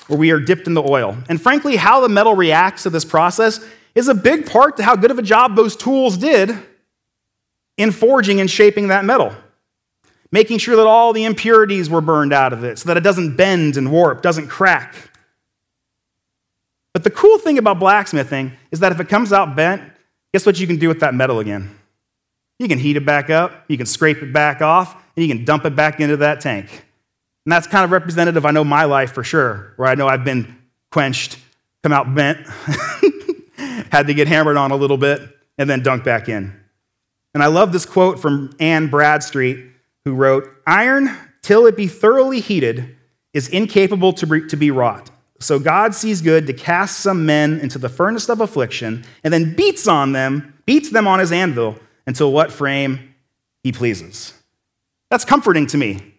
where 0.07 0.17
we 0.17 0.31
are 0.31 0.39
dipped 0.39 0.65
in 0.65 0.73
the 0.73 0.81
oil. 0.81 1.15
And 1.29 1.39
frankly, 1.39 1.75
how 1.75 2.01
the 2.01 2.09
metal 2.09 2.33
reacts 2.35 2.83
to 2.83 2.89
this 2.89 3.05
process 3.05 3.63
is 3.93 4.07
a 4.07 4.15
big 4.15 4.47
part 4.47 4.77
to 4.77 4.83
how 4.83 4.95
good 4.95 5.11
of 5.11 5.19
a 5.19 5.23
job 5.23 5.55
those 5.55 5.75
tools 5.75 6.17
did 6.17 6.57
in 7.77 7.91
forging 7.91 8.39
and 8.39 8.49
shaping 8.49 8.87
that 8.87 9.05
metal. 9.05 9.33
Making 10.33 10.57
sure 10.57 10.75
that 10.75 10.85
all 10.85 11.13
the 11.13 11.23
impurities 11.23 11.89
were 11.89 12.01
burned 12.01 12.33
out 12.33 12.51
of 12.51 12.65
it 12.65 12.77
so 12.79 12.87
that 12.87 12.97
it 12.97 13.03
doesn't 13.05 13.37
bend 13.37 13.77
and 13.77 13.89
warp, 13.89 14.21
doesn't 14.21 14.49
crack. 14.49 14.93
But 16.91 17.05
the 17.05 17.09
cool 17.09 17.37
thing 17.37 17.57
about 17.57 17.79
blacksmithing 17.79 18.51
is 18.71 18.81
that 18.81 18.91
if 18.91 18.99
it 18.99 19.07
comes 19.07 19.31
out 19.31 19.55
bent, 19.55 19.93
Guess 20.33 20.47
what 20.47 20.59
you 20.59 20.65
can 20.65 20.77
do 20.77 20.87
with 20.87 20.99
that 21.01 21.13
metal 21.13 21.39
again? 21.39 21.75
You 22.57 22.67
can 22.67 22.79
heat 22.79 22.97
it 22.97 23.05
back 23.05 23.29
up, 23.29 23.65
you 23.67 23.77
can 23.77 23.85
scrape 23.85 24.17
it 24.17 24.33
back 24.33 24.61
off, 24.61 24.95
and 25.15 25.25
you 25.25 25.33
can 25.33 25.45
dump 25.45 25.63
it 25.65 25.75
back 25.75 25.99
into 25.99 26.17
that 26.17 26.41
tank. 26.41 26.85
And 27.45 27.51
that's 27.51 27.67
kind 27.67 27.85
of 27.85 27.91
representative, 27.91 28.45
I 28.45 28.51
know, 28.51 28.63
my 28.63 28.85
life 28.85 29.13
for 29.13 29.23
sure, 29.23 29.73
where 29.75 29.87
I 29.87 29.95
know 29.95 30.07
I've 30.07 30.23
been 30.23 30.57
quenched, 30.91 31.37
come 31.83 31.91
out 31.91 32.13
bent, 32.15 32.47
had 33.91 34.07
to 34.07 34.13
get 34.13 34.27
hammered 34.27 34.57
on 34.57 34.71
a 34.71 34.75
little 34.75 34.97
bit, 34.97 35.21
and 35.57 35.69
then 35.69 35.83
dunked 35.83 36.03
back 36.03 36.29
in. 36.29 36.59
And 37.35 37.43
I 37.43 37.47
love 37.47 37.71
this 37.71 37.85
quote 37.85 38.19
from 38.19 38.55
Anne 38.59 38.87
Bradstreet, 38.87 39.65
who 40.05 40.13
wrote 40.13 40.49
Iron, 40.67 41.09
till 41.41 41.65
it 41.65 41.75
be 41.75 41.87
thoroughly 41.87 42.39
heated, 42.39 42.95
is 43.33 43.47
incapable 43.47 44.13
to 44.13 44.57
be, 44.57 44.71
wrought. 44.71 45.09
So 45.39 45.59
God 45.59 45.93
sees 45.93 46.21
good 46.21 46.47
to 46.47 46.53
cast 46.53 46.99
some 46.99 47.25
men 47.25 47.59
into 47.59 47.77
the 47.77 47.89
furnace 47.89 48.29
of 48.29 48.39
affliction 48.39 49.03
and 49.23 49.33
then 49.33 49.55
beats 49.55 49.87
on 49.87 50.13
them, 50.13 50.53
beats 50.65 50.91
them 50.91 51.07
on 51.07 51.19
his 51.19 51.31
anvil 51.31 51.77
until 52.07 52.31
what 52.31 52.51
frame 52.51 53.13
he 53.63 53.71
pleases. 53.71 54.33
That's 55.09 55.25
comforting 55.25 55.67
to 55.67 55.77
me, 55.77 56.13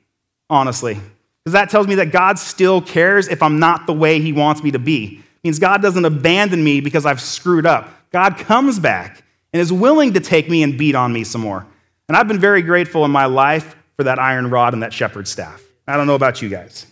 honestly, 0.51 0.95
because 1.43 1.53
that 1.53 1.70
tells 1.70 1.87
me 1.87 1.95
that 1.97 2.12
God 2.12 2.39
still 2.39 2.80
cares 2.82 3.28
if 3.28 3.43
I'm 3.43 3.59
not 3.59 3.87
the 3.87 3.93
way 3.93 4.20
he 4.20 4.32
wants 4.32 4.62
me 4.62 4.70
to 4.72 4.78
be. 4.78 5.22
It 5.22 5.45
means 5.45 5.59
God 5.59 5.80
doesn't 5.82 6.05
abandon 6.05 6.62
me 6.62 6.80
because 6.80 7.07
I've 7.07 7.20
screwed 7.20 7.66
up. 7.66 7.91
God 8.11 8.37
comes 8.37 8.78
back 8.78 9.22
and 9.53 9.61
is 9.61 9.72
willing 9.72 10.12
to 10.14 10.20
take 10.20 10.49
me 10.49 10.62
and 10.62 10.76
beat 10.76 10.95
on 10.95 11.12
me 11.12 11.24
some 11.24 11.41
more. 11.41 11.66
And 12.09 12.16
I've 12.16 12.28
been 12.28 12.38
very 12.38 12.62
grateful 12.62 13.05
in 13.05 13.11
my 13.11 13.26
life 13.26 13.76
for 13.96 14.05
that 14.05 14.18
iron 14.18 14.50
rod 14.50 14.74
and 14.74 14.82
that 14.82 14.92
shepherd 14.92 15.28
staff. 15.28 15.62
I 15.86 15.96
don't 15.96 16.07
know 16.07 16.14
about 16.14 16.42
you 16.42 16.48
guys. 16.48 16.86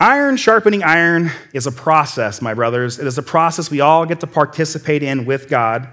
Iron 0.00 0.36
sharpening 0.36 0.84
iron 0.84 1.32
is 1.52 1.66
a 1.66 1.72
process, 1.72 2.40
my 2.40 2.54
brothers. 2.54 3.00
It 3.00 3.06
is 3.06 3.18
a 3.18 3.22
process 3.22 3.70
we 3.70 3.80
all 3.80 4.06
get 4.06 4.20
to 4.20 4.28
participate 4.28 5.02
in 5.02 5.24
with 5.24 5.48
God. 5.48 5.88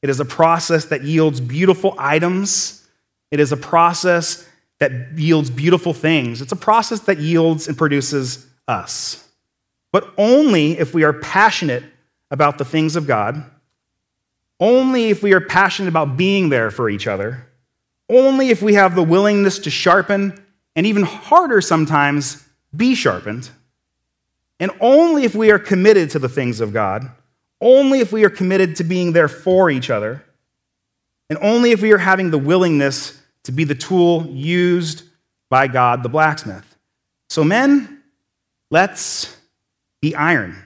It 0.00 0.10
is 0.10 0.20
a 0.20 0.24
process 0.24 0.84
that 0.86 1.02
yields 1.02 1.40
beautiful 1.40 1.94
items. 1.98 2.86
It 3.32 3.40
is 3.40 3.50
a 3.50 3.56
process 3.56 4.48
that 4.78 5.18
yields 5.18 5.50
beautiful 5.50 5.92
things. 5.92 6.40
It's 6.40 6.52
a 6.52 6.56
process 6.56 7.00
that 7.00 7.18
yields 7.18 7.66
and 7.66 7.76
produces 7.76 8.46
us. 8.68 9.28
But 9.90 10.12
only 10.16 10.78
if 10.78 10.94
we 10.94 11.02
are 11.02 11.12
passionate 11.12 11.82
about 12.30 12.58
the 12.58 12.64
things 12.64 12.94
of 12.94 13.08
God, 13.08 13.44
only 14.60 15.10
if 15.10 15.22
we 15.22 15.32
are 15.32 15.40
passionate 15.40 15.88
about 15.88 16.16
being 16.16 16.48
there 16.48 16.70
for 16.70 16.90
each 16.90 17.06
other, 17.06 17.46
only 18.08 18.50
if 18.50 18.62
we 18.62 18.74
have 18.74 18.94
the 18.94 19.02
willingness 19.02 19.58
to 19.60 19.70
sharpen 19.70 20.42
and 20.74 20.86
even 20.86 21.02
harder 21.02 21.60
sometimes 21.60 22.44
be 22.74 22.94
sharpened. 22.94 23.50
And 24.60 24.70
only 24.80 25.24
if 25.24 25.34
we 25.34 25.50
are 25.50 25.58
committed 25.58 26.10
to 26.10 26.18
the 26.18 26.28
things 26.28 26.60
of 26.60 26.72
God, 26.72 27.08
only 27.60 28.00
if 28.00 28.12
we 28.12 28.24
are 28.24 28.30
committed 28.30 28.76
to 28.76 28.84
being 28.84 29.12
there 29.12 29.28
for 29.28 29.70
each 29.70 29.90
other, 29.90 30.24
and 31.30 31.38
only 31.42 31.72
if 31.72 31.82
we 31.82 31.92
are 31.92 31.98
having 31.98 32.30
the 32.30 32.38
willingness 32.38 33.20
to 33.44 33.52
be 33.52 33.64
the 33.64 33.74
tool 33.74 34.26
used 34.26 35.02
by 35.50 35.68
God 35.68 36.02
the 36.02 36.08
blacksmith. 36.08 36.76
So, 37.28 37.44
men, 37.44 38.02
let's 38.70 39.36
be 40.00 40.14
iron. 40.14 40.62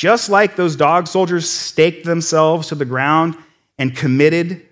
Just 0.00 0.30
like 0.30 0.56
those 0.56 0.76
dog 0.76 1.06
soldiers 1.06 1.46
staked 1.46 2.06
themselves 2.06 2.68
to 2.68 2.74
the 2.74 2.86
ground 2.86 3.36
and 3.76 3.94
committed 3.94 4.66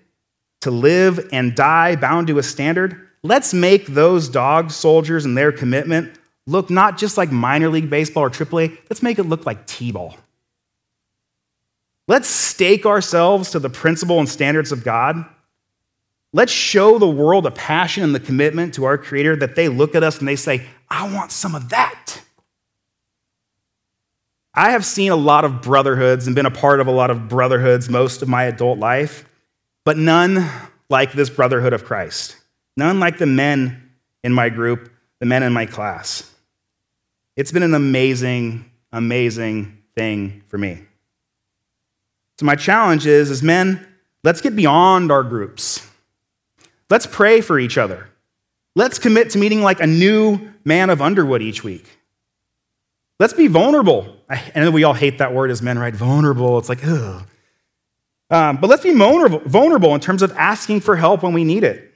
to 0.61 0.71
live 0.71 1.29
and 1.31 1.53
die 1.53 1.95
bound 1.95 2.25
to 2.25 2.39
a 2.39 2.41
standard, 2.41 3.09
let's 3.21 3.53
make 3.53 3.85
those 3.85 4.27
dog 4.27 4.71
soldiers 4.71 5.25
and 5.25 5.37
their 5.37 5.51
commitment 5.51 6.17
look 6.47 6.71
not 6.71 6.97
just 6.97 7.15
like 7.15 7.31
minor 7.31 7.69
league 7.69 7.91
baseball 7.91 8.23
or 8.23 8.31
AAA, 8.31 8.75
let's 8.89 9.03
make 9.03 9.19
it 9.19 9.25
look 9.25 9.45
like 9.45 9.67
T 9.67 9.91
ball. 9.91 10.17
Let's 12.07 12.27
stake 12.27 12.87
ourselves 12.87 13.51
to 13.51 13.59
the 13.59 13.69
principle 13.69 14.17
and 14.17 14.27
standards 14.27 14.71
of 14.71 14.83
God. 14.83 15.23
Let's 16.33 16.51
show 16.51 16.97
the 16.97 17.07
world 17.07 17.45
a 17.45 17.51
passion 17.51 18.01
and 18.01 18.15
the 18.15 18.19
commitment 18.19 18.73
to 18.73 18.85
our 18.85 18.97
Creator 18.97 19.35
that 19.35 19.55
they 19.55 19.69
look 19.69 19.93
at 19.93 20.01
us 20.01 20.17
and 20.17 20.27
they 20.27 20.35
say, 20.35 20.65
I 20.89 21.07
want 21.13 21.31
some 21.31 21.53
of 21.53 21.69
that. 21.69 22.19
I 24.59 24.71
have 24.71 24.83
seen 24.83 25.09
a 25.09 25.15
lot 25.15 25.45
of 25.45 25.61
brotherhoods 25.61 26.27
and 26.27 26.35
been 26.35 26.45
a 26.45 26.51
part 26.51 26.81
of 26.81 26.87
a 26.87 26.91
lot 26.91 27.11
of 27.11 27.29
brotherhoods 27.29 27.87
most 27.87 28.21
of 28.21 28.27
my 28.27 28.43
adult 28.43 28.77
life, 28.77 29.23
but 29.85 29.95
none 29.95 30.49
like 30.89 31.13
this 31.13 31.29
brotherhood 31.29 31.71
of 31.71 31.85
Christ. 31.85 32.35
None 32.75 32.99
like 32.99 33.19
the 33.19 33.25
men 33.25 33.89
in 34.21 34.33
my 34.33 34.49
group, 34.49 34.91
the 35.19 35.25
men 35.25 35.43
in 35.43 35.53
my 35.53 35.65
class. 35.65 36.29
It's 37.37 37.53
been 37.53 37.63
an 37.63 37.73
amazing, 37.73 38.69
amazing 38.91 39.77
thing 39.95 40.43
for 40.49 40.57
me. 40.57 40.81
So 42.37 42.45
my 42.45 42.55
challenge 42.57 43.07
is, 43.07 43.31
as 43.31 43.41
men, 43.41 43.87
let's 44.25 44.41
get 44.41 44.57
beyond 44.57 45.09
our 45.09 45.23
groups. 45.23 45.87
Let's 46.89 47.07
pray 47.07 47.39
for 47.39 47.59
each 47.59 47.77
other. 47.77 48.09
Let's 48.75 48.99
commit 48.99 49.29
to 49.29 49.37
meeting 49.37 49.61
like 49.61 49.79
a 49.79 49.87
new 49.87 50.51
man 50.65 50.89
of 50.89 51.01
Underwood 51.01 51.41
each 51.41 51.63
week. 51.63 51.98
Let's 53.19 53.33
be 53.33 53.47
vulnerable. 53.47 54.15
And 54.55 54.73
we 54.73 54.83
all 54.83 54.93
hate 54.93 55.17
that 55.17 55.33
word 55.33 55.51
as 55.51 55.61
men, 55.61 55.77
right? 55.77 55.93
Vulnerable. 55.93 56.57
It's 56.57 56.69
like, 56.69 56.85
ugh. 56.85 57.25
Um, 58.31 58.57
but 58.57 58.69
let's 58.69 58.83
be 58.83 58.93
vulnerable, 58.93 59.95
in 59.95 59.99
terms 59.99 60.21
of 60.21 60.31
asking 60.37 60.81
for 60.81 60.95
help 60.95 61.23
when 61.23 61.33
we 61.33 61.43
need 61.43 61.63
it. 61.63 61.93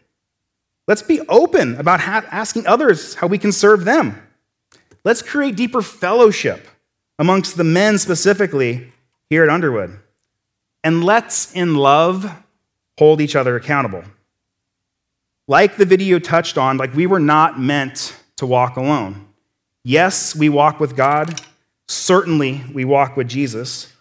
Let's 0.87 1.03
be 1.03 1.21
open 1.29 1.75
about 1.75 2.01
ha- 2.01 2.25
asking 2.31 2.67
others 2.67 3.13
how 3.15 3.27
we 3.27 3.37
can 3.37 3.51
serve 3.51 3.85
them. 3.85 4.21
Let's 5.05 5.21
create 5.21 5.55
deeper 5.55 5.81
fellowship 5.81 6.67
amongst 7.19 7.55
the 7.55 7.63
men 7.63 7.97
specifically 7.99 8.91
here 9.29 9.43
at 9.43 9.49
Underwood. 9.49 9.99
And 10.83 11.03
let's, 11.03 11.53
in 11.53 11.75
love, 11.75 12.29
hold 12.97 13.21
each 13.21 13.35
other 13.35 13.55
accountable. 13.55 14.03
Like 15.47 15.77
the 15.77 15.85
video 15.85 16.19
touched 16.19 16.57
on, 16.57 16.77
like 16.77 16.93
we 16.93 17.05
were 17.05 17.19
not 17.19 17.59
meant 17.59 18.17
to 18.37 18.45
walk 18.45 18.75
alone. 18.75 19.27
Yes, 19.83 20.35
we 20.35 20.49
walk 20.49 20.79
with 20.79 20.95
God. 20.95 21.41
Certainly, 21.87 22.63
we 22.73 22.85
walk 22.85 23.17
with 23.17 23.27
Jesus. 23.27 23.91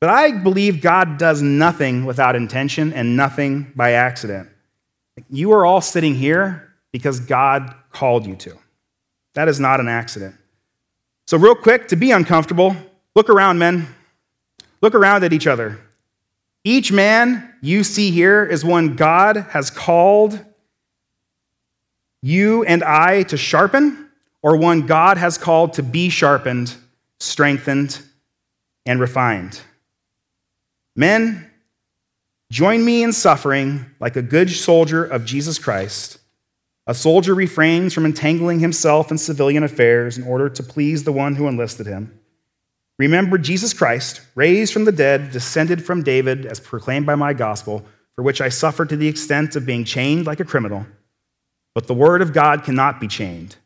But 0.00 0.10
I 0.10 0.32
believe 0.32 0.82
God 0.82 1.16
does 1.16 1.40
nothing 1.40 2.04
without 2.04 2.36
intention 2.36 2.92
and 2.92 3.16
nothing 3.16 3.72
by 3.74 3.92
accident. 3.92 4.50
You 5.30 5.52
are 5.52 5.64
all 5.64 5.80
sitting 5.80 6.14
here 6.14 6.74
because 6.92 7.20
God 7.20 7.74
called 7.90 8.26
you 8.26 8.36
to. 8.36 8.58
That 9.34 9.48
is 9.48 9.58
not 9.58 9.80
an 9.80 9.88
accident. 9.88 10.34
So, 11.26 11.38
real 11.38 11.54
quick, 11.54 11.88
to 11.88 11.96
be 11.96 12.10
uncomfortable, 12.10 12.76
look 13.14 13.30
around, 13.30 13.58
men. 13.58 13.88
Look 14.82 14.94
around 14.94 15.24
at 15.24 15.32
each 15.32 15.46
other. 15.46 15.80
Each 16.64 16.92
man 16.92 17.54
you 17.62 17.84
see 17.84 18.10
here 18.10 18.44
is 18.44 18.64
one 18.64 18.96
God 18.96 19.36
has 19.50 19.70
called 19.70 20.38
you 22.22 22.64
and 22.64 22.82
I 22.82 23.22
to 23.24 23.36
sharpen 23.38 24.03
or 24.44 24.56
one 24.56 24.84
God 24.84 25.16
has 25.16 25.38
called 25.38 25.72
to 25.72 25.82
be 25.82 26.10
sharpened, 26.10 26.76
strengthened, 27.18 27.98
and 28.84 29.00
refined. 29.00 29.58
Men, 30.94 31.50
join 32.52 32.84
me 32.84 33.02
in 33.02 33.14
suffering 33.14 33.86
like 34.00 34.16
a 34.16 34.22
good 34.22 34.50
soldier 34.50 35.02
of 35.02 35.24
Jesus 35.24 35.58
Christ. 35.58 36.18
A 36.86 36.94
soldier 36.94 37.34
refrains 37.34 37.94
from 37.94 38.04
entangling 38.04 38.60
himself 38.60 39.10
in 39.10 39.16
civilian 39.16 39.62
affairs 39.62 40.18
in 40.18 40.24
order 40.24 40.50
to 40.50 40.62
please 40.62 41.04
the 41.04 41.12
one 41.12 41.36
who 41.36 41.48
enlisted 41.48 41.86
him. 41.86 42.20
Remember 42.98 43.38
Jesus 43.38 43.72
Christ, 43.72 44.20
raised 44.34 44.74
from 44.74 44.84
the 44.84 44.92
dead, 44.92 45.30
descended 45.30 45.82
from 45.82 46.02
David, 46.02 46.44
as 46.44 46.60
proclaimed 46.60 47.06
by 47.06 47.14
my 47.14 47.32
gospel, 47.32 47.82
for 48.14 48.22
which 48.22 48.42
I 48.42 48.50
suffered 48.50 48.90
to 48.90 48.96
the 48.98 49.08
extent 49.08 49.56
of 49.56 49.64
being 49.64 49.84
chained 49.84 50.26
like 50.26 50.38
a 50.38 50.44
criminal. 50.44 50.84
But 51.74 51.86
the 51.86 51.94
word 51.94 52.20
of 52.20 52.34
God 52.34 52.62
cannot 52.62 53.00
be 53.00 53.08
chained. 53.08 53.56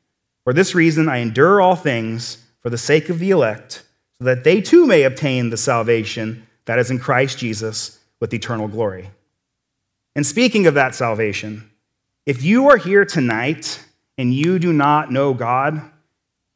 For 0.48 0.54
this 0.54 0.74
reason, 0.74 1.10
I 1.10 1.18
endure 1.18 1.60
all 1.60 1.76
things 1.76 2.42
for 2.62 2.70
the 2.70 2.78
sake 2.78 3.10
of 3.10 3.18
the 3.18 3.32
elect, 3.32 3.82
so 4.16 4.24
that 4.24 4.44
they 4.44 4.62
too 4.62 4.86
may 4.86 5.02
obtain 5.02 5.50
the 5.50 5.58
salvation 5.58 6.46
that 6.64 6.78
is 6.78 6.90
in 6.90 6.98
Christ 6.98 7.36
Jesus 7.36 7.98
with 8.18 8.32
eternal 8.32 8.66
glory. 8.66 9.10
And 10.16 10.24
speaking 10.24 10.66
of 10.66 10.72
that 10.72 10.94
salvation, 10.94 11.70
if 12.24 12.42
you 12.42 12.66
are 12.70 12.78
here 12.78 13.04
tonight 13.04 13.84
and 14.16 14.32
you 14.32 14.58
do 14.58 14.72
not 14.72 15.12
know 15.12 15.34
God, 15.34 15.82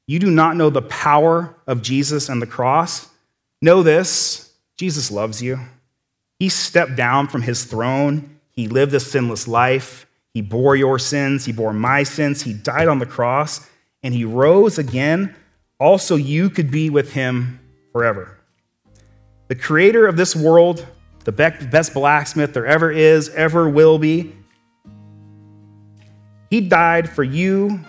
you 0.07 0.19
do 0.19 0.31
not 0.31 0.57
know 0.57 0.71
the 0.71 0.81
power 0.81 1.55
of 1.67 1.83
Jesus 1.83 2.31
and 2.31 2.41
the 2.41 2.47
cross, 2.47 3.11
know 3.61 3.83
this 3.83 4.55
Jesus 4.79 5.11
loves 5.11 5.43
you. 5.43 5.59
He 6.39 6.49
stepped 6.49 6.97
down 6.97 7.29
from 7.29 7.43
his 7.43 7.67
throne, 7.67 8.39
he 8.53 8.69
lived 8.69 8.95
a 8.95 9.01
sinless 9.01 9.47
life. 9.47 10.07
He 10.33 10.41
bore 10.41 10.77
your 10.77 10.99
sins, 10.99 11.45
he 11.45 11.53
bore 11.53 11.75
my 11.75 12.05
sins, 12.05 12.41
he 12.41 12.55
died 12.55 12.89
on 12.89 12.99
the 12.99 13.05
cross 13.05 13.69
and 14.03 14.15
he 14.15 14.25
rose 14.25 14.79
again, 14.79 15.35
also 15.79 16.17
you 16.17 16.51
could 16.51 16.71
be 16.71 16.91
with 16.91 17.13
him 17.13 17.61
forever. 17.93 18.39
The 19.49 19.55
creator 19.55 20.07
of 20.07 20.17
this 20.17 20.35
world, 20.35 20.87
the 21.25 21.33
best 21.33 21.95
blacksmith 21.95 22.53
there 22.55 22.67
ever 22.67 22.91
is, 22.91 23.29
ever 23.31 23.69
will 23.69 23.99
be, 23.99 24.35
he 26.51 26.61
died 26.61 27.09
for 27.09 27.23
you, 27.25 27.81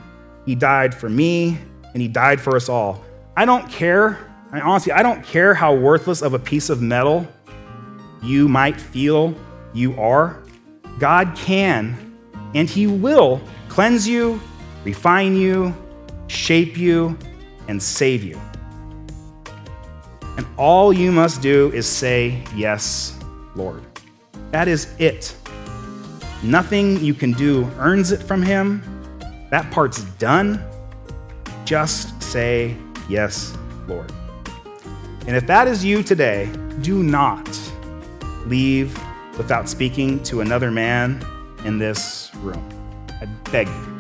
he 0.46 0.56
died 0.56 0.96
for 0.96 1.10
me, 1.10 1.58
and 1.94 2.02
he 2.02 2.08
died 2.08 2.40
for 2.40 2.56
us 2.56 2.70
all. 2.70 3.04
I 3.36 3.46
don't 3.46 3.70
care, 3.70 4.20
I 4.52 4.62
honestly, 4.62 4.92
I 4.92 5.04
don't 5.04 5.24
care 5.24 5.54
how 5.54 5.76
worthless 5.76 6.22
of 6.22 6.34
a 6.34 6.40
piece 6.40 6.70
of 6.70 6.82
metal 6.82 7.28
you 8.22 8.48
might 8.48 8.80
feel 8.80 9.36
you 9.74 10.00
are. 10.00 10.44
God 11.00 11.36
can 11.36 12.16
and 12.56 12.70
he 12.70 12.88
will 12.88 13.42
cleanse 13.68 14.08
you, 14.08 14.40
refine 14.84 15.36
you, 15.36 15.76
shape 16.34 16.78
you, 16.78 17.18
and 17.68 17.82
save 17.82 18.24
you. 18.24 18.40
And 20.38 20.46
all 20.58 20.92
you 20.92 21.12
must 21.12 21.42
do 21.42 21.72
is 21.74 21.88
say, 21.88 22.44
Yes, 22.56 23.18
Lord. 23.56 23.84
That 24.52 24.68
is 24.68 24.88
it. 25.00 25.36
Nothing 26.44 27.04
you 27.04 27.14
can 27.14 27.32
do 27.32 27.70
earns 27.78 28.12
it 28.12 28.22
from 28.22 28.42
Him. 28.42 28.84
That 29.50 29.72
part's 29.72 30.04
done. 30.18 30.64
Just 31.66 32.22
say, 32.22 32.76
Yes, 33.08 33.56
Lord. 33.88 34.12
And 35.28 35.36
if 35.38 35.48
that 35.48 35.68
is 35.68 35.86
you 35.86 36.04
today, 36.04 36.50
do 36.82 37.02
not, 37.02 37.48
leave 38.46 38.98
without 39.38 39.70
speaking 39.70 40.22
to 40.24 40.42
another 40.42 40.70
man 40.70 41.26
in 41.64 41.78
this 41.78 42.32
room. 42.36 42.68
I 43.22 43.26
beg 43.52 43.68
you. 43.68 43.93